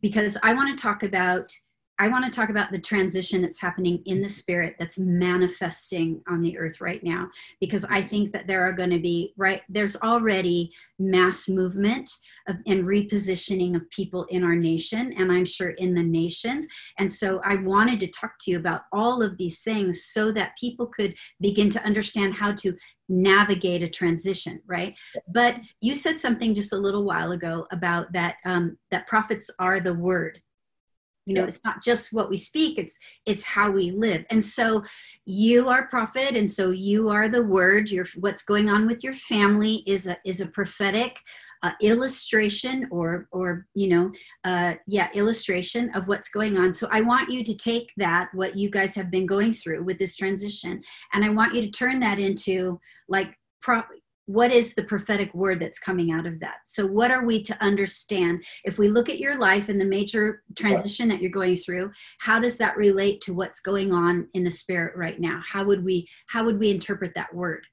because 0.00 0.38
I 0.42 0.54
want 0.54 0.76
to 0.76 0.80
talk 0.80 1.02
about 1.02 1.50
I 1.98 2.08
want 2.08 2.24
to 2.26 2.30
talk 2.30 2.50
about 2.50 2.72
the 2.72 2.78
transition 2.78 3.40
that's 3.40 3.60
happening 3.60 4.02
in 4.04 4.20
the 4.20 4.28
spirit 4.28 4.76
that's 4.78 4.98
manifesting 4.98 6.22
on 6.28 6.42
the 6.42 6.58
earth 6.58 6.80
right 6.80 7.02
now 7.02 7.28
because 7.60 7.84
I 7.86 8.02
think 8.02 8.32
that 8.32 8.46
there 8.46 8.62
are 8.62 8.72
going 8.72 8.90
to 8.90 8.98
be 8.98 9.32
right 9.36 9.62
there's 9.68 9.96
already 9.96 10.72
mass 10.98 11.48
movement 11.48 12.10
of, 12.48 12.56
and 12.66 12.84
repositioning 12.84 13.76
of 13.76 13.88
people 13.90 14.24
in 14.24 14.44
our 14.44 14.54
nation 14.54 15.14
and 15.16 15.32
I'm 15.32 15.46
sure 15.46 15.70
in 15.70 15.94
the 15.94 16.02
nations. 16.02 16.66
And 16.98 17.10
so 17.10 17.40
I 17.44 17.56
wanted 17.56 18.00
to 18.00 18.08
talk 18.08 18.32
to 18.40 18.50
you 18.50 18.58
about 18.58 18.82
all 18.92 19.22
of 19.22 19.38
these 19.38 19.60
things 19.60 20.06
so 20.06 20.30
that 20.32 20.56
people 20.58 20.86
could 20.86 21.16
begin 21.40 21.70
to 21.70 21.82
understand 21.82 22.34
how 22.34 22.52
to 22.52 22.74
navigate 23.08 23.82
a 23.82 23.88
transition 23.88 24.60
right? 24.66 24.94
But 25.32 25.60
you 25.80 25.94
said 25.94 26.20
something 26.20 26.52
just 26.52 26.72
a 26.72 26.78
little 26.78 27.04
while 27.04 27.32
ago 27.32 27.66
about 27.70 28.12
that 28.12 28.36
um, 28.44 28.76
that 28.90 29.06
prophets 29.06 29.50
are 29.58 29.80
the 29.80 29.94
word 29.94 30.40
you 31.26 31.34
know 31.34 31.44
it's 31.44 31.62
not 31.64 31.82
just 31.82 32.12
what 32.12 32.30
we 32.30 32.36
speak 32.36 32.78
it's 32.78 32.96
it's 33.26 33.42
how 33.42 33.70
we 33.70 33.90
live. 33.90 34.24
And 34.30 34.44
so 34.44 34.82
you 35.24 35.68
are 35.68 35.88
prophet 35.88 36.36
and 36.36 36.50
so 36.50 36.70
you 36.70 37.08
are 37.08 37.28
the 37.28 37.42
word. 37.42 37.90
Your 37.90 38.06
what's 38.20 38.42
going 38.42 38.68
on 38.68 38.86
with 38.86 39.02
your 39.02 39.14
family 39.14 39.82
is 39.86 40.06
a 40.06 40.16
is 40.24 40.40
a 40.40 40.46
prophetic 40.46 41.18
uh, 41.62 41.72
illustration 41.82 42.86
or 42.90 43.28
or 43.32 43.66
you 43.74 43.88
know 43.88 44.12
uh, 44.44 44.74
yeah 44.86 45.08
illustration 45.14 45.90
of 45.94 46.06
what's 46.08 46.28
going 46.28 46.56
on. 46.56 46.72
So 46.72 46.88
i 46.92 47.00
want 47.00 47.30
you 47.30 47.42
to 47.42 47.54
take 47.54 47.92
that 47.96 48.28
what 48.32 48.56
you 48.56 48.70
guys 48.70 48.94
have 48.94 49.10
been 49.10 49.26
going 49.26 49.52
through 49.52 49.82
with 49.84 49.98
this 49.98 50.16
transition 50.16 50.82
and 51.12 51.24
i 51.24 51.28
want 51.28 51.54
you 51.54 51.62
to 51.62 51.70
turn 51.70 52.00
that 52.00 52.18
into 52.18 52.78
like 53.08 53.34
pro- 53.60 53.82
what 54.26 54.52
is 54.52 54.74
the 54.74 54.84
prophetic 54.84 55.32
word 55.34 55.60
that's 55.60 55.78
coming 55.78 56.10
out 56.10 56.26
of 56.26 56.40
that? 56.40 56.56
So 56.64 56.86
what 56.86 57.10
are 57.10 57.24
we 57.24 57.42
to 57.44 57.62
understand? 57.62 58.44
If 58.64 58.78
we 58.78 58.88
look 58.88 59.08
at 59.08 59.18
your 59.18 59.38
life 59.38 59.68
and 59.68 59.80
the 59.80 59.84
major 59.84 60.42
transition 60.56 61.08
that 61.08 61.22
you're 61.22 61.30
going 61.30 61.56
through 61.56 61.92
how 62.18 62.40
does 62.40 62.58
that 62.58 62.76
relate 62.76 63.20
to 63.22 63.34
what's 63.34 63.60
going 63.60 63.92
on 63.92 64.28
in 64.34 64.44
the 64.44 64.50
spirit 64.50 64.96
right 64.96 65.20
now? 65.20 65.40
How 65.46 65.64
would 65.64 65.84
we 65.84 66.08
how 66.26 66.44
would 66.44 66.58
we 66.58 66.70
interpret 66.70 67.14
that 67.14 67.34
word? 67.34 67.64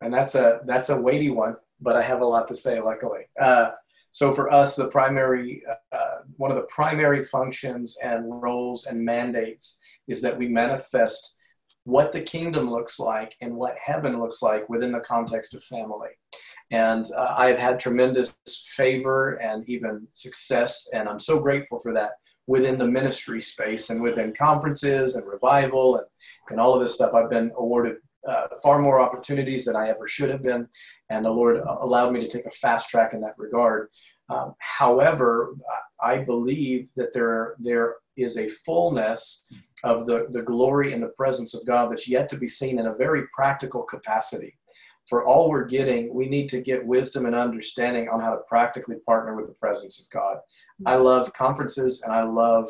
And 0.00 0.12
that's 0.12 0.34
a 0.34 0.60
that's 0.66 0.90
a 0.90 1.00
weighty 1.00 1.30
one 1.30 1.56
but 1.80 1.96
i 1.96 2.02
have 2.02 2.20
a 2.20 2.24
lot 2.24 2.48
to 2.48 2.54
say 2.54 2.80
luckily. 2.80 3.22
Uh, 3.40 3.70
so 4.12 4.32
for 4.32 4.52
us 4.52 4.76
the 4.76 4.88
primary 4.88 5.62
uh, 5.92 6.18
one 6.36 6.50
of 6.50 6.56
the 6.56 6.68
primary 6.74 7.22
functions 7.22 7.96
and 8.02 8.42
roles 8.42 8.86
and 8.86 9.04
mandates 9.04 9.80
is 10.08 10.22
that 10.22 10.36
we 10.36 10.48
manifest 10.48 11.33
what 11.84 12.12
the 12.12 12.20
kingdom 12.20 12.70
looks 12.70 12.98
like 12.98 13.36
and 13.40 13.54
what 13.54 13.76
heaven 13.82 14.18
looks 14.18 14.42
like 14.42 14.68
within 14.68 14.92
the 14.92 15.00
context 15.00 15.54
of 15.54 15.62
family. 15.62 16.08
And 16.70 17.06
uh, 17.16 17.34
I 17.36 17.48
have 17.48 17.58
had 17.58 17.78
tremendous 17.78 18.34
favor 18.74 19.34
and 19.34 19.68
even 19.68 20.06
success, 20.10 20.88
and 20.94 21.08
I'm 21.08 21.20
so 21.20 21.40
grateful 21.40 21.78
for 21.78 21.92
that 21.92 22.12
within 22.46 22.78
the 22.78 22.86
ministry 22.86 23.40
space 23.40 23.90
and 23.90 24.02
within 24.02 24.34
conferences 24.34 25.16
and 25.16 25.26
revival 25.26 25.96
and, 25.96 26.06
and 26.50 26.60
all 26.60 26.74
of 26.74 26.80
this 26.80 26.94
stuff. 26.94 27.14
I've 27.14 27.30
been 27.30 27.52
awarded 27.56 27.96
uh, 28.26 28.46
far 28.62 28.78
more 28.78 29.00
opportunities 29.00 29.66
than 29.66 29.76
I 29.76 29.88
ever 29.90 30.08
should 30.08 30.30
have 30.30 30.42
been, 30.42 30.66
and 31.10 31.24
the 31.24 31.30
Lord 31.30 31.58
uh, 31.58 31.76
allowed 31.80 32.12
me 32.12 32.20
to 32.20 32.28
take 32.28 32.46
a 32.46 32.50
fast 32.50 32.88
track 32.88 33.12
in 33.12 33.20
that 33.20 33.34
regard. 33.36 33.88
Um, 34.30 34.54
however, 34.58 35.54
I 36.00 36.18
believe 36.18 36.88
that 36.96 37.12
there, 37.12 37.56
there 37.58 37.96
is 38.16 38.38
a 38.38 38.48
fullness 38.48 39.52
of 39.84 40.06
the, 40.06 40.26
the 40.30 40.42
glory 40.42 40.92
and 40.92 41.02
the 41.02 41.08
presence 41.08 41.54
of 41.54 41.66
God 41.66 41.92
that's 41.92 42.08
yet 42.08 42.28
to 42.30 42.38
be 42.38 42.48
seen 42.48 42.78
in 42.78 42.86
a 42.86 42.94
very 42.94 43.24
practical 43.34 43.82
capacity. 43.82 44.56
For 45.06 45.24
all 45.24 45.50
we're 45.50 45.66
getting, 45.66 46.12
we 46.12 46.28
need 46.28 46.48
to 46.48 46.62
get 46.62 46.86
wisdom 46.86 47.26
and 47.26 47.34
understanding 47.34 48.08
on 48.08 48.20
how 48.20 48.30
to 48.30 48.40
practically 48.48 48.96
partner 49.06 49.36
with 49.36 49.46
the 49.46 49.54
presence 49.54 50.00
of 50.00 50.10
God. 50.10 50.38
I 50.86 50.94
mm-hmm. 50.94 51.04
love 51.04 51.32
conferences 51.34 52.02
and 52.02 52.12
I 52.12 52.22
love 52.22 52.68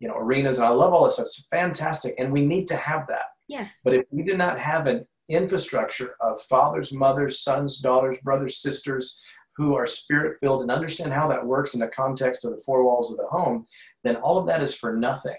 you 0.00 0.08
know 0.08 0.16
arenas 0.16 0.58
and 0.58 0.66
I 0.66 0.70
love 0.70 0.92
all 0.92 1.04
this 1.04 1.14
stuff. 1.14 1.26
It's 1.26 1.46
fantastic, 1.50 2.14
and 2.18 2.32
we 2.32 2.44
need 2.44 2.66
to 2.68 2.76
have 2.76 3.06
that. 3.06 3.26
Yes. 3.48 3.80
But 3.84 3.94
if 3.94 4.04
we 4.10 4.24
do 4.24 4.36
not 4.36 4.58
have 4.58 4.86
an 4.86 5.06
infrastructure 5.28 6.16
of 6.20 6.42
fathers, 6.42 6.92
mothers, 6.92 7.40
sons, 7.40 7.78
daughters, 7.78 8.18
brothers, 8.22 8.58
sisters 8.58 9.20
who 9.56 9.74
are 9.74 9.86
spirit 9.86 10.38
filled 10.40 10.62
and 10.62 10.70
understand 10.70 11.12
how 11.12 11.28
that 11.28 11.44
works 11.44 11.74
in 11.74 11.80
the 11.80 11.88
context 11.88 12.44
of 12.44 12.50
the 12.50 12.62
four 12.66 12.84
walls 12.84 13.10
of 13.10 13.16
the 13.16 13.26
home, 13.26 13.66
then 14.04 14.16
all 14.16 14.36
of 14.36 14.46
that 14.46 14.62
is 14.62 14.74
for 14.74 14.94
nothing. 14.94 15.36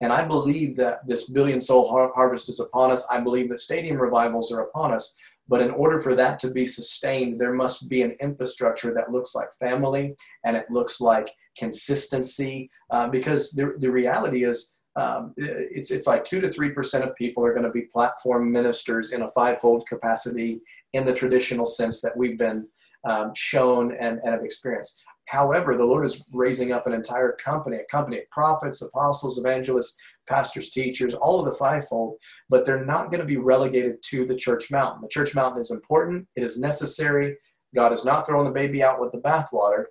And 0.00 0.12
I 0.12 0.24
believe 0.24 0.76
that 0.76 1.06
this 1.06 1.30
billion 1.30 1.60
soul 1.60 1.88
har- 1.88 2.12
harvest 2.14 2.48
is 2.48 2.60
upon 2.60 2.90
us. 2.90 3.06
I 3.10 3.20
believe 3.20 3.48
that 3.50 3.60
stadium 3.60 3.96
revivals 3.96 4.52
are 4.52 4.62
upon 4.62 4.92
us. 4.92 5.16
But 5.46 5.60
in 5.60 5.70
order 5.70 6.00
for 6.00 6.14
that 6.14 6.40
to 6.40 6.50
be 6.50 6.66
sustained, 6.66 7.40
there 7.40 7.52
must 7.52 7.88
be 7.88 8.02
an 8.02 8.16
infrastructure 8.20 8.94
that 8.94 9.12
looks 9.12 9.34
like 9.34 9.48
family 9.60 10.14
and 10.44 10.56
it 10.56 10.70
looks 10.70 11.00
like 11.00 11.30
consistency. 11.58 12.70
Uh, 12.90 13.08
because 13.08 13.52
the, 13.52 13.74
the 13.78 13.90
reality 13.90 14.44
is, 14.44 14.78
um, 14.96 15.34
it's, 15.36 15.90
it's 15.90 16.06
like 16.06 16.24
2 16.24 16.40
to 16.40 16.48
3% 16.48 17.02
of 17.02 17.14
people 17.16 17.44
are 17.44 17.52
going 17.52 17.64
to 17.64 17.70
be 17.70 17.82
platform 17.82 18.50
ministers 18.50 19.12
in 19.12 19.22
a 19.22 19.30
fivefold 19.32 19.86
capacity 19.88 20.60
in 20.92 21.04
the 21.04 21.12
traditional 21.12 21.66
sense 21.66 22.00
that 22.00 22.16
we've 22.16 22.38
been 22.38 22.66
um, 23.04 23.32
shown 23.34 23.92
and, 23.92 24.20
and 24.20 24.32
have 24.32 24.44
experienced. 24.44 25.02
However, 25.26 25.76
the 25.76 25.84
Lord 25.84 26.04
is 26.04 26.24
raising 26.32 26.72
up 26.72 26.86
an 26.86 26.92
entire 26.92 27.32
company, 27.32 27.78
a 27.78 27.84
company 27.90 28.18
of 28.18 28.30
prophets, 28.30 28.82
apostles, 28.82 29.38
evangelists, 29.38 29.98
pastors, 30.28 30.70
teachers, 30.70 31.14
all 31.14 31.40
of 31.40 31.46
the 31.46 31.58
fivefold, 31.58 32.16
but 32.48 32.64
they're 32.64 32.84
not 32.84 33.10
going 33.10 33.20
to 33.20 33.26
be 33.26 33.36
relegated 33.36 34.02
to 34.04 34.26
the 34.26 34.36
church 34.36 34.70
mountain. 34.70 35.02
The 35.02 35.08
church 35.08 35.34
mountain 35.34 35.60
is 35.60 35.70
important, 35.70 36.26
it 36.36 36.42
is 36.42 36.58
necessary. 36.58 37.36
God 37.74 37.92
is 37.92 38.04
not 38.04 38.26
throwing 38.26 38.46
the 38.46 38.52
baby 38.52 38.82
out 38.82 39.00
with 39.00 39.12
the 39.12 39.18
bathwater. 39.18 39.86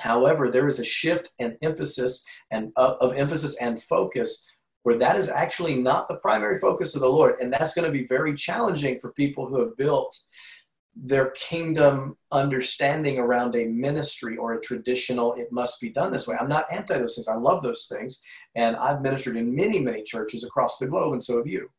However, 0.00 0.50
there 0.50 0.66
is 0.66 0.80
a 0.80 0.84
shift 0.84 1.28
and 1.38 1.56
emphasis 1.62 2.24
and 2.50 2.72
uh, 2.76 2.94
of 3.00 3.14
emphasis 3.14 3.56
and 3.60 3.80
focus 3.80 4.44
where 4.82 4.98
that 4.98 5.16
is 5.16 5.28
actually 5.28 5.76
not 5.76 6.08
the 6.08 6.16
primary 6.16 6.58
focus 6.58 6.96
of 6.96 7.02
the 7.02 7.08
Lord, 7.08 7.36
and 7.40 7.52
that's 7.52 7.74
going 7.74 7.86
to 7.86 7.96
be 7.96 8.06
very 8.06 8.34
challenging 8.34 8.98
for 8.98 9.12
people 9.12 9.46
who 9.46 9.60
have 9.60 9.76
built 9.76 10.18
their 10.94 11.30
kingdom 11.30 12.16
understanding 12.32 13.18
around 13.18 13.54
a 13.54 13.64
ministry 13.64 14.36
or 14.36 14.52
a 14.52 14.60
traditional 14.60 15.32
it 15.34 15.50
must 15.50 15.80
be 15.80 15.88
done 15.88 16.12
this 16.12 16.28
way. 16.28 16.36
I'm 16.38 16.48
not 16.48 16.66
anti 16.70 16.98
those 16.98 17.14
things. 17.14 17.28
I 17.28 17.36
love 17.36 17.62
those 17.62 17.86
things. 17.86 18.22
And 18.54 18.76
i've 18.76 19.00
ministered 19.00 19.36
in 19.36 19.54
many 19.54 19.80
many 19.80 20.02
churches 20.02 20.44
across 20.44 20.78
the 20.78 20.86
globe 20.86 21.12
and 21.12 21.22
so 21.22 21.38
have 21.38 21.46
you. 21.46 21.70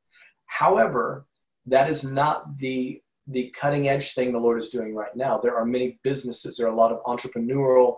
However 0.48 1.26
that 1.68 1.90
is 1.90 2.12
not 2.12 2.58
the 2.58 3.02
the 3.28 3.54
cutting 3.58 3.88
edge 3.88 4.14
thing 4.14 4.34
the 4.34 4.40
lord 4.40 4.58
is 4.58 4.70
doing 4.70 4.96
right 4.96 5.16
now. 5.16 5.38
There 5.38 5.56
are 5.56 5.66
many 5.66 6.00
businesses. 6.04 6.58
There 6.58 6.68
are 6.68 6.74
a 6.74 6.76
lot 6.76 6.92
of 6.92 7.04
entrepreneurial 7.04 7.98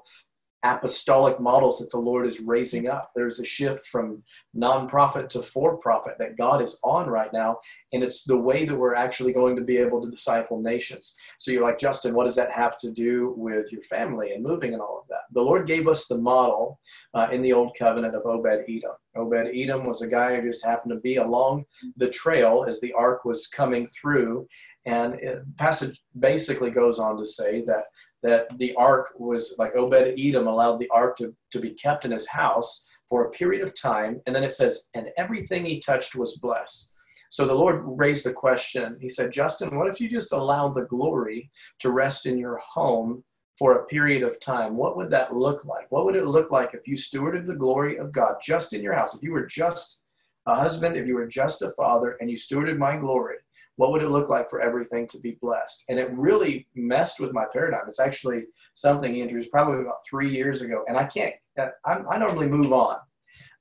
apostolic 0.65 1.39
models 1.39 1.77
that 1.77 1.91
the 1.91 1.99
Lord 1.99 2.25
is 2.25 2.39
raising 2.39 2.87
up. 2.87 3.11
There's 3.15 3.39
a 3.39 3.45
shift 3.45 3.85
from 3.85 4.23
nonprofit 4.57 5.29
to 5.29 5.43
for 5.43 5.77
profit 5.77 6.15
that 6.17 6.37
God 6.37 6.59
is 6.61 6.79
on 6.83 7.07
right 7.07 7.31
now. 7.31 7.59
And 7.93 8.03
it's 8.03 8.23
the 8.23 8.37
way 8.37 8.65
that 8.65 8.75
we're 8.75 8.95
actually 8.95 9.31
going 9.31 9.55
to 9.57 9.61
be 9.61 9.77
able 9.77 10.03
to 10.03 10.09
disciple 10.09 10.59
nations. 10.59 11.15
So 11.37 11.51
you're 11.51 11.61
like, 11.61 11.77
Justin, 11.77 12.15
what 12.15 12.23
does 12.23 12.35
that 12.37 12.51
have 12.51 12.79
to 12.79 12.91
do 12.91 13.35
with 13.37 13.71
your 13.71 13.83
family 13.83 14.33
and 14.33 14.43
moving 14.43 14.73
and 14.73 14.81
all 14.81 14.99
of 14.99 15.07
that? 15.09 15.21
The 15.33 15.41
Lord 15.41 15.67
gave 15.67 15.87
us 15.87 16.07
the 16.07 16.17
model 16.17 16.79
uh, 17.13 17.27
in 17.31 17.43
the 17.43 17.53
old 17.53 17.75
covenant 17.77 18.15
of 18.15 18.25
Obed 18.25 18.65
Edom. 18.67 18.95
Obed 19.15 19.51
Edom 19.53 19.85
was 19.85 20.01
a 20.01 20.07
guy 20.07 20.35
who 20.35 20.47
just 20.47 20.65
happened 20.65 20.93
to 20.93 20.99
be 20.99 21.17
along 21.17 21.65
the 21.95 22.09
trail 22.09 22.65
as 22.67 22.81
the 22.81 22.93
ark 22.93 23.23
was 23.23 23.47
coming 23.47 23.85
through. 23.85 24.47
And 24.87 25.13
the 25.13 25.45
passage 25.57 26.01
basically 26.19 26.71
goes 26.71 26.99
on 26.99 27.17
to 27.17 27.25
say 27.25 27.63
that 27.65 27.85
that 28.25 28.47
the 28.57 28.73
ark 28.75 29.13
was 29.17 29.55
like 29.59 29.75
Obed 29.75 30.15
Edom 30.17 30.47
allowed 30.47 30.77
the 30.77 30.89
ark 30.89 31.15
to, 31.17 31.35
to 31.51 31.59
be 31.59 31.71
kept 31.71 32.05
in 32.05 32.11
his 32.11 32.27
house 32.27 32.87
for 33.07 33.25
a 33.25 33.31
period 33.31 33.61
of 33.61 33.79
time. 33.79 34.19
And 34.25 34.35
then 34.35 34.43
it 34.43 34.53
says, 34.53 34.89
and 34.95 35.09
everything 35.17 35.63
he 35.63 35.79
touched 35.79 36.15
was 36.15 36.37
blessed. 36.37 36.91
So 37.29 37.45
the 37.45 37.53
Lord 37.53 37.83
raised 37.85 38.25
the 38.25 38.33
question. 38.33 38.97
He 38.99 39.09
said, 39.09 39.31
Justin, 39.31 39.77
what 39.77 39.87
if 39.87 40.01
you 40.01 40.09
just 40.09 40.33
allowed 40.33 40.73
the 40.73 40.85
glory 40.85 41.51
to 41.79 41.91
rest 41.91 42.25
in 42.25 42.37
your 42.37 42.57
home 42.57 43.23
for 43.59 43.73
a 43.73 43.85
period 43.85 44.23
of 44.23 44.39
time? 44.39 44.75
What 44.75 44.97
would 44.97 45.11
that 45.11 45.35
look 45.35 45.65
like? 45.65 45.91
What 45.91 46.05
would 46.05 46.15
it 46.15 46.25
look 46.25 46.51
like 46.51 46.73
if 46.73 46.87
you 46.87 46.95
stewarded 46.95 47.45
the 47.45 47.53
glory 47.53 47.97
of 47.97 48.11
God 48.11 48.35
just 48.43 48.73
in 48.73 48.81
your 48.81 48.93
house? 48.93 49.15
If 49.15 49.21
you 49.21 49.31
were 49.31 49.45
just 49.45 50.03
a 50.47 50.55
husband, 50.55 50.95
if 50.95 51.05
you 51.07 51.15
were 51.15 51.27
just 51.27 51.61
a 51.61 51.71
father, 51.71 52.17
and 52.19 52.29
you 52.29 52.37
stewarded 52.37 52.77
my 52.77 52.97
glory, 52.97 53.35
what 53.77 53.91
would 53.91 54.01
it 54.01 54.09
look 54.09 54.29
like 54.29 54.49
for 54.49 54.61
everything 54.61 55.07
to 55.09 55.19
be 55.19 55.37
blessed? 55.41 55.83
And 55.89 55.99
it 55.99 56.11
really 56.13 56.67
messed 56.75 57.19
with 57.19 57.33
my 57.33 57.45
paradigm. 57.51 57.83
It's 57.87 57.99
actually 57.99 58.43
something 58.73 59.15
introduced 59.15 59.51
probably 59.51 59.81
about 59.81 60.05
three 60.09 60.33
years 60.33 60.61
ago. 60.61 60.83
And 60.87 60.97
I 60.97 61.05
can't, 61.05 61.33
I, 61.57 61.97
I 62.09 62.17
normally 62.17 62.47
move 62.47 62.71
on. 62.71 62.97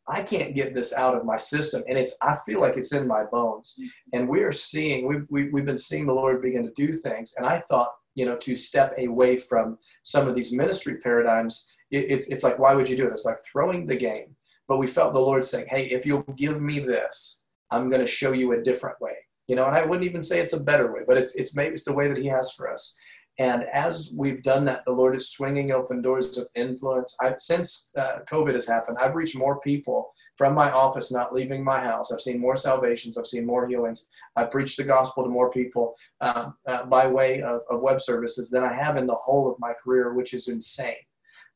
I 0.06 0.22
can't 0.22 0.54
get 0.54 0.74
this 0.74 0.92
out 0.92 1.16
of 1.16 1.24
my 1.24 1.38
system. 1.38 1.82
And 1.88 1.98
it's, 1.98 2.16
I 2.22 2.36
feel 2.46 2.60
like 2.60 2.76
it's 2.76 2.92
in 2.92 3.08
my 3.08 3.24
bones. 3.24 3.74
Mm-hmm. 3.78 3.88
And 4.12 4.28
we 4.28 4.42
are 4.42 4.52
seeing, 4.52 5.06
we've, 5.06 5.26
we, 5.30 5.48
we've 5.48 5.64
been 5.64 5.78
seeing 5.78 6.06
the 6.06 6.12
Lord 6.12 6.42
begin 6.42 6.64
to 6.64 6.72
do 6.76 6.96
things. 6.96 7.34
And 7.38 7.46
I 7.46 7.58
thought, 7.58 7.92
you 8.14 8.26
know, 8.26 8.36
to 8.36 8.54
step 8.54 8.94
away 8.98 9.36
from 9.36 9.78
some 10.02 10.28
of 10.28 10.34
these 10.34 10.52
ministry 10.52 10.98
paradigms, 11.02 11.72
it, 11.90 12.10
it's, 12.10 12.28
it's 12.28 12.44
like, 12.44 12.58
why 12.58 12.74
would 12.74 12.88
you 12.88 12.96
do 12.96 13.06
it? 13.06 13.12
It's 13.12 13.24
like 13.24 13.38
throwing 13.50 13.86
the 13.86 13.96
game. 13.96 14.36
But 14.68 14.78
we 14.78 14.86
felt 14.86 15.14
the 15.14 15.20
Lord 15.20 15.44
saying, 15.44 15.66
hey, 15.68 15.86
if 15.86 16.06
you'll 16.06 16.22
give 16.36 16.60
me 16.60 16.80
this, 16.80 17.44
I'm 17.70 17.88
going 17.88 18.00
to 18.00 18.06
show 18.06 18.32
you 18.32 18.52
a 18.52 18.62
different 18.62 19.00
way. 19.00 19.14
You 19.47 19.57
know, 19.57 19.66
and 19.66 19.76
I 19.76 19.84
wouldn't 19.84 20.09
even 20.09 20.22
say 20.22 20.40
it's 20.40 20.55
a 20.55 20.62
better 20.62 20.92
way, 20.92 21.01
but 21.07 21.18
it's 21.18 21.34
it's 21.34 21.55
maybe 21.55 21.74
it's 21.74 21.84
the 21.84 21.92
way 21.92 22.09
that 22.09 22.16
He 22.16 22.26
has 22.26 22.53
for 22.53 22.70
us. 22.70 22.97
And 23.38 23.64
as 23.64 24.14
we've 24.16 24.42
done 24.42 24.64
that, 24.66 24.84
the 24.86 24.92
Lord 24.92 25.16
is 25.16 25.30
swinging 25.30 25.72
open 25.72 26.03
doors 26.03 26.38
of 26.38 26.47
influence. 26.55 27.16
I've, 27.20 27.40
since 27.40 27.90
uh, 27.99 28.20
COVID 28.30 28.55
has 28.55 28.68
happened, 28.68 28.97
I've 29.01 29.16
reached 29.16 29.36
more 29.36 29.61
people 29.61 30.12
from 30.36 30.55
my 30.55 30.70
office, 30.70 31.12
not 31.12 31.34
leaving 31.34 31.62
my 31.62 31.80
house. 31.80 32.12
I've 32.12 32.20
seen 32.20 32.40
more 32.40 32.57
salvations. 32.57 33.18
I've 33.18 33.26
seen 33.26 33.47
more 33.47 33.66
healings. 33.66 34.09
I've 34.36 34.51
preached 34.51 34.76
the 34.76 34.84
gospel 34.84 35.24
to 35.24 35.30
more 35.30 35.51
people 35.51 35.95
um, 36.20 36.55
uh, 36.66 36.84
by 36.86 37.07
way 37.07 37.42
of, 37.42 37.61
of, 37.70 37.80
web 37.80 38.01
services 38.01 38.51
than 38.51 38.64
I 38.64 38.72
have 38.72 38.97
in 38.97 39.07
the 39.07 39.14
whole 39.14 39.51
of 39.51 39.59
my 39.61 39.72
career, 39.82 40.14
which 40.14 40.34
is 40.34 40.49
insane. 40.49 40.95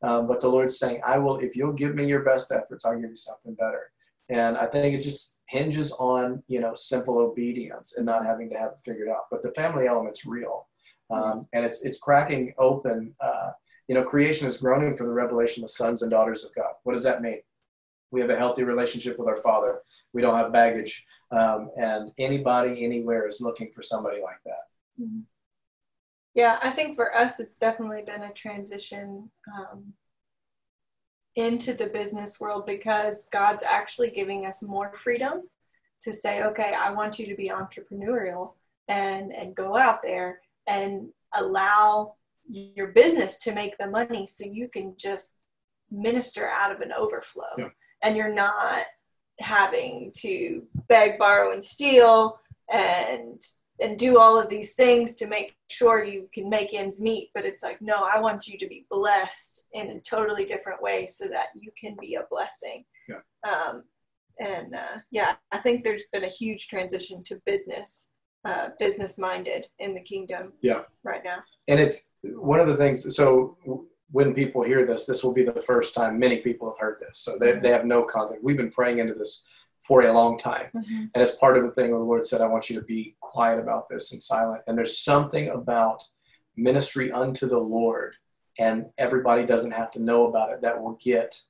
Um, 0.02 0.28
but 0.28 0.40
the 0.40 0.48
Lord's 0.48 0.78
saying, 0.78 1.00
I 1.04 1.18
will, 1.18 1.38
if 1.38 1.56
you'll 1.56 1.72
give 1.72 1.94
me 1.94 2.06
your 2.06 2.22
best 2.22 2.52
efforts, 2.52 2.84
I'll 2.84 3.00
give 3.00 3.10
you 3.10 3.16
something 3.16 3.54
better. 3.54 3.90
And 4.28 4.56
I 4.56 4.66
think 4.66 4.94
it 4.94 5.02
just 5.02 5.37
hinges 5.48 5.92
on, 5.92 6.42
you 6.46 6.60
know, 6.60 6.74
simple 6.74 7.18
obedience 7.18 7.96
and 7.96 8.06
not 8.06 8.24
having 8.24 8.50
to 8.50 8.56
have 8.56 8.72
it 8.72 8.80
figured 8.84 9.08
out. 9.08 9.24
But 9.30 9.42
the 9.42 9.52
family 9.52 9.86
element's 9.86 10.26
real. 10.26 10.68
Um, 11.10 11.46
and 11.54 11.64
it's, 11.64 11.84
it's 11.84 11.98
cracking 11.98 12.54
open. 12.58 13.14
Uh, 13.18 13.50
you 13.88 13.94
know, 13.94 14.04
creation 14.04 14.46
is 14.46 14.58
groaning 14.58 14.94
for 14.96 15.04
the 15.04 15.12
revelation 15.12 15.64
of 15.64 15.70
sons 15.70 16.02
and 16.02 16.10
daughters 16.10 16.44
of 16.44 16.54
God. 16.54 16.72
What 16.82 16.92
does 16.92 17.04
that 17.04 17.22
mean? 17.22 17.40
We 18.10 18.20
have 18.20 18.30
a 18.30 18.36
healthy 18.36 18.62
relationship 18.62 19.18
with 19.18 19.28
our 19.28 19.36
Father. 19.36 19.80
We 20.12 20.20
don't 20.20 20.36
have 20.36 20.52
baggage. 20.52 21.06
Um, 21.30 21.70
and 21.78 22.10
anybody, 22.18 22.84
anywhere 22.84 23.26
is 23.26 23.40
looking 23.40 23.70
for 23.74 23.82
somebody 23.82 24.20
like 24.22 24.40
that. 24.44 25.02
Mm-hmm. 25.02 25.20
Yeah, 26.34 26.58
I 26.62 26.70
think 26.70 26.94
for 26.94 27.16
us, 27.16 27.40
it's 27.40 27.58
definitely 27.58 28.02
been 28.02 28.22
a 28.22 28.32
transition 28.32 29.30
um, 29.56 29.94
into 31.38 31.72
the 31.72 31.86
business 31.86 32.40
world 32.40 32.66
because 32.66 33.28
God's 33.32 33.62
actually 33.62 34.10
giving 34.10 34.44
us 34.44 34.60
more 34.60 34.92
freedom 34.96 35.42
to 36.02 36.12
say, 36.12 36.42
okay, 36.42 36.74
I 36.76 36.90
want 36.90 37.18
you 37.18 37.26
to 37.26 37.36
be 37.36 37.48
entrepreneurial 37.48 38.54
and 38.88 39.32
and 39.32 39.54
go 39.54 39.76
out 39.76 40.02
there 40.02 40.40
and 40.66 41.08
allow 41.34 42.14
your 42.48 42.88
business 42.88 43.38
to 43.40 43.52
make 43.52 43.76
the 43.78 43.88
money 43.88 44.26
so 44.26 44.44
you 44.50 44.68
can 44.68 44.94
just 44.96 45.34
minister 45.90 46.48
out 46.48 46.72
of 46.72 46.80
an 46.80 46.92
overflow 46.92 47.44
yeah. 47.56 47.68
and 48.02 48.16
you're 48.16 48.34
not 48.34 48.84
having 49.38 50.10
to 50.16 50.66
beg 50.88 51.18
borrow 51.18 51.52
and 51.52 51.64
steal 51.64 52.40
and 52.72 53.42
and 53.80 53.98
do 53.98 54.18
all 54.18 54.38
of 54.38 54.48
these 54.48 54.74
things 54.74 55.14
to 55.14 55.26
make 55.26 55.56
sure 55.68 56.04
you 56.04 56.28
can 56.32 56.48
make 56.48 56.74
ends 56.74 57.00
meet 57.00 57.30
but 57.34 57.44
it's 57.44 57.62
like 57.62 57.80
no 57.80 58.06
i 58.14 58.18
want 58.18 58.46
you 58.46 58.58
to 58.58 58.66
be 58.66 58.86
blessed 58.90 59.64
in 59.72 59.90
a 59.90 60.00
totally 60.00 60.44
different 60.44 60.82
way 60.82 61.06
so 61.06 61.28
that 61.28 61.46
you 61.58 61.70
can 61.80 61.96
be 62.00 62.14
a 62.14 62.22
blessing. 62.30 62.84
Yeah. 63.08 63.50
um, 63.50 63.84
and 64.40 64.74
uh, 64.74 64.98
yeah 65.10 65.34
i 65.52 65.58
think 65.58 65.84
there's 65.84 66.04
been 66.12 66.24
a 66.24 66.28
huge 66.28 66.68
transition 66.68 67.22
to 67.24 67.40
business 67.46 68.10
uh, 68.44 68.68
business 68.78 69.18
minded 69.18 69.66
in 69.78 69.94
the 69.94 70.00
kingdom 70.00 70.52
yeah. 70.62 70.82
right 71.02 71.22
now. 71.24 71.38
And 71.66 71.80
it's 71.80 72.14
one 72.22 72.60
of 72.60 72.66
the 72.66 72.76
things 72.76 73.14
so 73.16 73.58
when 74.10 74.32
people 74.32 74.62
hear 74.62 74.86
this 74.86 75.06
this 75.06 75.22
will 75.22 75.34
be 75.34 75.42
the 75.42 75.60
first 75.60 75.94
time 75.94 76.18
many 76.18 76.38
people 76.38 76.70
have 76.70 76.78
heard 76.78 76.98
this. 77.00 77.18
So 77.18 77.36
they, 77.38 77.48
mm-hmm. 77.48 77.62
they 77.62 77.70
have 77.70 77.84
no 77.84 78.04
context. 78.04 78.42
We've 78.42 78.56
been 78.56 78.70
praying 78.70 79.00
into 79.00 79.14
this 79.14 79.46
for 79.88 80.02
a 80.02 80.12
long 80.12 80.38
time. 80.38 80.66
Mm-hmm. 80.76 81.04
and 81.14 81.22
as 81.22 81.36
part 81.36 81.56
of 81.56 81.64
the 81.64 81.70
thing 81.70 81.90
where 81.90 81.98
the 81.98 82.04
lord 82.04 82.26
said 82.26 82.42
i 82.42 82.46
want 82.46 82.68
you 82.68 82.78
to 82.78 82.84
be 82.84 83.16
quiet 83.20 83.58
about 83.58 83.88
this 83.88 84.12
and 84.12 84.22
silent. 84.22 84.62
And 84.66 84.76
there's 84.76 84.98
something 84.98 85.48
about 85.48 86.02
ministry 86.56 87.10
unto 87.10 87.48
the 87.48 87.58
lord 87.58 88.14
and 88.58 88.86
everybody 88.98 89.46
doesn't 89.46 89.70
have 89.70 89.90
to 89.92 90.02
know 90.02 90.26
about 90.26 90.52
it 90.52 90.60
that 90.60 90.80
will 90.80 90.98
get 91.02 91.40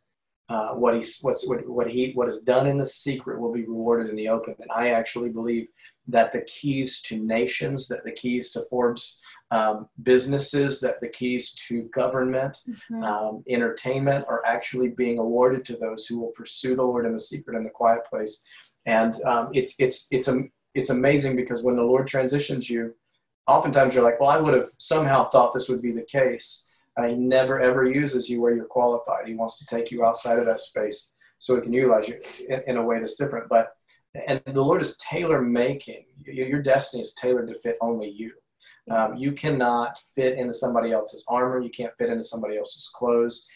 uh, 0.49 0.71
what 0.71 0.95
he's 0.95 1.19
what's 1.23 1.47
what, 1.49 1.69
what 1.69 1.91
he 1.91 2.13
what 2.13 2.29
is 2.29 2.41
done 2.43 2.67
in 2.67 2.79
the 2.79 2.87
secret 2.87 3.41
will 3.41 3.53
be 3.53 3.65
rewarded 3.65 4.09
in 4.09 4.17
the 4.17 4.29
open. 4.29 4.55
And 4.61 4.71
i 4.75 4.91
actually 4.91 5.31
believe 5.31 5.67
that 6.09 6.33
the 6.33 6.41
keys 6.43 7.03
to 7.03 7.19
nations, 7.19 7.87
that 7.89 8.03
the 8.05 8.13
keys 8.13 8.51
to 8.53 8.65
Forbes 8.71 9.21
um, 9.51 9.89
businesses, 10.03 10.81
that 10.81 11.01
the 11.01 11.09
keys 11.09 11.53
to 11.69 11.83
government, 11.85 12.59
mm-hmm. 12.69 13.03
um, 13.03 13.45
entertainment 13.49 14.25
are 14.29 14.45
actually 14.45 14.89
being 14.89 15.19
awarded 15.19 15.65
to 15.67 15.77
those 15.77 16.07
who 16.07 16.19
will 16.19 16.33
pursue 16.33 16.75
the 16.75 16.83
Lord 16.83 17.07
in 17.07 17.13
the 17.13 17.21
secret 17.21 17.57
and 17.57 17.65
the 17.65 17.71
quiet 17.71 18.01
place. 18.09 18.45
And 18.87 19.23
um, 19.25 19.51
it's 19.53 19.75
it's 19.79 20.09
it's 20.11 20.29
it's 20.75 20.91
amazing 20.91 21.37
because 21.37 21.63
when 21.63 21.77
the 21.77 21.83
Lord 21.83 22.07
transitions 22.07 22.69
you, 22.71 22.95
oftentimes 23.47 23.95
you're 23.95 24.05
like, 24.05 24.21
well, 24.21 24.31
I 24.31 24.39
would 24.39 24.55
have 24.55 24.69
somehow 24.79 25.25
thought 25.25 25.53
this 25.53 25.69
would 25.69 25.83
be 25.83 25.93
the 25.93 26.03
case. 26.03 26.69
Uh, 26.97 27.09
he 27.09 27.15
never 27.15 27.61
ever 27.61 27.85
uses 27.85 28.29
you 28.29 28.41
where 28.41 28.55
you're 28.55 28.65
qualified. 28.65 29.27
He 29.27 29.35
wants 29.35 29.59
to 29.59 29.67
take 29.67 29.91
you 29.91 30.05
outside 30.05 30.39
of 30.39 30.47
that 30.47 30.61
space 30.61 31.15
so 31.39 31.55
he 31.55 31.63
can 31.63 31.73
utilize 31.73 32.09
you 32.09 32.19
in, 32.49 32.63
in 32.67 32.77
a 32.77 32.83
way 32.83 32.99
that's 32.99 33.17
different. 33.17 33.49
But 33.49 33.77
and 34.27 34.41
the 34.47 34.63
Lord 34.63 34.81
is 34.83 34.97
tailor 34.99 35.43
making. 35.43 36.05
Your 36.25 36.63
destiny 36.63 37.03
is 37.03 37.15
tailored 37.15 37.49
to 37.49 37.55
fit 37.55 37.77
only 37.81 38.09
you. 38.09 38.33
Um, 38.91 39.17
you 39.17 39.33
cannot 39.33 39.99
fit 40.15 40.39
into 40.39 40.55
somebody 40.55 40.93
else's 40.93 41.25
armor. 41.29 41.61
You 41.61 41.71
can't 41.71 41.93
fit 41.99 42.09
into 42.09 42.25
somebody 42.25 42.57
else's 42.57 42.89
clothes. 42.95 43.47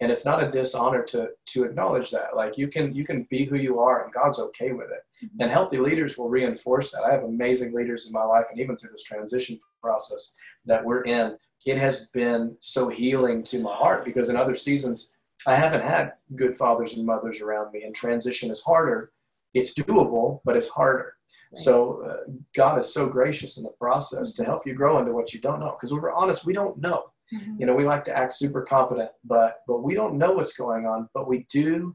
And 0.00 0.10
it's 0.10 0.24
not 0.24 0.42
a 0.42 0.50
dishonor 0.50 1.04
to 1.04 1.28
to 1.50 1.64
acknowledge 1.64 2.10
that. 2.10 2.34
Like 2.34 2.58
you 2.58 2.66
can 2.66 2.92
you 2.92 3.04
can 3.04 3.26
be 3.30 3.44
who 3.44 3.56
you 3.56 3.78
are, 3.78 4.02
and 4.02 4.12
God's 4.12 4.40
okay 4.40 4.72
with 4.72 4.88
it. 4.90 5.24
Mm-hmm. 5.24 5.42
And 5.42 5.50
healthy 5.50 5.78
leaders 5.78 6.18
will 6.18 6.28
reinforce 6.28 6.90
that. 6.90 7.04
I 7.04 7.12
have 7.12 7.22
amazing 7.22 7.72
leaders 7.72 8.06
in 8.06 8.12
my 8.12 8.24
life, 8.24 8.46
and 8.50 8.58
even 8.58 8.76
through 8.76 8.90
this 8.90 9.04
transition 9.04 9.60
process 9.80 10.34
that 10.64 10.84
we're 10.84 11.02
in, 11.02 11.36
it 11.66 11.78
has 11.78 12.08
been 12.12 12.56
so 12.58 12.88
healing 12.88 13.44
to 13.44 13.60
my 13.60 13.74
heart 13.74 14.04
because 14.04 14.28
in 14.28 14.36
other 14.36 14.56
seasons 14.56 15.16
I 15.46 15.54
haven't 15.54 15.82
had 15.82 16.14
good 16.34 16.56
fathers 16.56 16.94
and 16.94 17.06
mothers 17.06 17.40
around 17.40 17.72
me, 17.72 17.84
and 17.84 17.94
transition 17.94 18.50
is 18.50 18.60
harder 18.60 19.12
it's 19.54 19.74
doable, 19.74 20.40
but 20.44 20.56
it's 20.56 20.68
harder. 20.68 21.14
Right. 21.52 21.62
So 21.62 22.02
uh, 22.04 22.32
God 22.54 22.78
is 22.78 22.92
so 22.92 23.08
gracious 23.08 23.58
in 23.58 23.64
the 23.64 23.70
process 23.70 24.34
to 24.34 24.44
help 24.44 24.66
you 24.66 24.74
grow 24.74 24.98
into 24.98 25.12
what 25.12 25.32
you 25.32 25.40
don't 25.40 25.60
know. 25.60 25.76
Because 25.78 25.92
we're 25.92 26.12
honest, 26.12 26.46
we 26.46 26.52
don't 26.52 26.78
know. 26.78 27.04
Mm-hmm. 27.32 27.56
You 27.60 27.66
know, 27.66 27.74
we 27.74 27.84
like 27.84 28.04
to 28.06 28.16
act 28.16 28.34
super 28.34 28.62
confident, 28.62 29.10
but 29.24 29.60
but 29.66 29.82
we 29.82 29.94
don't 29.94 30.18
know 30.18 30.32
what's 30.32 30.56
going 30.56 30.86
on. 30.86 31.08
But 31.14 31.28
we 31.28 31.46
do 31.50 31.94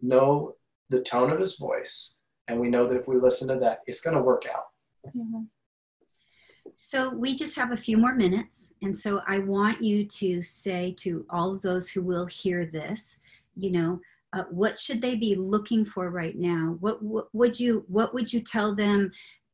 know 0.00 0.54
the 0.90 1.02
tone 1.02 1.30
of 1.30 1.40
His 1.40 1.56
voice, 1.56 2.16
and 2.48 2.60
we 2.60 2.68
know 2.68 2.86
that 2.86 2.96
if 2.96 3.08
we 3.08 3.16
listen 3.16 3.48
to 3.48 3.56
that, 3.56 3.80
it's 3.86 4.00
going 4.00 4.16
to 4.16 4.22
work 4.22 4.44
out. 4.52 4.64
Mm-hmm. 5.08 5.42
So 6.74 7.14
we 7.14 7.34
just 7.34 7.56
have 7.56 7.72
a 7.72 7.76
few 7.76 7.96
more 7.96 8.14
minutes, 8.14 8.74
and 8.82 8.96
so 8.96 9.22
I 9.26 9.38
want 9.38 9.82
you 9.82 10.04
to 10.04 10.42
say 10.42 10.94
to 10.98 11.24
all 11.30 11.54
of 11.54 11.62
those 11.62 11.88
who 11.88 12.02
will 12.02 12.26
hear 12.26 12.66
this, 12.66 13.18
you 13.54 13.70
know, 13.70 14.00
uh, 14.36 14.44
what 14.50 14.78
should 14.78 15.00
they 15.00 15.16
be 15.16 15.34
looking 15.34 15.84
for 15.84 16.10
right 16.10 16.36
now? 16.36 16.76
What, 16.80 17.02
what 17.02 17.26
would 17.32 17.58
you 17.58 17.84
what 17.88 18.12
would 18.12 18.30
you 18.30 18.40
tell 18.40 18.74
them 18.74 19.10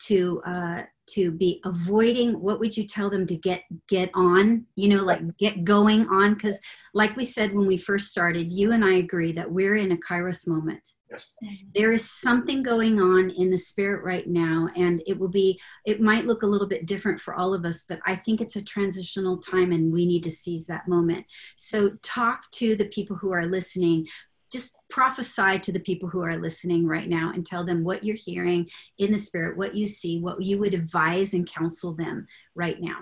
to 0.07 0.43
uh, 0.45 0.83
to 1.11 1.31
be 1.31 1.61
avoiding? 1.65 2.41
What 2.41 2.59
would 2.59 2.77
you 2.77 2.87
tell 2.87 3.09
them 3.09 3.27
to 3.29 3.37
get 3.37 3.63
get 3.89 4.11
on? 4.15 4.67
You 4.75 4.89
know 4.89 5.05
like 5.05 5.21
get 5.39 5.63
going 5.63 6.09
on? 6.09 6.35
Because 6.35 6.61
like 6.95 7.17
we 7.17 7.25
said 7.25 7.55
when 7.55 7.67
we 7.67 7.77
first 7.77 8.09
started 8.09 8.51
you 8.51 8.73
and 8.73 8.85
i 8.85 8.95
agree 8.95 9.33
that 9.33 9.51
we're 9.51 9.77
in 9.77 9.93
a 9.93 9.97
kairos 9.97 10.47
moment. 10.47 10.93
Yes. 11.11 11.37
there 11.75 11.93
is 11.93 12.11
something 12.11 12.63
going 12.63 12.99
on 12.99 13.29
in 13.29 13.51
the 13.51 13.59
spirit 13.59 14.03
right 14.03 14.27
now 14.27 14.71
and 14.77 15.03
it 15.07 15.19
will 15.19 15.29
be 15.29 15.61
it 15.85 16.01
might 16.01 16.25
look 16.25 16.43
a 16.43 16.47
little 16.47 16.67
bit 16.67 16.87
different 16.87 17.21
for 17.21 17.35
all 17.35 17.53
of 17.53 17.67
us 17.67 17.85
but 17.87 18.01
i 18.07 18.17
think 18.17 18.41
it's 18.41 18.57
a 18.57 18.63
transitional 18.63 19.37
time 19.37 19.73
and 19.73 19.93
we 19.93 20.07
need 20.07 20.23
to 20.23 20.31
seize 20.31 20.65
that 20.67 20.89
moment. 20.89 21.27
So 21.57 21.91
talk 22.03 22.51
to 22.53 22.77
the 22.77 22.87
people 22.87 23.15
who 23.15 23.31
are 23.31 23.45
listening 23.45 24.07
just 24.53 24.77
prophesy 24.91 25.59
to 25.59 25.73
the 25.73 25.81
people 25.81 26.09
who 26.09 26.23
are 26.23 26.37
listening 26.37 26.87
right 26.87 27.09
now 27.09 27.33
and 27.35 27.47
tell 27.47 27.65
them 27.65 27.83
what 27.83 28.05
you're 28.05 28.15
hearing 28.15 28.69
in 28.99 29.11
the 29.11 29.19
spirit, 29.19 29.57
what 29.57 29.75
you 29.75 29.87
see, 29.87 30.21
what 30.21 30.43
you 30.43 30.59
would 30.59 30.75
advise 30.75 31.33
and 31.35 31.51
counsel 31.51 31.95
them 31.95 32.27
right 32.55 32.81
now. 32.81 32.99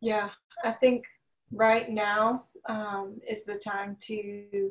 Yeah, 0.00 0.30
I 0.64 0.72
think 0.72 1.04
right 1.52 1.88
now 1.88 2.44
um, 2.68 3.20
is 3.28 3.44
the 3.44 3.54
time 3.54 3.96
to 4.00 4.70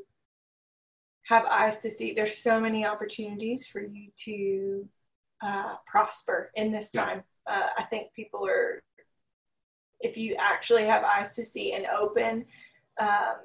have 1.24 1.46
eyes 1.46 1.80
to 1.80 1.90
see. 1.90 2.14
There's 2.14 2.38
so 2.38 2.60
many 2.60 2.86
opportunities 2.86 3.66
for 3.68 3.82
you 3.82 4.10
to 4.26 4.88
uh, 5.42 5.76
prosper 5.88 6.52
in 6.56 6.72
this 6.72 6.92
time. 6.92 7.24
Uh, 7.48 7.68
I 7.78 7.84
think 7.84 8.14
people 8.14 8.46
are, 8.46 8.82
if 10.02 10.18
you 10.18 10.36
actually 10.38 10.86
have 10.86 11.04
eyes 11.04 11.36
to 11.36 11.46
see 11.46 11.74
and 11.74 11.86
open, 11.86 12.46
um, 13.00 13.38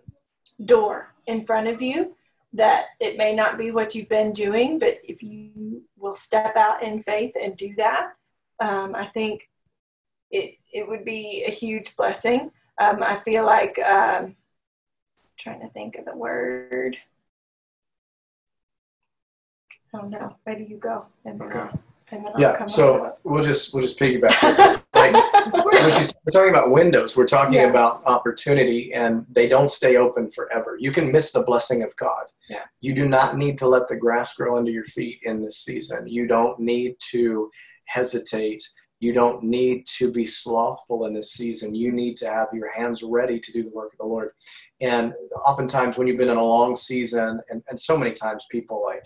door 0.65 1.15
in 1.27 1.45
front 1.45 1.69
of 1.69 1.83
you 1.83 2.15
that 2.53 2.87
it 3.01 3.19
may 3.19 3.35
not 3.35 3.59
be 3.59 3.71
what 3.71 3.95
you've 3.95 4.09
been 4.09 4.33
doing, 4.33 4.79
but 4.79 4.99
if 5.05 5.23
you 5.23 5.83
will 5.99 6.15
step 6.15 6.57
out 6.57 6.83
in 6.83 7.03
faith 7.03 7.35
and 7.41 7.57
do 7.57 7.75
that, 7.77 8.13
um, 8.61 8.95
I 8.95 9.07
think 9.07 9.49
it 10.31 10.55
it 10.73 10.89
would 10.89 11.05
be 11.05 11.45
a 11.47 11.51
huge 11.51 11.95
blessing. 11.97 12.51
Um, 12.81 13.03
I 13.03 13.21
feel 13.25 13.45
like 13.45 13.79
um, 13.79 14.37
trying 15.39 15.61
to 15.61 15.69
think 15.69 15.97
of 15.97 16.05
the 16.05 16.17
word. 16.17 16.97
I 19.95 19.99
don't 19.99 20.11
no, 20.11 20.37
maybe 20.47 20.65
you 20.65 20.79
go. 20.79 21.07
And 21.25 21.41
okay. 21.41 21.69
And 22.11 22.29
yeah. 22.39 22.67
So 22.67 23.17
we'll 23.25 23.45
just 23.45 23.75
we'll 23.75 23.83
just 23.83 23.99
piggyback. 23.99 24.83
like 24.97 25.12
we're 26.24 26.32
talking 26.32 26.51
about 26.51 26.70
windows. 26.70 27.16
We're 27.16 27.26
talking 27.26 27.55
yeah. 27.55 27.68
about 27.68 28.03
opportunity, 28.07 28.92
and 28.94 29.24
they 29.30 29.47
don't 29.47 29.70
stay 29.70 29.97
open 29.97 30.30
forever. 30.30 30.76
You 30.78 30.92
can 30.92 31.12
miss 31.12 31.32
the 31.32 31.42
blessing 31.42 31.82
of 31.82 31.94
God. 31.97 32.26
Yeah. 32.49 32.62
You 32.80 32.94
do 32.94 33.09
not 33.09 33.36
need 33.36 33.59
to 33.59 33.68
let 33.68 33.88
the 33.88 33.97
grass 33.97 34.34
grow 34.34 34.57
under 34.57 34.70
your 34.70 34.84
feet 34.84 35.20
in 35.22 35.42
this 35.42 35.59
season. 35.59 36.07
You 36.09 36.26
don't 36.26 36.59
need 36.59 36.97
to 37.11 37.51
hesitate. 37.86 38.62
You 39.01 39.12
don't 39.12 39.42
need 39.42 39.86
to 39.99 40.11
be 40.11 40.24
slothful 40.24 41.05
in 41.05 41.14
this 41.14 41.32
season. 41.32 41.74
You 41.74 41.92
need 41.92 42.16
to 42.18 42.30
have 42.30 42.49
your 42.53 42.72
hands 42.72 43.03
ready 43.03 43.38
to 43.38 43.53
do 43.53 43.62
the 43.62 43.74
work 43.74 43.92
of 43.92 43.99
the 43.99 44.07
Lord. 44.07 44.30
And 44.80 45.12
oftentimes, 45.47 45.99
when 45.99 46.07
you've 46.07 46.16
been 46.16 46.30
in 46.30 46.36
a 46.36 46.42
long 46.42 46.74
season, 46.76 47.40
and, 47.51 47.62
and 47.68 47.78
so 47.78 47.97
many 47.97 48.12
times 48.12 48.47
people 48.51 48.82
like, 48.84 49.05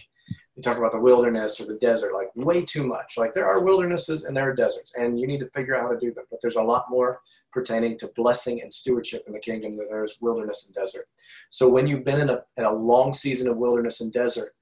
you 0.61 0.71
talk 0.71 0.79
about 0.79 0.93
the 0.93 1.01
wilderness 1.01 1.59
or 1.59 1.65
the 1.65 1.79
desert, 1.79 2.13
like 2.13 2.29
way 2.35 2.63
too 2.63 2.87
much. 2.87 3.17
Like 3.17 3.33
there 3.33 3.47
are 3.47 3.63
wildernesses 3.63 4.25
and 4.25 4.37
there 4.37 4.51
are 4.51 4.55
deserts, 4.55 4.95
and 4.95 5.19
you 5.19 5.27
need 5.27 5.41
to 5.41 5.49
figure 5.51 5.75
out 5.75 5.83
how 5.83 5.93
to 5.93 5.99
do 5.99 6.13
them. 6.13 6.25
But 6.31 6.41
there's 6.43 6.57
a 6.57 6.63
lot 6.63 6.87
more 6.91 7.21
pertaining 7.51 7.99
to 7.99 8.13
blessing 8.15 8.61
and 8.61 8.73
stewardship 8.73 9.25
in 9.27 9.33
the 9.33 9.39
kingdom 9.39 9.77
than 9.77 9.89
there 9.89 10.05
is 10.05 10.19
wilderness 10.21 10.67
and 10.67 10.75
desert. 10.75 11.09
So 11.49 11.69
when 11.71 11.87
you've 11.87 12.05
been 12.05 12.21
in 12.21 12.29
a, 12.29 12.45
in 12.59 12.65
a 12.65 12.73
long 12.73 13.13
season 13.15 13.49
of 13.49 13.57
wilderness 13.57 14.03
and 14.03 14.13
desert, 14.13 14.53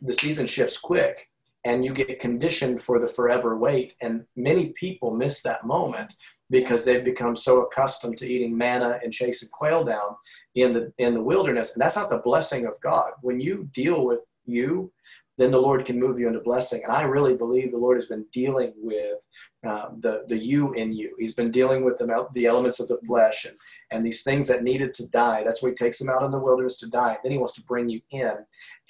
the 0.00 0.14
season 0.14 0.46
shifts 0.46 0.78
quick 0.78 1.28
and 1.64 1.84
you 1.84 1.92
get 1.92 2.18
conditioned 2.18 2.82
for 2.82 2.98
the 2.98 3.06
forever 3.06 3.56
wait. 3.56 3.94
And 4.00 4.24
many 4.34 4.70
people 4.70 5.14
miss 5.14 5.42
that 5.42 5.66
moment 5.66 6.14
because 6.50 6.84
they've 6.84 7.04
become 7.04 7.36
so 7.36 7.62
accustomed 7.62 8.16
to 8.18 8.28
eating 8.28 8.56
manna 8.56 8.98
and 9.04 9.12
chasing 9.12 9.50
quail 9.52 9.84
down 9.84 10.16
in 10.54 10.72
the 10.72 10.92
in 10.96 11.12
the 11.12 11.22
wilderness. 11.22 11.74
And 11.74 11.82
that's 11.82 11.96
not 11.96 12.08
the 12.08 12.18
blessing 12.18 12.66
of 12.66 12.80
God. 12.80 13.12
When 13.20 13.38
you 13.40 13.68
deal 13.74 14.06
with 14.06 14.20
you 14.46 14.90
then 15.38 15.52
the 15.52 15.60
Lord 15.60 15.84
can 15.84 15.98
move 15.98 16.18
you 16.18 16.26
into 16.26 16.40
blessing. 16.40 16.82
And 16.82 16.92
I 16.92 17.02
really 17.02 17.34
believe 17.34 17.70
the 17.70 17.78
Lord 17.78 17.96
has 17.96 18.06
been 18.06 18.26
dealing 18.32 18.72
with 18.76 19.18
um, 19.66 19.98
the 20.00 20.24
the 20.28 20.36
you 20.36 20.72
in 20.74 20.92
you. 20.92 21.14
He's 21.18 21.34
been 21.34 21.50
dealing 21.50 21.84
with 21.84 21.96
the 21.96 22.26
the 22.32 22.46
elements 22.46 22.80
of 22.80 22.88
the 22.88 22.98
flesh 23.06 23.44
and 23.44 23.56
and 23.90 24.04
these 24.04 24.22
things 24.22 24.46
that 24.48 24.64
needed 24.64 24.92
to 24.94 25.08
die. 25.08 25.44
That's 25.44 25.62
why 25.62 25.70
He 25.70 25.74
takes 25.76 25.98
them 25.98 26.10
out 26.10 26.24
in 26.24 26.30
the 26.30 26.38
wilderness 26.38 26.78
to 26.78 26.90
die. 26.90 27.18
Then 27.22 27.32
He 27.32 27.38
wants 27.38 27.54
to 27.54 27.62
bring 27.62 27.88
you 27.88 28.00
in, 28.10 28.34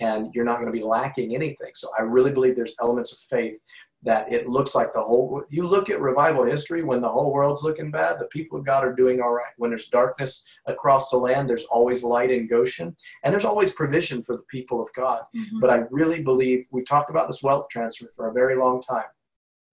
and 0.00 0.34
you're 0.34 0.44
not 0.44 0.58
going 0.58 0.72
to 0.72 0.78
be 0.78 0.84
lacking 0.84 1.34
anything. 1.34 1.72
So 1.74 1.88
I 1.98 2.02
really 2.02 2.32
believe 2.32 2.56
there's 2.56 2.74
elements 2.80 3.12
of 3.12 3.18
faith 3.18 3.60
that 4.02 4.32
it 4.32 4.48
looks 4.48 4.74
like 4.74 4.92
the 4.92 5.00
whole 5.00 5.42
you 5.50 5.66
look 5.66 5.90
at 5.90 6.00
revival 6.00 6.44
history 6.44 6.82
when 6.82 7.00
the 7.00 7.08
whole 7.08 7.32
world's 7.32 7.64
looking 7.64 7.90
bad 7.90 8.18
the 8.18 8.26
people 8.26 8.58
of 8.58 8.64
god 8.64 8.84
are 8.84 8.94
doing 8.94 9.20
all 9.20 9.32
right. 9.32 9.52
When 9.56 9.70
there's 9.70 9.88
darkness 9.88 10.48
across 10.66 11.10
the 11.10 11.16
land 11.16 11.48
there's 11.48 11.64
always 11.64 12.02
light 12.04 12.30
in 12.30 12.46
goshen 12.46 12.96
and 13.24 13.32
there's 13.32 13.44
always 13.44 13.72
provision 13.72 14.22
for 14.22 14.36
the 14.36 14.44
people 14.50 14.80
of 14.80 14.88
god. 14.94 15.22
Mm-hmm. 15.36 15.60
but 15.60 15.70
i 15.70 15.82
really 15.90 16.22
believe 16.22 16.66
we 16.70 16.82
talked 16.84 17.10
about 17.10 17.28
this 17.28 17.42
wealth 17.42 17.68
transfer 17.70 18.10
for 18.14 18.28
a 18.28 18.32
very 18.32 18.56
long 18.56 18.80
time 18.80 19.04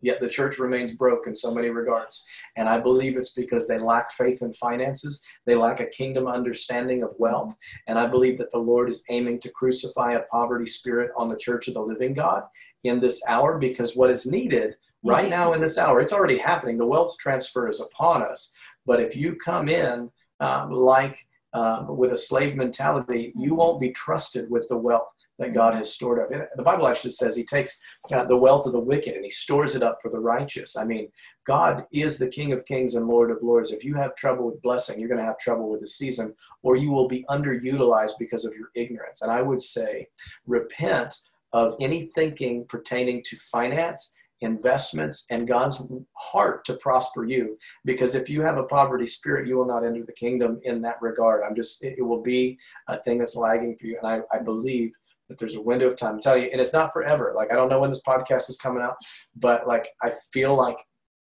yet 0.01 0.19
the 0.19 0.29
church 0.29 0.59
remains 0.59 0.93
broke 0.93 1.25
in 1.25 1.35
so 1.35 1.53
many 1.53 1.69
regards. 1.69 2.25
And 2.57 2.67
i 2.67 2.79
believe 2.79 3.17
it's 3.17 3.33
because 3.33 3.67
they 3.67 3.77
lack 3.77 4.11
faith 4.11 4.41
in 4.41 4.53
finances 4.53 5.23
they 5.45 5.55
lack 5.55 5.79
a 5.79 5.85
kingdom 5.85 6.27
understanding 6.27 7.03
of 7.03 7.13
wealth 7.19 7.55
and 7.87 7.99
i 7.99 8.07
believe 8.07 8.37
that 8.37 8.51
the 8.51 8.57
lord 8.57 8.89
is 8.89 9.03
aiming 9.09 9.39
to 9.41 9.49
crucify 9.51 10.13
a 10.13 10.21
poverty 10.31 10.65
spirit 10.65 11.11
on 11.15 11.29
the 11.29 11.37
church 11.37 11.67
of 11.67 11.75
the 11.75 11.81
living 11.81 12.13
god 12.13 12.43
in 12.85 12.99
this 12.99 13.21
hour 13.27 13.57
because 13.57 13.95
what 13.95 14.09
is 14.09 14.25
needed 14.25 14.75
right 15.03 15.29
now 15.29 15.53
in 15.53 15.61
this 15.61 15.77
hour, 15.77 16.01
it's 16.01 16.13
already 16.13 16.37
happening. 16.37 16.77
The 16.77 16.85
wealth 16.85 17.17
transfer 17.19 17.69
is 17.69 17.81
upon 17.81 18.23
us. 18.23 18.53
But 18.85 18.99
if 18.99 19.15
you 19.15 19.35
come 19.35 19.69
in 19.69 20.09
um, 20.39 20.71
like 20.71 21.17
um, 21.53 21.95
with 21.97 22.11
a 22.11 22.17
slave 22.17 22.55
mentality, 22.55 23.31
you 23.35 23.49
mm-hmm. 23.49 23.55
won't 23.55 23.81
be 23.81 23.91
trusted 23.91 24.49
with 24.49 24.67
the 24.67 24.77
wealth 24.77 25.07
that 25.37 25.53
God 25.53 25.73
has 25.75 25.91
stored 25.91 26.19
up. 26.19 26.49
The 26.55 26.63
Bible 26.63 26.87
actually 26.87 27.11
says 27.11 27.35
He 27.35 27.43
takes 27.43 27.81
uh, 28.11 28.23
the 28.25 28.37
wealth 28.37 28.67
of 28.67 28.73
the 28.73 28.79
wicked 28.79 29.15
and 29.15 29.23
He 29.23 29.29
stores 29.29 29.75
it 29.75 29.83
up 29.83 29.99
for 30.01 30.09
the 30.09 30.19
righteous. 30.19 30.77
I 30.77 30.85
mean, 30.85 31.09
God 31.45 31.85
is 31.91 32.17
the 32.17 32.29
King 32.29 32.53
of 32.53 32.65
kings 32.65 32.95
and 32.95 33.07
Lord 33.07 33.31
of 33.31 33.39
lords. 33.41 33.71
If 33.71 33.83
you 33.83 33.95
have 33.95 34.15
trouble 34.15 34.45
with 34.45 34.61
blessing, 34.61 34.99
you're 34.99 35.09
going 35.09 35.19
to 35.19 35.25
have 35.25 35.37
trouble 35.37 35.69
with 35.69 35.81
the 35.81 35.87
season, 35.87 36.33
or 36.63 36.77
you 36.77 36.91
will 36.91 37.07
be 37.07 37.25
underutilized 37.29 38.13
because 38.17 38.45
of 38.45 38.53
your 38.53 38.69
ignorance. 38.75 39.21
And 39.21 39.31
I 39.31 39.41
would 39.41 39.61
say, 39.61 40.07
repent 40.47 41.15
of 41.55 41.73
any 41.79 42.11
thinking 42.15 42.65
pertaining 42.67 43.23
to 43.23 43.37
finance, 43.37 44.13
investments, 44.41 45.25
and 45.31 45.47
God's 45.47 45.89
heart 46.17 46.65
to 46.65 46.73
prosper 46.73 47.23
you. 47.23 47.57
Because 47.85 48.13
if 48.13 48.29
you 48.29 48.41
have 48.41 48.57
a 48.57 48.65
poverty 48.65 49.07
spirit, 49.07 49.47
you 49.47 49.55
will 49.55 49.65
not 49.65 49.85
enter 49.85 50.03
the 50.03 50.11
kingdom 50.11 50.59
in 50.63 50.81
that 50.81 51.01
regard. 51.01 51.43
I'm 51.47 51.55
just, 51.55 51.81
it, 51.81 52.05
will 52.05 52.21
be 52.21 52.59
a 52.89 53.01
thing 53.03 53.19
that's 53.19 53.37
lagging 53.37 53.77
for 53.79 53.87
you. 53.87 53.97
And 54.03 54.05
I, 54.05 54.37
I 54.37 54.43
believe 54.43 54.91
that 55.29 55.39
there's 55.39 55.55
a 55.55 55.61
window 55.61 55.87
of 55.87 55.95
time. 55.95 56.17
I 56.17 56.19
tell 56.19 56.37
you, 56.37 56.49
and 56.51 56.59
it's 56.59 56.73
not 56.73 56.91
forever. 56.91 57.31
Like, 57.33 57.53
I 57.53 57.55
don't 57.55 57.69
know 57.69 57.79
when 57.79 57.89
this 57.89 58.03
podcast 58.05 58.49
is 58.49 58.57
coming 58.57 58.83
out, 58.83 58.97
but 59.37 59.65
like, 59.65 59.87
I 60.03 60.11
feel 60.33 60.57
like 60.57 60.77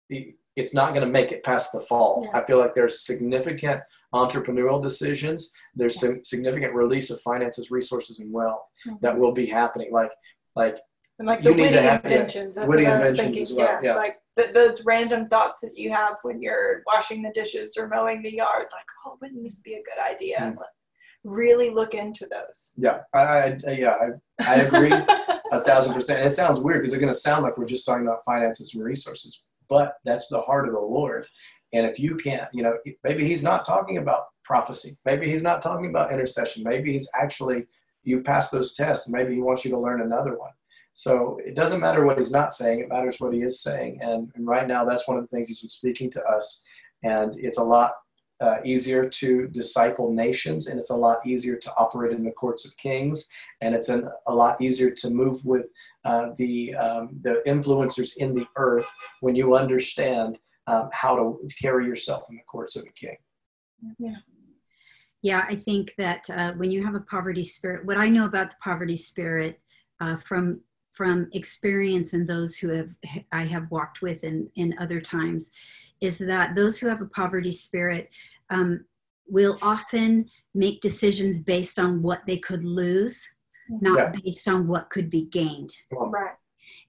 the, 0.08 0.34
it's 0.56 0.74
not 0.74 0.94
going 0.94 1.06
to 1.06 1.12
make 1.12 1.34
it 1.34 1.44
past 1.44 1.74
the 1.74 1.82
fall. 1.82 2.24
Yeah. 2.24 2.40
I 2.40 2.46
feel 2.46 2.58
like 2.58 2.74
there's 2.74 3.06
significant 3.06 3.82
entrepreneurial 4.14 4.82
decisions. 4.82 5.52
There's 5.76 6.00
some 6.00 6.24
significant 6.24 6.74
release 6.74 7.10
of 7.12 7.22
finances, 7.22 7.72
resources, 7.72 8.20
and 8.20 8.32
wealth 8.32 8.66
mm-hmm. 8.88 8.98
that 9.02 9.18
will 9.18 9.32
be 9.32 9.46
happening. 9.46 9.92
Like, 9.92 10.12
like, 10.56 10.78
and 11.20 11.28
like 11.28 11.44
the 11.44 11.54
witty 11.54 11.76
have, 11.76 12.04
inventions. 12.04 12.56
Yeah, 12.58 12.66
witty 12.66 12.86
inventions 12.86 13.40
as 13.40 13.54
well. 13.54 13.80
Yeah, 13.82 13.92
yeah. 13.92 13.96
like 13.96 14.18
the, 14.36 14.52
those 14.54 14.84
random 14.86 15.26
thoughts 15.26 15.60
that 15.62 15.78
you 15.78 15.92
have 15.92 16.16
when 16.24 16.42
you're 16.42 16.84
washing 16.88 17.22
the 17.22 17.32
dishes 17.34 17.78
or 17.78 17.88
mowing 17.88 18.22
the 18.24 18.34
yard. 18.34 18.68
Like, 18.72 18.86
oh, 19.06 19.18
wouldn't 19.22 19.44
this 19.44 19.60
be 19.60 19.74
a 19.74 19.84
good 19.84 20.02
idea? 20.04 20.40
Mm-hmm. 20.40 20.60
really 21.24 21.70
look 21.70 21.94
into 21.94 22.28
those. 22.30 22.72
Yeah, 22.76 23.02
I, 23.14 23.58
I 23.68 23.72
yeah, 23.72 23.96
I, 24.40 24.52
I 24.52 24.56
agree 24.56 24.92
a 25.52 25.62
thousand 25.62 25.94
percent. 25.94 26.20
And 26.20 26.28
it 26.28 26.32
sounds 26.34 26.60
weird 26.60 26.82
because 26.82 26.94
it's 26.94 27.02
going 27.02 27.14
to 27.14 27.20
sound 27.20 27.44
like 27.44 27.58
we're 27.58 27.66
just 27.66 27.86
talking 27.86 28.08
about 28.08 28.26
finances 28.26 28.74
and 28.74 28.84
resources, 28.84 29.44
but 29.72 29.96
that's 30.04 30.28
the 30.28 30.42
heart 30.42 30.68
of 30.68 30.74
the 30.74 30.82
Lord. 30.82 31.26
And 31.72 31.86
if 31.86 31.98
you 31.98 32.18
can't, 32.18 32.50
you 32.54 32.62
know, 32.62 32.78
maybe 33.06 33.26
he's 33.26 33.42
not 33.42 33.66
talking 33.66 34.00
about 34.00 34.26
prophecy. 34.44 34.98
Maybe 35.06 35.32
he's 35.32 35.44
not 35.44 35.62
talking 35.62 35.90
about 35.90 36.12
intercession. 36.12 36.64
Maybe 36.66 36.92
he's 36.92 37.10
actually, 37.18 37.68
you've 38.04 38.26
passed 38.26 38.52
those 38.52 38.74
tests. 38.74 39.08
Maybe 39.08 39.34
he 39.36 39.42
wants 39.42 39.64
you 39.64 39.72
to 39.72 39.80
learn 39.80 40.02
another 40.02 40.38
one. 40.38 40.52
So 40.94 41.40
it 41.46 41.56
doesn't 41.56 41.80
matter 41.80 42.06
what 42.06 42.18
he's 42.18 42.34
not 42.34 42.52
saying, 42.52 42.82
it 42.82 42.90
matters 42.90 43.22
what 43.22 43.34
he 43.34 43.44
is 43.44 43.64
saying. 43.64 44.00
And, 44.02 44.30
and 44.36 44.46
right 44.46 44.68
now, 44.68 44.84
that's 44.84 45.08
one 45.08 45.16
of 45.16 45.24
the 45.24 45.30
things 45.30 45.48
he's 45.48 45.62
been 45.62 45.70
speaking 45.70 46.12
to 46.12 46.24
us. 46.26 46.62
And 47.04 47.34
it's 47.38 47.58
a 47.58 47.64
lot 47.64 47.94
uh, 48.42 48.58
easier 48.66 49.08
to 49.08 49.48
disciple 49.48 50.12
nations, 50.12 50.68
and 50.68 50.78
it's 50.80 50.90
a 50.90 50.96
lot 50.96 51.26
easier 51.26 51.56
to 51.56 51.74
operate 51.78 52.12
in 52.12 52.26
the 52.26 52.32
courts 52.32 52.66
of 52.66 52.76
kings, 52.76 53.28
and 53.62 53.74
it's 53.74 53.88
an, 53.88 54.10
a 54.28 54.34
lot 54.34 54.60
easier 54.60 54.90
to 54.90 55.10
move 55.12 55.46
with 55.46 55.70
uh, 56.06 56.30
the, 56.38 56.74
um, 56.76 57.10
the 57.22 57.42
influencers 57.48 58.18
in 58.18 58.34
the 58.34 58.46
earth 58.56 58.92
when 59.20 59.36
you 59.36 59.56
understand 59.56 60.40
um, 60.68 60.90
how 60.92 61.16
to 61.16 61.48
carry 61.62 61.86
yourself 61.86 62.24
in 62.30 62.36
the 62.36 62.44
courts 62.44 62.76
of 62.76 62.84
a 62.84 62.92
king. 62.94 63.18
Yeah. 64.00 64.16
Yeah, 65.24 65.46
I 65.48 65.56
think 65.56 65.94
that 65.98 66.28
uh, 66.32 66.54
when 66.54 66.72
you 66.72 66.84
have 66.84 66.96
a 66.96 67.02
poverty 67.02 67.44
spirit, 67.44 67.86
what 67.86 67.98
I 67.98 68.10
know 68.10 68.26
about 68.26 68.50
the 68.50 68.56
poverty 68.64 68.98
spirit 68.98 69.60
uh, 70.00 70.16
from 70.16 70.62
from 70.94 71.30
experience 71.32 72.14
and 72.14 72.28
those 72.28 72.58
who 72.58 72.70
have 72.70 72.90
I 73.32 73.44
have 73.44 73.70
walked 73.72 74.02
with 74.02 74.24
in 74.24 74.50
in 74.56 74.76
other 74.80 75.00
times, 75.00 75.52
is 76.02 76.18
that 76.18 76.56
those 76.56 76.80
who 76.80 76.88
have 76.88 77.02
a 77.02 77.06
poverty 77.06 77.52
spirit 77.52 78.10
um, 78.50 78.84
will 79.28 79.58
often 79.62 80.28
make 80.56 80.82
decisions 80.82 81.40
based 81.40 81.78
on 81.78 82.02
what 82.02 82.26
they 82.26 82.38
could 82.38 82.64
lose, 82.64 83.30
not 83.70 83.98
yeah. 83.98 84.12
based 84.24 84.48
on 84.48 84.68
what 84.68 84.90
could 84.90 85.10
be 85.10 85.24
gained. 85.26 85.76
Right. 85.92 86.36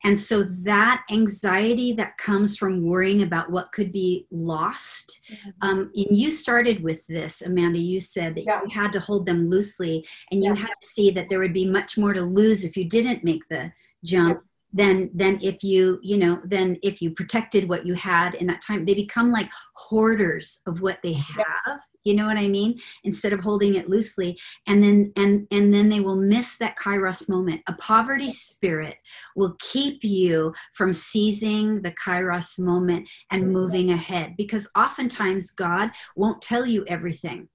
And 0.05 0.19
so 0.19 0.43
that 0.43 1.05
anxiety 1.11 1.93
that 1.95 2.19
comes 2.19 2.57
from 2.57 2.85
worrying 2.85 3.23
about 3.23 3.51
what 3.51 3.73
could 3.73 3.93
be 3.93 4.27
lost, 4.31 5.21
mm-hmm. 5.31 5.51
um, 5.63 5.91
and 5.95 6.17
you 6.17 6.31
started 6.31 6.83
with 6.83 7.07
this, 7.07 7.43
Amanda. 7.43 7.79
You 7.79 8.01
said 8.01 8.35
that 8.35 8.45
yeah. 8.45 8.61
you 8.67 8.73
had 8.73 8.93
to 8.93 9.01
hold 9.01 9.27
them 9.27 9.49
loosely, 9.49 10.05
and 10.31 10.43
you 10.43 10.55
had 10.55 10.75
to 10.81 10.87
see 10.87 11.11
that 11.13 11.29
there 11.29 11.39
would 11.39 11.55
be 11.55 11.67
much 11.67 11.97
more 11.97 12.13
to 12.13 12.23
lose 12.23 12.65
if 12.65 12.77
you 12.77 12.85
didn't 12.89 13.25
make 13.25 13.43
the 13.49 13.73
jump. 14.05 14.39
Sure. 14.39 14.47
Than, 14.75 15.11
than 15.13 15.39
if 15.43 15.63
you 15.63 15.99
you 16.03 16.17
know 16.17 16.41
then 16.47 16.79
if 16.83 17.03
you 17.03 17.11
protected 17.11 17.69
what 17.69 17.85
you 17.85 17.93
had 17.93 18.37
in 18.37 18.47
that 18.47 18.63
time 18.63 18.87
they 18.87 18.95
become 18.95 19.31
like 19.31 19.51
hoarders 19.75 20.63
of 20.67 20.81
what 20.81 20.99
they 21.03 21.13
have 21.13 21.79
you 22.05 22.15
know 22.15 22.27
what 22.27 22.37
i 22.39 22.49
mean? 22.49 22.79
Instead 23.05 23.33
of 23.33 23.41
holding 23.41 23.75
it 23.75 23.89
loosely. 23.89 24.39
And 24.67 24.83
then 24.83 25.13
and 25.17 25.47
and 25.51 25.73
then 25.73 25.89
they 25.89 26.01
will 26.01 26.17
miss 26.17 26.59
that 26.59 26.77
kairos 26.77 27.29
moment. 27.29 27.63
A 27.67 27.75
poverty 27.75 28.31
spirit 28.31 28.97
will 29.37 29.57
keep 29.59 30.03
you 30.05 30.53
from 30.75 30.93
seizing 30.93 31.83
the 31.83 31.93
kairos 31.93 32.59
moment 32.59 33.09
and 33.31 33.53
moving 33.53 33.91
ahead. 33.91 34.35
Because 34.37 34.69
oftentimes 34.77 35.51
god 35.51 35.91
won't 36.17 36.43
tell 36.43 36.67
you 36.67 36.85
everything. 36.87 37.49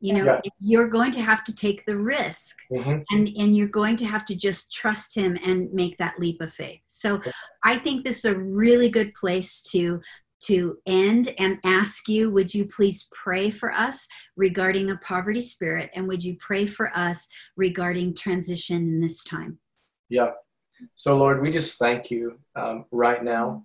You 0.00 0.12
know 0.12 0.24
yeah. 0.24 0.40
you're 0.60 0.88
going 0.88 1.12
to 1.12 1.22
have 1.22 1.44
to 1.44 1.54
take 1.54 1.86
the 1.86 1.96
risk. 1.96 2.56
Mm-hmm. 2.72 3.00
and 3.10 3.28
and 3.36 3.56
you're 3.56 3.68
going 3.68 3.96
to 3.96 4.06
have 4.06 4.24
to 4.26 4.34
just 4.34 4.72
trust 4.72 5.14
him 5.14 5.36
and 5.44 5.72
make 5.72 5.96
that 5.98 6.18
leap 6.18 6.40
of 6.40 6.52
faith. 6.52 6.80
So 6.88 7.20
i 7.62 7.76
think 7.76 8.04
this 8.04 8.18
is 8.18 8.24
a 8.26 8.38
really 8.38 8.90
good 8.90 9.14
place 9.14 9.60
to 9.72 10.00
to 10.46 10.78
end 10.86 11.34
and 11.38 11.58
ask 11.64 12.08
you 12.08 12.30
would 12.30 12.52
you 12.54 12.66
please 12.66 13.08
pray 13.12 13.50
for 13.50 13.72
us 13.72 14.06
regarding 14.36 14.90
a 14.90 14.96
poverty 14.98 15.40
spirit? 15.40 15.90
And 15.94 16.06
would 16.08 16.22
you 16.22 16.36
pray 16.38 16.66
for 16.66 16.96
us 16.96 17.28
regarding 17.56 18.14
transition 18.14 18.76
in 18.76 19.00
this 19.00 19.24
time? 19.24 19.58
Yeah. 20.08 20.32
So 20.96 21.16
lord 21.16 21.40
we 21.40 21.50
just 21.50 21.78
thank 21.78 22.10
you 22.10 22.38
um, 22.56 22.84
right 22.90 23.22
now 23.22 23.64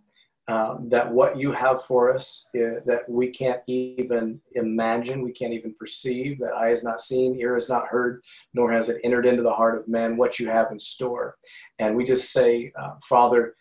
um, 0.49 0.89
that 0.89 1.11
what 1.11 1.37
you 1.37 1.51
have 1.51 1.83
for 1.83 2.11
us 2.11 2.49
uh, 2.55 2.81
that 2.87 3.07
we 3.07 3.27
can't 3.29 3.61
even 3.67 4.41
imagine, 4.53 5.21
we 5.21 5.31
can't 5.31 5.53
even 5.53 5.75
perceive, 5.75 6.39
that 6.39 6.53
eye 6.53 6.69
has 6.69 6.83
not 6.83 7.01
seen, 7.01 7.39
ear 7.39 7.53
has 7.53 7.69
not 7.69 7.87
heard, 7.87 8.23
nor 8.55 8.71
has 8.71 8.89
it 8.89 8.99
entered 9.03 9.27
into 9.27 9.43
the 9.43 9.53
heart 9.53 9.77
of 9.77 9.87
man 9.87 10.17
what 10.17 10.39
you 10.39 10.49
have 10.49 10.71
in 10.71 10.79
store. 10.79 11.35
And 11.77 11.95
we 11.95 12.03
just 12.03 12.31
say, 12.31 12.71
uh, 12.81 12.93
Father, 13.03 13.53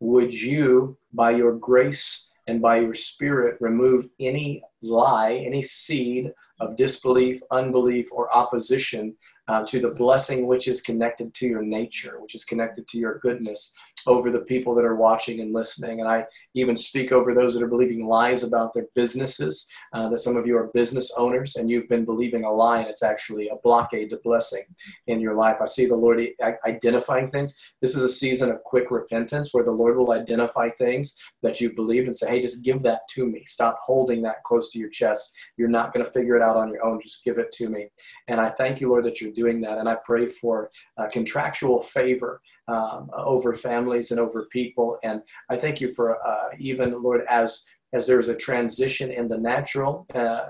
would 0.00 0.34
you, 0.34 0.98
by 1.12 1.30
your 1.30 1.52
grace 1.52 2.28
and 2.52 2.60
by 2.60 2.80
your 2.80 2.94
spirit, 2.94 3.56
remove 3.60 4.08
any 4.20 4.62
lie, 4.82 5.42
any 5.46 5.62
seed 5.62 6.30
of 6.60 6.76
disbelief, 6.76 7.40
unbelief, 7.50 8.08
or 8.12 8.30
opposition 8.36 9.16
uh, 9.52 9.62
to 9.66 9.80
the 9.80 9.90
blessing 9.90 10.46
which 10.46 10.66
is 10.66 10.80
connected 10.80 11.34
to 11.34 11.46
your 11.46 11.60
nature, 11.60 12.18
which 12.20 12.34
is 12.34 12.42
connected 12.42 12.88
to 12.88 12.96
your 12.96 13.18
goodness 13.18 13.76
over 14.06 14.30
the 14.30 14.38
people 14.38 14.74
that 14.74 14.84
are 14.84 14.96
watching 14.96 15.40
and 15.40 15.52
listening. 15.52 16.00
And 16.00 16.08
I 16.08 16.24
even 16.54 16.74
speak 16.74 17.12
over 17.12 17.34
those 17.34 17.52
that 17.52 17.62
are 17.62 17.68
believing 17.68 18.06
lies 18.06 18.44
about 18.44 18.72
their 18.72 18.86
businesses, 18.94 19.68
uh, 19.92 20.08
that 20.08 20.20
some 20.20 20.36
of 20.36 20.46
you 20.46 20.56
are 20.56 20.70
business 20.72 21.12
owners 21.18 21.56
and 21.56 21.70
you've 21.70 21.88
been 21.88 22.06
believing 22.06 22.44
a 22.44 22.50
lie 22.50 22.78
and 22.78 22.88
it's 22.88 23.02
actually 23.02 23.48
a 23.48 23.56
blockade 23.62 24.08
to 24.10 24.16
blessing 24.24 24.64
in 25.06 25.20
your 25.20 25.34
life. 25.34 25.58
I 25.60 25.66
see 25.66 25.84
the 25.84 25.96
Lord 25.96 26.26
identifying 26.66 27.30
things. 27.30 27.60
This 27.82 27.94
is 27.94 28.02
a 28.02 28.08
season 28.08 28.50
of 28.50 28.64
quick 28.64 28.90
repentance 28.90 29.52
where 29.52 29.64
the 29.64 29.70
Lord 29.70 29.98
will 29.98 30.12
identify 30.12 30.70
things 30.70 31.18
that 31.42 31.60
you 31.60 31.74
believed 31.74 32.06
and 32.06 32.16
say, 32.16 32.30
hey, 32.30 32.40
just 32.40 32.64
give 32.64 32.80
that 32.84 33.06
to 33.10 33.26
me. 33.26 33.44
Stop 33.46 33.78
holding 33.82 34.22
that 34.22 34.42
close 34.44 34.72
to 34.72 34.78
your 34.78 34.90
chest. 34.90 35.34
You're 35.58 35.68
not 35.68 35.92
going 35.92 36.04
to 36.04 36.10
figure 36.10 36.36
it 36.36 36.42
out 36.42 36.56
on 36.56 36.70
your 36.70 36.84
own. 36.84 37.00
Just 37.02 37.22
give 37.22 37.38
it 37.38 37.52
to 37.52 37.68
me. 37.68 37.88
And 38.28 38.40
I 38.40 38.48
thank 38.48 38.80
you, 38.80 38.88
Lord, 38.88 39.04
that 39.04 39.20
you're 39.20 39.32
doing 39.32 39.41
that. 39.42 39.78
And 39.78 39.88
I 39.88 39.96
pray 40.04 40.26
for 40.26 40.70
uh, 40.96 41.08
contractual 41.12 41.80
favor 41.80 42.40
um, 42.68 43.10
over 43.16 43.54
families 43.54 44.10
and 44.10 44.20
over 44.20 44.46
people. 44.50 44.98
And 45.02 45.22
I 45.50 45.56
thank 45.56 45.80
you 45.80 45.94
for 45.94 46.24
uh, 46.26 46.50
even, 46.58 47.02
Lord, 47.02 47.22
as 47.28 47.66
as 47.94 48.06
there's 48.06 48.30
a 48.30 48.36
transition 48.36 49.10
in 49.10 49.28
the 49.28 49.36
natural, 49.36 50.06
uh, 50.14 50.46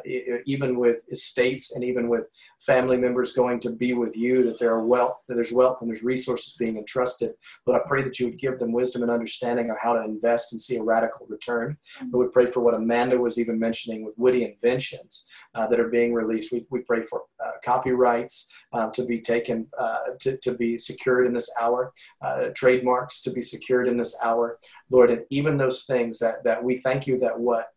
even 0.46 0.78
with 0.78 1.02
estates 1.10 1.74
and 1.74 1.82
even 1.82 2.08
with 2.08 2.28
family 2.64 2.96
members 2.96 3.32
going 3.32 3.60
to 3.60 3.70
be 3.70 3.92
with 3.92 4.16
you, 4.16 4.44
that 4.44 4.58
there 4.58 4.70
are 4.70 4.84
wealth, 4.84 5.24
that 5.28 5.34
there's 5.34 5.52
wealth 5.52 5.78
and 5.80 5.90
there's 5.90 6.02
resources 6.02 6.54
being 6.56 6.76
entrusted. 6.76 7.32
But 7.66 7.74
I 7.74 7.80
pray 7.86 8.02
that 8.02 8.18
you 8.18 8.26
would 8.26 8.38
give 8.38 8.58
them 8.58 8.72
wisdom 8.72 9.02
and 9.02 9.10
understanding 9.10 9.70
of 9.70 9.76
how 9.80 9.94
to 9.94 10.04
invest 10.04 10.52
and 10.52 10.60
see 10.60 10.76
a 10.76 10.82
radical 10.82 11.26
return. 11.28 11.76
But 12.04 12.18
we 12.18 12.26
pray 12.28 12.46
for 12.46 12.60
what 12.60 12.74
Amanda 12.74 13.18
was 13.18 13.38
even 13.38 13.58
mentioning 13.58 14.04
with 14.04 14.18
witty 14.18 14.44
inventions 14.44 15.26
uh, 15.54 15.66
that 15.66 15.80
are 15.80 15.88
being 15.88 16.12
released. 16.12 16.52
We, 16.52 16.64
we 16.70 16.80
pray 16.80 17.02
for 17.02 17.22
uh, 17.44 17.52
copyrights 17.64 18.52
uh, 18.72 18.90
to 18.90 19.04
be 19.04 19.20
taken, 19.20 19.66
uh, 19.78 19.98
to, 20.20 20.36
to 20.38 20.54
be 20.54 20.78
secured 20.78 21.26
in 21.26 21.32
this 21.32 21.50
hour, 21.60 21.92
uh, 22.24 22.48
trademarks 22.54 23.22
to 23.22 23.30
be 23.30 23.42
secured 23.42 23.88
in 23.88 23.96
this 23.96 24.16
hour, 24.22 24.58
Lord, 24.90 25.10
and 25.10 25.22
even 25.30 25.56
those 25.56 25.84
things 25.84 26.18
that, 26.20 26.44
that 26.44 26.62
we 26.62 26.78
thank 26.78 27.06
you 27.06 27.18
that 27.18 27.38
what 27.38 27.68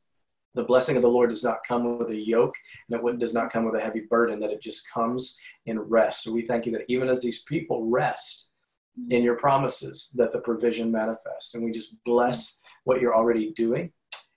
the 0.55 0.63
blessing 0.63 0.95
of 0.95 1.01
the 1.01 1.09
Lord 1.09 1.29
does 1.29 1.43
not 1.43 1.59
come 1.67 1.97
with 1.97 2.09
a 2.09 2.15
yoke 2.15 2.55
and 2.89 3.07
it 3.07 3.19
does 3.19 3.33
not 3.33 3.51
come 3.51 3.65
with 3.65 3.75
a 3.75 3.83
heavy 3.83 4.01
burden, 4.09 4.39
that 4.39 4.51
it 4.51 4.61
just 4.61 4.89
comes 4.91 5.39
in 5.65 5.79
rest. 5.79 6.23
So 6.23 6.33
we 6.33 6.43
thank 6.43 6.65
you 6.65 6.71
that 6.73 6.85
even 6.87 7.09
as 7.09 7.21
these 7.21 7.43
people 7.43 7.85
rest 7.89 8.51
in 9.09 9.23
your 9.23 9.35
promises, 9.35 10.09
that 10.15 10.31
the 10.31 10.39
provision 10.39 10.91
manifests. 10.91 11.53
And 11.53 11.63
we 11.63 11.71
just 11.71 11.95
bless 12.05 12.61
what 12.85 13.01
you're 13.01 13.15
already 13.15 13.51
doing 13.51 13.91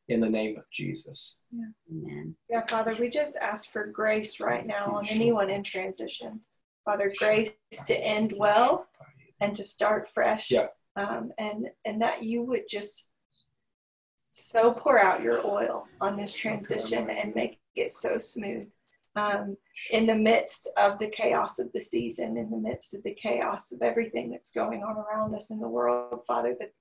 in 0.09 0.21
the 0.21 0.29
name 0.29 0.57
of 0.57 0.65
Jesus. 0.73 1.41
Yeah. 1.53 1.67
Amen. 1.91 2.35
Yeah, 2.51 2.67
Father, 2.67 2.97
we 2.99 3.11
just 3.11 3.37
ask 3.37 3.71
for 3.71 3.87
grace 3.87 4.41
right 4.41 4.67
now 4.67 4.97
on 4.97 5.07
anyone 5.09 5.51
in 5.51 5.63
transition. 5.63 6.41
Father, 6.85 7.13
grace 7.19 7.53
to 7.87 7.95
end 7.95 8.33
well 8.37 8.89
and 9.41 9.55
to 9.55 9.63
start 9.63 10.09
fresh. 10.09 10.51
Yeah. 10.51 10.69
Um, 10.97 11.31
and 11.39 11.69
and 11.85 12.03
that 12.03 12.25
you 12.25 12.43
would 12.43 12.63
just 12.69 13.08
so 14.39 14.73
pour 14.73 14.99
out 14.99 15.23
your 15.23 15.47
oil 15.47 15.87
on 16.01 16.17
this 16.17 16.33
transition 16.33 17.11
and 17.11 17.35
make 17.35 17.59
it 17.75 17.93
so 17.93 18.19
smooth. 18.19 18.69
Um, 19.17 19.57
in 19.91 20.07
the 20.07 20.15
midst 20.15 20.69
of 20.77 20.99
the 20.99 21.09
chaos 21.09 21.59
of 21.59 21.73
the 21.73 21.81
season, 21.81 22.37
in 22.37 22.51
the 22.51 22.57
midst 22.57 22.95
of 22.95 23.03
the 23.03 23.15
chaos 23.15 23.73
of 23.73 23.83
everything 23.83 24.31
that's 24.31 24.53
going 24.53 24.83
on 24.85 24.97
around 24.97 25.35
us 25.35 25.51
in 25.51 25.59
the 25.59 25.69
world, 25.69 26.25
Father, 26.27 26.55
that 26.61 26.73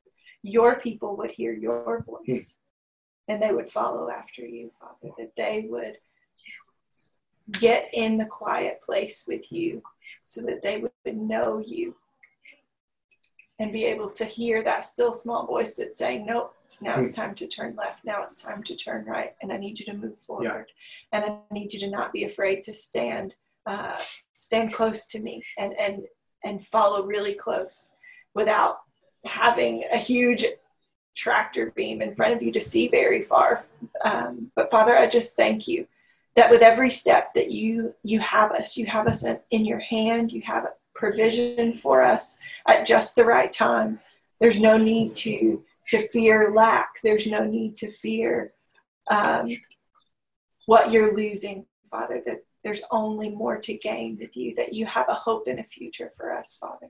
your 0.44 0.80
people 0.80 1.18
would 1.18 1.32
hear 1.32 1.54
your 1.54 2.04
voice 2.04 2.60
and 3.28 3.42
they 3.42 3.52
would 3.52 3.70
follow 3.70 4.10
after 4.10 4.46
you, 4.46 4.72
Father, 4.80 5.14
that 5.18 5.36
they 5.36 5.68
would 5.68 5.98
get 7.54 7.90
in 7.94 8.18
the 8.18 8.26
quiet 8.26 8.82
place 8.82 9.26
with 9.28 9.52
you 9.52 9.82
so 10.24 10.42
that 10.42 10.62
they 10.62 10.78
would 10.78 11.18
know 11.18 11.60
you 11.60 11.96
and 13.60 13.74
be 13.74 13.86
able 13.86 14.10
to 14.12 14.26
hear 14.26 14.64
that 14.64 14.86
still 14.86 15.12
small 15.12 15.46
voice 15.46 15.76
that's 15.76 15.98
saying, 15.98 16.26
Nope, 16.26 16.54
now 16.82 17.00
it's 17.00 17.16
hmm. 17.16 17.22
time 17.22 17.36
to 17.36 17.48
turn 17.48 17.76
left. 17.76 18.06
Now 18.06 18.22
it's 18.24 18.42
time 18.42 18.64
to 18.64 18.76
turn 18.76 19.06
right. 19.06 19.34
And 19.42 19.52
I 19.52 19.58
need 19.58 19.80
you 19.80 19.86
to 19.88 19.94
move 19.94 20.18
forward. 20.20 20.72
Yeah. 21.12 21.20
And 21.20 21.26
I 21.26 21.54
need 21.54 21.74
you 21.74 21.80
to 21.82 21.90
not 21.90 22.14
be 22.14 22.24
afraid 22.24 22.64
to 22.64 22.74
stand, 22.74 23.36
uh, 23.66 23.98
stand 24.38 24.74
close 24.74 25.08
to 25.08 25.20
me 25.20 25.44
and, 25.58 25.74
and, 25.80 26.04
and 26.44 26.62
follow 26.62 27.04
really 27.04 27.34
close 27.34 27.92
without 28.36 28.80
having 29.26 29.84
a 29.92 29.98
huge 29.98 30.46
tractor 31.16 31.72
beam 31.76 32.02
in 32.02 32.14
front 32.14 32.34
of 32.34 32.44
you 32.44 32.52
to 32.52 32.60
see 32.60 32.88
very 32.88 33.24
far. 33.24 33.66
Um, 34.06 34.52
but 34.56 34.70
Father, 34.70 34.96
I 34.96 35.08
just 35.08 35.36
thank 35.36 35.68
you 35.68 35.88
that 36.36 36.52
with 36.52 36.62
every 36.62 36.92
step 36.92 37.34
that 37.34 37.50
you 37.50 37.96
you 38.04 38.20
have 38.20 38.52
us, 38.52 38.78
you 38.78 38.86
have 38.86 39.08
us 39.08 39.26
in, 39.26 39.40
in 39.50 39.66
your 39.66 39.80
hand, 39.80 40.32
you 40.32 40.44
have 40.44 40.68
provision 40.98 41.74
for 41.74 42.02
us 42.02 42.38
at 42.68 42.86
just 42.86 43.16
the 43.16 43.24
right 43.24 43.54
time. 43.54 44.00
There's 44.42 44.60
no 44.60 44.78
need 44.78 45.16
to 45.16 45.64
to 45.90 46.06
fear 46.10 46.52
lack. 46.54 46.96
There's 47.02 47.28
no 47.28 47.46
need 47.46 47.78
to 47.78 47.90
fear 47.90 48.52
um, 49.10 49.50
what 50.66 50.92
you're 50.92 51.16
losing, 51.16 51.66
Father. 51.90 52.22
That 52.26 52.44
there's 52.64 52.84
only 52.92 53.30
more 53.30 53.58
to 53.60 53.74
gain 53.78 54.18
with 54.20 54.36
you. 54.36 54.54
That 54.56 54.74
you 54.74 54.86
have 54.86 55.08
a 55.08 55.14
hope 55.14 55.48
and 55.48 55.60
a 55.60 55.64
future 55.64 56.12
for 56.18 56.34
us, 56.34 56.58
Father. 56.60 56.90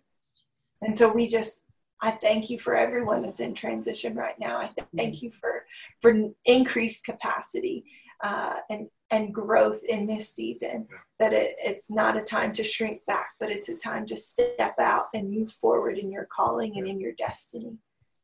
And 0.82 0.98
so 0.98 1.12
we 1.12 1.28
just 1.28 1.64
I 2.02 2.12
thank 2.12 2.50
you 2.50 2.60
for 2.60 2.76
everyone 2.76 3.22
that's 3.24 3.40
in 3.40 3.54
transition 3.54 4.16
right 4.16 4.40
now. 4.40 4.58
I 4.58 4.72
thank 4.96 5.22
you 5.22 5.32
for 5.32 5.57
for 6.02 6.14
increased 6.46 7.06
capacity 7.06 7.84
uh, 8.24 8.56
and 8.70 8.88
and 9.10 9.34
growth 9.34 9.82
in 9.88 10.06
this 10.06 10.34
season. 10.34 10.88
That 11.20 11.34
it, 11.34 11.56
it's 11.60 11.90
not 11.90 12.18
a 12.18 12.22
time 12.22 12.52
to 12.54 12.64
shrink 12.64 13.06
back, 13.06 13.32
but 13.40 13.52
it's 13.52 13.70
a 13.70 13.76
time 13.76 14.06
to 14.08 14.16
step 14.16 14.76
out 14.80 15.06
and 15.14 15.32
move 15.32 15.52
forward 15.54 15.98
in 15.98 16.12
your 16.12 16.28
calling 16.36 16.78
and 16.78 16.88
in 16.88 17.00
your 17.00 17.14
destiny. 17.14 17.78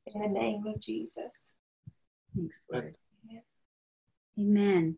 In 0.07 0.21
the 0.21 0.27
name 0.27 0.65
of 0.67 0.81
Jesus. 0.81 1.55
Thanks, 2.35 2.67
Lord. 2.71 2.97
Amen. 4.39 4.97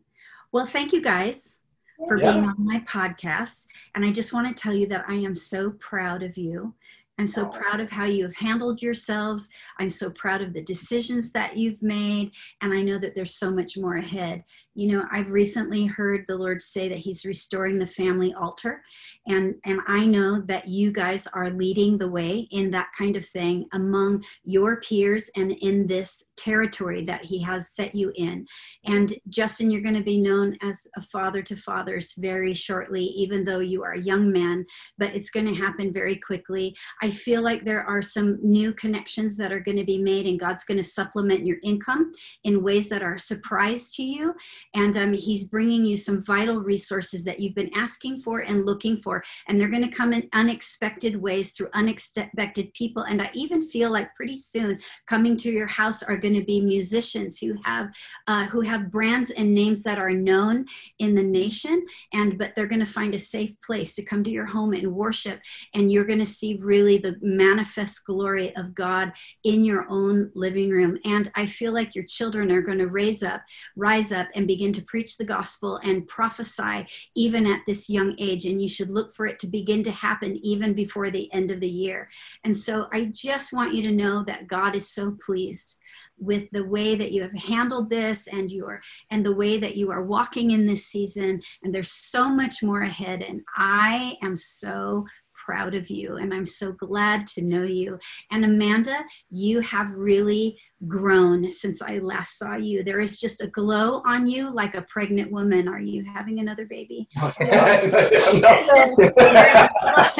Well, 0.52 0.66
thank 0.66 0.92
you 0.92 1.02
guys 1.02 1.60
for 2.08 2.18
yeah. 2.18 2.32
being 2.32 2.44
on 2.44 2.56
my 2.58 2.80
podcast. 2.80 3.66
And 3.94 4.04
I 4.04 4.12
just 4.12 4.32
want 4.32 4.48
to 4.48 4.62
tell 4.62 4.74
you 4.74 4.86
that 4.88 5.04
I 5.08 5.14
am 5.14 5.34
so 5.34 5.70
proud 5.72 6.22
of 6.22 6.36
you. 6.36 6.74
I'm 7.18 7.26
so 7.26 7.46
proud 7.46 7.80
of 7.80 7.90
how 7.90 8.04
you 8.04 8.24
have 8.24 8.34
handled 8.34 8.82
yourselves. 8.82 9.48
I'm 9.78 9.88
so 9.88 10.10
proud 10.10 10.42
of 10.42 10.52
the 10.52 10.62
decisions 10.62 11.32
that 11.32 11.56
you've 11.56 11.80
made. 11.80 12.32
And 12.60 12.74
I 12.74 12.82
know 12.82 12.98
that 12.98 13.14
there's 13.14 13.38
so 13.38 13.50
much 13.50 13.78
more 13.78 13.96
ahead. 13.96 14.44
You 14.74 14.92
know, 14.92 15.04
I've 15.10 15.30
recently 15.30 15.86
heard 15.86 16.26
the 16.28 16.36
Lord 16.36 16.60
say 16.60 16.90
that 16.90 16.98
He's 16.98 17.24
restoring 17.24 17.78
the 17.78 17.86
family 17.86 18.34
altar. 18.34 18.82
And, 19.26 19.54
and 19.64 19.80
I 19.86 20.04
know 20.04 20.42
that 20.42 20.68
you 20.68 20.92
guys 20.92 21.26
are 21.28 21.48
leading 21.48 21.96
the 21.96 22.10
way 22.10 22.48
in 22.50 22.70
that 22.72 22.88
kind 22.96 23.16
of 23.16 23.24
thing 23.24 23.66
among 23.72 24.22
your 24.44 24.80
peers 24.82 25.30
and 25.36 25.52
in 25.52 25.86
this 25.86 26.32
territory 26.36 27.02
that 27.06 27.24
He 27.24 27.40
has 27.42 27.70
set 27.70 27.94
you 27.94 28.12
in. 28.16 28.46
And 28.84 29.14
Justin, 29.30 29.70
you're 29.70 29.80
going 29.80 29.94
to 29.94 30.02
be 30.02 30.20
known 30.20 30.54
as 30.62 30.86
a 30.96 31.02
father 31.02 31.40
to 31.42 31.56
fathers 31.56 32.12
very 32.18 32.52
shortly, 32.52 33.04
even 33.04 33.42
though 33.42 33.60
you 33.60 33.82
are 33.82 33.92
a 33.92 34.02
young 34.02 34.30
man, 34.30 34.66
but 34.98 35.14
it's 35.14 35.30
going 35.30 35.46
to 35.46 35.54
happen 35.54 35.94
very 35.94 36.16
quickly. 36.16 36.76
I 37.05 37.05
feel 37.10 37.42
like 37.42 37.64
there 37.64 37.84
are 37.84 38.02
some 38.02 38.38
new 38.42 38.72
connections 38.72 39.36
that 39.36 39.52
are 39.52 39.60
going 39.60 39.76
to 39.76 39.84
be 39.84 39.98
made, 39.98 40.26
and 40.26 40.38
God's 40.38 40.64
going 40.64 40.78
to 40.78 40.82
supplement 40.82 41.46
your 41.46 41.58
income 41.62 42.12
in 42.44 42.62
ways 42.62 42.88
that 42.88 43.02
are 43.02 43.14
a 43.14 43.18
surprise 43.18 43.90
to 43.92 44.02
you. 44.02 44.34
And 44.74 44.96
um, 44.96 45.12
He's 45.12 45.48
bringing 45.48 45.84
you 45.84 45.96
some 45.96 46.22
vital 46.24 46.60
resources 46.60 47.24
that 47.24 47.40
you've 47.40 47.54
been 47.54 47.74
asking 47.74 48.22
for 48.22 48.40
and 48.40 48.66
looking 48.66 49.00
for. 49.02 49.22
And 49.48 49.60
they're 49.60 49.68
going 49.68 49.88
to 49.88 49.96
come 49.96 50.12
in 50.12 50.28
unexpected 50.32 51.20
ways 51.20 51.52
through 51.52 51.68
unexpected 51.74 52.72
people. 52.74 53.02
And 53.02 53.22
I 53.22 53.30
even 53.34 53.62
feel 53.62 53.90
like 53.90 54.14
pretty 54.14 54.36
soon 54.36 54.78
coming 55.06 55.36
to 55.38 55.50
your 55.50 55.66
house 55.66 56.02
are 56.02 56.16
going 56.16 56.34
to 56.34 56.44
be 56.44 56.60
musicians 56.60 57.38
who 57.38 57.54
have 57.64 57.88
uh, 58.26 58.46
who 58.46 58.60
have 58.60 58.90
brands 58.90 59.30
and 59.30 59.54
names 59.54 59.82
that 59.82 59.98
are 59.98 60.10
known 60.10 60.66
in 60.98 61.14
the 61.14 61.22
nation. 61.22 61.84
And 62.12 62.38
but 62.38 62.54
they're 62.54 62.66
going 62.66 62.84
to 62.84 62.86
find 62.86 63.14
a 63.14 63.18
safe 63.18 63.58
place 63.60 63.94
to 63.96 64.04
come 64.04 64.24
to 64.24 64.30
your 64.30 64.46
home 64.46 64.72
and 64.72 64.94
worship. 64.94 65.40
And 65.74 65.90
you're 65.90 66.04
going 66.04 66.18
to 66.18 66.26
see 66.26 66.58
really 66.60 66.95
the 66.98 67.16
manifest 67.20 68.04
glory 68.04 68.54
of 68.56 68.74
God 68.74 69.12
in 69.44 69.64
your 69.64 69.86
own 69.88 70.30
living 70.34 70.70
room. 70.70 70.98
And 71.04 71.30
I 71.34 71.46
feel 71.46 71.72
like 71.72 71.94
your 71.94 72.04
children 72.04 72.50
are 72.52 72.62
going 72.62 72.78
to 72.78 72.88
raise 72.88 73.22
up, 73.22 73.42
rise 73.76 74.12
up, 74.12 74.28
and 74.34 74.46
begin 74.46 74.72
to 74.74 74.84
preach 74.84 75.16
the 75.16 75.24
gospel 75.24 75.78
and 75.82 76.06
prophesy 76.06 76.86
even 77.14 77.46
at 77.46 77.60
this 77.66 77.88
young 77.88 78.14
age. 78.18 78.44
And 78.44 78.60
you 78.60 78.68
should 78.68 78.90
look 78.90 79.14
for 79.14 79.26
it 79.26 79.38
to 79.40 79.46
begin 79.46 79.82
to 79.84 79.90
happen 79.90 80.36
even 80.44 80.74
before 80.74 81.10
the 81.10 81.32
end 81.32 81.50
of 81.50 81.60
the 81.60 81.68
year. 81.68 82.08
And 82.44 82.56
so 82.56 82.86
I 82.92 83.06
just 83.06 83.52
want 83.52 83.74
you 83.74 83.82
to 83.82 83.92
know 83.92 84.24
that 84.24 84.46
God 84.46 84.74
is 84.74 84.90
so 84.90 85.16
pleased 85.24 85.76
with 86.18 86.44
the 86.52 86.64
way 86.64 86.94
that 86.96 87.12
you 87.12 87.22
have 87.22 87.34
handled 87.34 87.90
this 87.90 88.26
and 88.28 88.50
your 88.50 88.80
and 89.10 89.24
the 89.24 89.34
way 89.34 89.58
that 89.58 89.76
you 89.76 89.90
are 89.90 90.04
walking 90.04 90.52
in 90.52 90.66
this 90.66 90.86
season 90.86 91.40
and 91.62 91.74
there's 91.74 91.92
so 91.92 92.28
much 92.28 92.62
more 92.62 92.82
ahead 92.82 93.22
and 93.22 93.42
i 93.56 94.16
am 94.22 94.36
so 94.36 95.04
proud 95.46 95.74
of 95.76 95.88
you 95.88 96.16
and 96.16 96.34
I'm 96.34 96.44
so 96.44 96.72
glad 96.72 97.26
to 97.28 97.42
know 97.42 97.62
you. 97.62 97.98
And 98.32 98.44
Amanda, 98.44 98.98
you 99.30 99.60
have 99.60 99.92
really 99.92 100.58
grown 100.86 101.50
since 101.50 101.80
I 101.80 101.98
last 101.98 102.38
saw 102.38 102.56
you. 102.56 102.82
There 102.82 103.00
is 103.00 103.18
just 103.18 103.42
a 103.42 103.46
glow 103.46 104.02
on 104.04 104.26
you 104.26 104.50
like 104.50 104.74
a 104.74 104.82
pregnant 104.82 105.32
woman. 105.32 105.68
Are 105.68 105.80
you 105.80 106.04
having 106.04 106.38
another 106.40 106.66
baby? 106.66 107.08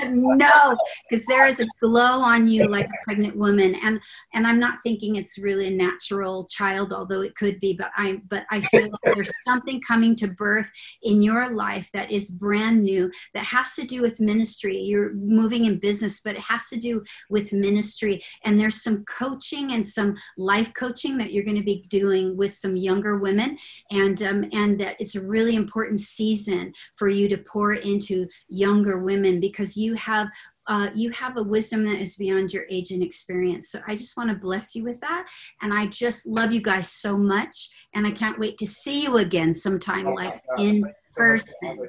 no, 0.07 0.76
because 1.11 1.26
there 1.26 1.46
is 1.46 1.61
a 1.61 1.66
glow 1.80 2.20
on 2.20 2.48
you 2.48 2.68
like 2.68 2.86
a 2.86 3.04
pregnant 3.04 3.36
woman. 3.36 3.74
And 3.76 4.00
and 4.32 4.46
I'm 4.46 4.59
not 4.59 4.78
thinking 4.82 5.16
it's 5.16 5.38
really 5.38 5.66
a 5.68 5.70
natural 5.70 6.46
child, 6.46 6.92
although 6.92 7.20
it 7.20 7.36
could 7.36 7.61
be, 7.61 7.74
but 7.74 7.90
I 7.96 8.20
but 8.28 8.46
I 8.50 8.62
feel 8.62 8.88
like 8.90 9.14
there's 9.14 9.32
something 9.46 9.80
coming 9.86 10.16
to 10.16 10.28
birth 10.28 10.70
in 11.02 11.22
your 11.22 11.50
life 11.50 11.90
that 11.92 12.11
is 12.11 12.30
brand 12.30 12.82
new 12.82 13.11
that 13.34 13.44
has 13.44 13.74
to 13.74 13.84
do 13.84 14.00
with 14.00 14.20
ministry. 14.20 14.78
You're 14.78 15.12
moving 15.12 15.66
in 15.66 15.78
business, 15.78 16.20
but 16.20 16.36
it 16.36 16.40
has 16.40 16.68
to 16.68 16.76
do 16.76 17.02
with 17.28 17.52
ministry. 17.52 18.22
And 18.44 18.59
there's 18.59 18.82
some 18.82 19.04
coaching 19.04 19.72
and 19.72 19.86
some 19.86 20.14
life 20.47 20.72
coaching 20.74 21.18
that 21.18 21.32
you're 21.32 21.44
going 21.44 21.57
to 21.57 21.62
be 21.62 21.84
doing 21.88 22.36
with 22.36 22.55
some 22.55 22.76
younger 22.76 23.18
women, 23.18 23.59
and 23.90 24.22
um, 24.22 24.44
and 24.53 24.78
that 24.80 24.97
it's 25.01 25.16
a 25.16 25.26
really 25.26 25.57
important 25.57 25.99
season 26.01 26.72
for 26.97 27.09
you 27.09 27.28
to 27.28 27.38
pour 27.38 27.74
into 27.74 28.26
younger 28.49 28.99
women 29.01 29.40
because 29.40 29.76
you 29.76 29.94
have 29.94 30.28
uh, 30.68 30.90
you 30.94 31.11
have 31.11 31.36
a 31.36 31.42
wisdom 31.42 31.84
that 31.84 32.01
is 32.01 32.16
beyond 32.16 32.53
your 32.53 32.64
age 32.70 32.90
and 32.90 33.03
experience. 33.03 33.70
So 33.70 33.80
I 33.86 33.94
just 33.94 34.16
want 34.16 34.30
to 34.30 34.36
bless 34.36 34.74
you 34.74 34.82
with 34.84 35.01
that. 35.01 35.26
And 35.62 35.72
I 35.72 35.86
just 35.86 36.26
love 36.26 36.53
you 36.53 36.61
guys 36.61 36.90
so 36.90 37.16
much. 37.16 37.70
And 37.94 38.07
I 38.07 38.11
can't 38.11 38.38
wait 38.38 38.59
to 38.59 38.66
see 38.66 39.03
you 39.03 39.18
again 39.18 39.55
sometime, 39.55 40.09
oh 40.09 40.14
like 40.14 40.42
in 40.59 40.84
person. 41.14 41.88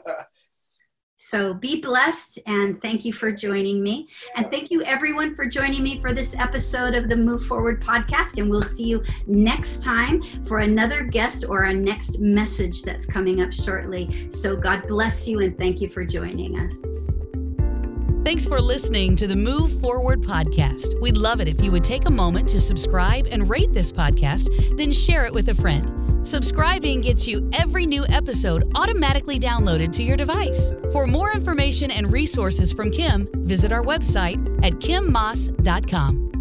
So 1.16 1.54
be 1.54 1.80
blessed 1.80 2.40
and 2.48 2.82
thank 2.82 3.06
you 3.06 3.14
for 3.14 3.32
joining 3.32 3.84
me. 3.84 4.10
And 4.36 4.50
thank 4.52 4.72
you 4.72 4.84
everyone 4.84 5.36
for 5.36 5.46
joining 5.46 5.84
me 5.84 6.02
for 6.02 6.12
this 6.12 6.36
episode 6.36 6.96
of 6.96 7.08
the 7.08 7.16
Move 7.16 7.46
Forward 7.46 7.82
podcast. 7.82 8.40
And 8.40 8.50
we'll 8.50 8.62
see 8.62 8.86
you 8.86 9.04
next 9.28 9.84
time 9.84 10.22
for 10.46 10.60
another 10.60 11.04
guest 11.04 11.46
or 11.48 11.66
our 11.66 11.74
next 11.74 12.20
message 12.20 12.82
that's 12.82 13.06
coming 13.06 13.42
up 13.42 13.54
shortly. 13.54 14.30
So 14.32 14.56
God 14.56 14.88
bless 14.88 15.28
you 15.28 15.42
and 15.42 15.58
thank 15.58 15.82
you 15.82 15.90
for 15.90 16.04
joining 16.04 16.60
us. 16.60 16.84
Thanks 18.26 18.46
for 18.46 18.60
listening 18.60 19.16
to 19.18 19.28
the 19.28 19.36
Move 19.36 19.80
Forward 19.82 20.22
podcast. 20.22 21.00
We'd 21.02 21.18
love 21.18 21.42
it 21.42 21.48
if 21.48 21.62
you 21.62 21.72
would 21.72 21.84
take 21.84 22.06
a 22.06 22.12
moment 22.12 22.48
to 22.50 22.60
subscribe 22.60 23.28
and 23.30 23.50
rate 23.50 23.74
this 23.74 23.92
podcast, 23.92 24.78
then 24.78 24.92
share 24.92 25.26
it 25.26 25.34
with 25.34 25.50
a 25.50 25.54
friend. 25.54 26.03
Subscribing 26.24 27.02
gets 27.02 27.28
you 27.28 27.50
every 27.52 27.86
new 27.86 28.06
episode 28.08 28.72
automatically 28.76 29.38
downloaded 29.38 29.92
to 29.92 30.04
your 30.04 30.16
device. 30.16 30.72
For 30.92 31.06
more 31.06 31.34
information 31.34 31.92
and 31.92 32.12
resources 32.12 32.72
from 32.72 32.92
Kim, 32.92 33.28
visit 33.46 33.72
our 33.74 33.84
website 33.84 34.40
at 34.66 34.74
kimmaas.com. 34.74 36.33